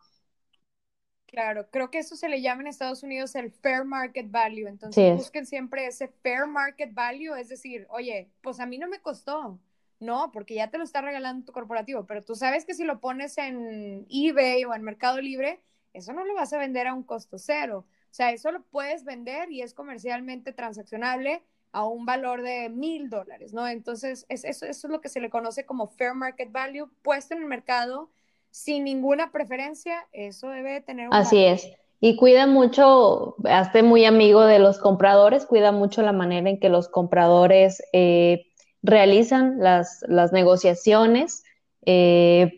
Claro, 1.35 1.66
creo 1.68 1.91
que 1.91 1.99
eso 1.99 2.14
se 2.14 2.28
le 2.28 2.41
llama 2.41 2.62
en 2.62 2.68
Estados 2.68 3.03
Unidos 3.03 3.35
el 3.35 3.51
fair 3.51 3.85
market 3.85 4.30
value. 4.30 4.68
Entonces 4.68 5.16
busquen 5.16 5.47
siempre 5.47 5.85
ese 5.85 6.07
fair 6.07 6.47
market 6.47 6.95
value, 6.95 7.35
es 7.35 7.49
decir, 7.49 7.89
oye, 7.91 8.30
pues 8.41 8.61
a 8.61 8.66
mí 8.66 8.78
no 8.78 8.87
me 8.87 9.01
costó, 9.01 9.59
no, 9.99 10.30
porque 10.30 10.55
ya 10.55 10.70
te 10.70 10.78
lo 10.78 10.85
está 10.85 11.01
regalando 11.01 11.45
tu 11.45 11.51
corporativo, 11.53 12.07
pero 12.07 12.22
tú 12.22 12.37
sabes 12.37 12.64
que 12.64 12.74
si 12.74 12.85
lo 12.85 13.01
pones 13.01 13.37
en 13.37 14.07
eBay 14.09 14.64
o 14.64 14.72
en 14.76 14.82
Mercado 14.82 15.20
Libre, 15.20 15.61
eso 15.93 16.12
no 16.12 16.24
lo 16.24 16.37
vas 16.37 16.53
a 16.53 16.59
vender 16.59 16.87
a 16.87 16.95
un 16.95 17.03
costo 17.03 17.37
cero. 17.37 17.85
O 17.89 18.14
sea, 18.14 18.30
eso 18.30 18.53
lo 18.53 18.62
puedes 18.62 19.03
vender 19.03 19.51
y 19.51 19.62
es 19.62 19.74
comercialmente 19.74 20.53
transaccionable 20.53 21.43
a 21.72 21.85
un 21.85 22.07
valor 22.07 22.43
de 22.43 22.68
mil 22.68 23.11
dólares, 23.11 23.53
¿no? 23.53 23.66
Entonces, 23.66 24.24
eso, 24.28 24.47
eso 24.47 24.66
es 24.66 24.85
lo 24.85 25.01
que 25.01 25.09
se 25.09 25.18
le 25.18 25.30
conoce 25.30 25.66
como 25.66 25.89
fair 25.89 26.14
market 26.14 26.53
value 26.53 26.89
puesto 27.03 27.35
en 27.35 27.43
el 27.43 27.49
mercado 27.49 28.12
sin 28.55 28.84
ninguna 28.84 29.32
preferencia, 29.32 30.07
eso 30.12 30.48
debe 30.48 30.80
tener 30.80 31.09
un 31.09 31.14
Así 31.14 31.44
es. 31.44 31.68
Y 31.98 32.14
cuida 32.14 32.46
mucho, 32.46 33.34
hazte 33.42 33.82
muy 33.82 34.05
amigo 34.05 34.42
de 34.42 34.61
los 34.61 34.78
compradores, 34.78 35.44
cuida 35.44 35.72
mucho 35.72 36.02
la 36.02 36.12
manera 36.12 36.48
en 36.48 36.61
que 36.61 36.68
los 36.68 36.88
compradores 36.88 37.82
eh, 37.92 38.46
realizan 38.80 39.59
las, 39.59 40.05
negociaciones. 40.32 41.42
Eh, 41.84 42.52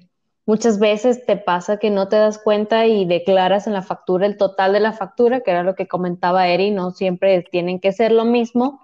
muchas 0.45 0.79
veces 0.79 1.25
te 1.25 1.39
pasa 1.39 1.79
que 1.79 1.89
no 1.89 2.09
te 2.09 2.17
das 2.17 2.37
cuenta 2.37 2.85
y 2.85 3.07
declaras 3.07 3.67
en 3.67 3.73
la 3.73 3.83
factura 3.83 4.27
el 4.27 4.37
total 4.37 4.75
de 4.75 4.81
la 4.81 4.93
factura, 4.93 5.41
que 5.41 5.51
era 5.51 5.63
lo 5.63 5.77
que 5.77 5.89
comentaba 5.89 6.47
Eri, 6.49 6.73
no 6.73 6.91
siempre 6.91 7.43
tienen 7.51 7.81
que 7.81 7.93
ser 7.93 8.13
lo 8.13 8.27
mismo. 8.27 8.83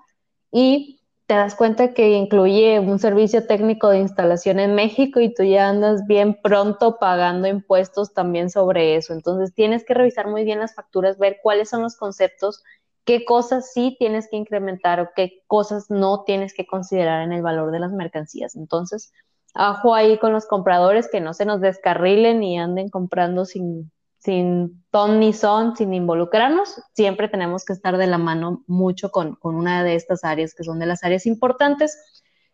Y 0.51 1.02
te 1.33 1.39
das 1.39 1.55
cuenta 1.55 1.95
que 1.95 2.11
incluye 2.11 2.79
un 2.79 2.99
servicio 2.99 3.47
técnico 3.47 3.89
de 3.89 4.01
instalación 4.01 4.61
en 4.61 4.75
México 4.75 5.19
y 5.19 5.33
tú 5.33 5.43
ya 5.45 5.71
andas 5.71 6.07
bien 6.07 6.39
pronto 6.43 6.99
pagando 6.99 7.49
impuestos 7.49 8.13
también 8.13 8.51
sobre 8.51 8.97
eso. 8.97 9.15
Entonces 9.15 9.55
tienes 9.55 9.83
que 9.83 9.95
revisar 9.95 10.29
muy 10.29 10.45
bien 10.45 10.59
las 10.59 10.75
facturas, 10.75 11.17
ver 11.17 11.39
cuáles 11.43 11.71
son 11.71 11.81
los 11.81 11.97
conceptos, 11.97 12.63
qué 13.07 13.25
cosas 13.25 13.73
sí 13.73 13.97
tienes 13.99 14.29
que 14.29 14.37
incrementar 14.37 15.01
o 15.01 15.09
qué 15.17 15.41
cosas 15.47 15.87
no 15.89 16.23
tienes 16.25 16.53
que 16.53 16.67
considerar 16.67 17.23
en 17.23 17.33
el 17.33 17.41
valor 17.41 17.71
de 17.71 17.81
las 17.81 17.93
mercancías. 17.93 18.55
Entonces, 18.55 19.11
ajo 19.55 19.95
ahí 19.95 20.19
con 20.19 20.35
los 20.35 20.45
compradores 20.45 21.09
que 21.11 21.23
no 21.23 21.33
se 21.33 21.47
nos 21.47 21.63
descarrilen 21.63 22.43
y 22.43 22.59
anden 22.59 22.91
comprando 22.91 23.47
sin, 23.47 23.91
sin 24.23 24.85
ton 24.93 25.19
ni 25.19 25.33
son, 25.33 25.75
sin 25.75 25.93
involucrarnos, 25.93 26.81
siempre 26.93 27.29
tenemos 27.29 27.65
que 27.65 27.73
estar 27.73 27.97
de 27.97 28.07
la 28.07 28.19
mano 28.19 28.63
mucho 28.69 29.11
con, 29.11 29.37
una 29.43 29.83
de 29.83 29.97
estas 29.97 30.23
áreas 30.23 30.55
que 30.55 30.63
son 30.63 30.79
de 30.79 30.87
las 30.87 31.03
áreas 31.03 31.27
importantes. 31.27 31.99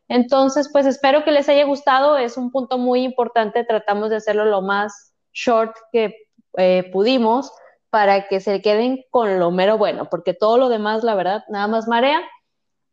Entonces, 0.09 0.71
pues 0.73 0.87
espero 0.87 1.25
que 1.25 1.31
les 1.31 1.47
haya 1.51 1.67
gustado, 1.67 2.17
es 2.17 2.39
un 2.39 2.51
punto 2.51 2.79
muy 2.79 3.03
importante, 3.03 3.65
tratamos 3.65 4.09
de 4.09 4.17
hacerlo 4.17 4.47
lo 4.47 4.63
más 4.63 5.13
short 5.35 5.77
que 5.93 6.17
eh, 6.57 6.89
pudimos 6.91 7.53
para 7.91 8.29
que 8.29 8.41
se 8.41 8.63
queden 8.63 9.05
con 9.11 9.39
lo 9.39 9.51
mero 9.51 9.77
bueno, 9.77 10.09
porque 10.11 10.33
todo 10.33 10.57
lo 10.57 10.71
demás, 10.71 11.05
la 11.05 11.15
verdad, 11.15 11.45
nada 11.51 11.67
más 11.67 11.87
marea. 11.87 12.23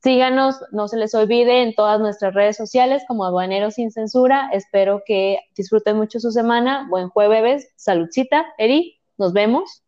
Síganos, 0.05 0.63
no 0.71 0.87
se 0.87 0.97
les 0.97 1.15
olvide 1.15 1.63
en 1.63 1.73
todas 1.73 1.99
nuestras 1.99 2.35
redes 2.35 2.55
sociales 2.55 3.01
como 3.07 3.25
Aduaneros 3.25 3.73
sin 3.73 3.89
Censura. 3.89 4.51
Espero 4.53 5.01
que 5.03 5.39
disfruten 5.55 5.97
mucho 5.97 6.19
su 6.19 6.31
semana. 6.31 6.85
Buen 6.91 7.09
jueves, 7.09 7.73
saludcita. 7.75 8.45
Eri, 8.59 9.01
nos 9.17 9.33
vemos. 9.33 9.83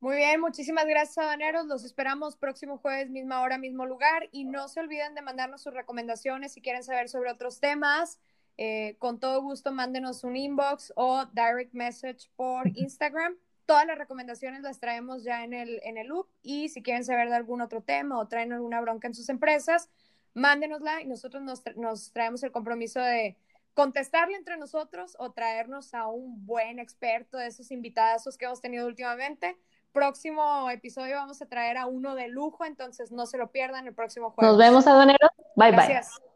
Muy 0.00 0.16
bien, 0.16 0.40
muchísimas 0.40 0.86
gracias, 0.86 1.18
Aduaneros. 1.18 1.66
Los 1.66 1.84
esperamos 1.84 2.36
próximo 2.36 2.78
jueves, 2.78 3.10
misma 3.10 3.42
hora, 3.42 3.58
mismo 3.58 3.84
lugar. 3.84 4.30
Y 4.32 4.44
no 4.44 4.66
se 4.68 4.80
olviden 4.80 5.14
de 5.14 5.20
mandarnos 5.20 5.60
sus 5.60 5.74
recomendaciones 5.74 6.54
si 6.54 6.62
quieren 6.62 6.82
saber 6.82 7.10
sobre 7.10 7.32
otros 7.32 7.60
temas. 7.60 8.18
Eh, 8.56 8.96
con 8.98 9.20
todo 9.20 9.42
gusto, 9.42 9.72
mándenos 9.72 10.24
un 10.24 10.36
inbox 10.36 10.90
o 10.96 11.26
direct 11.34 11.74
message 11.74 12.30
por 12.34 12.66
Instagram. 12.78 13.36
Todas 13.66 13.86
las 13.86 13.98
recomendaciones 13.98 14.62
las 14.62 14.78
traemos 14.78 15.24
ya 15.24 15.44
en 15.44 15.54
el, 15.54 15.80
en 15.84 15.96
el 15.96 16.08
loop 16.08 16.28
y 16.42 16.68
si 16.68 16.82
quieren 16.82 17.04
saber 17.04 17.28
de 17.28 17.36
algún 17.36 17.60
otro 17.60 17.82
tema 17.82 18.18
o 18.18 18.28
traen 18.28 18.52
alguna 18.52 18.80
bronca 18.80 19.08
en 19.08 19.14
sus 19.14 19.28
empresas, 19.28 19.88
mándenosla 20.34 21.00
y 21.00 21.06
nosotros 21.06 21.42
nos, 21.42 21.62
nos 21.76 22.12
traemos 22.12 22.42
el 22.42 22.52
compromiso 22.52 23.00
de 23.00 23.36
contestarle 23.74 24.36
entre 24.36 24.56
nosotros 24.56 25.16
o 25.18 25.32
traernos 25.32 25.94
a 25.94 26.06
un 26.06 26.46
buen 26.46 26.78
experto 26.78 27.38
de 27.38 27.48
esos 27.48 27.70
invitados 27.70 28.36
que 28.38 28.44
hemos 28.44 28.60
tenido 28.60 28.86
últimamente. 28.86 29.58
Próximo 29.92 30.70
episodio 30.70 31.16
vamos 31.16 31.40
a 31.42 31.46
traer 31.46 31.76
a 31.76 31.86
uno 31.86 32.14
de 32.14 32.28
lujo, 32.28 32.64
entonces 32.64 33.12
no 33.12 33.26
se 33.26 33.38
lo 33.38 33.50
pierdan 33.52 33.86
el 33.86 33.94
próximo 33.94 34.30
jueves. 34.30 34.52
Nos 34.52 34.58
vemos, 34.58 34.86
aduaneros. 34.86 35.30
Bye, 35.56 35.72
Gracias. 35.72 36.18
bye. 36.18 36.33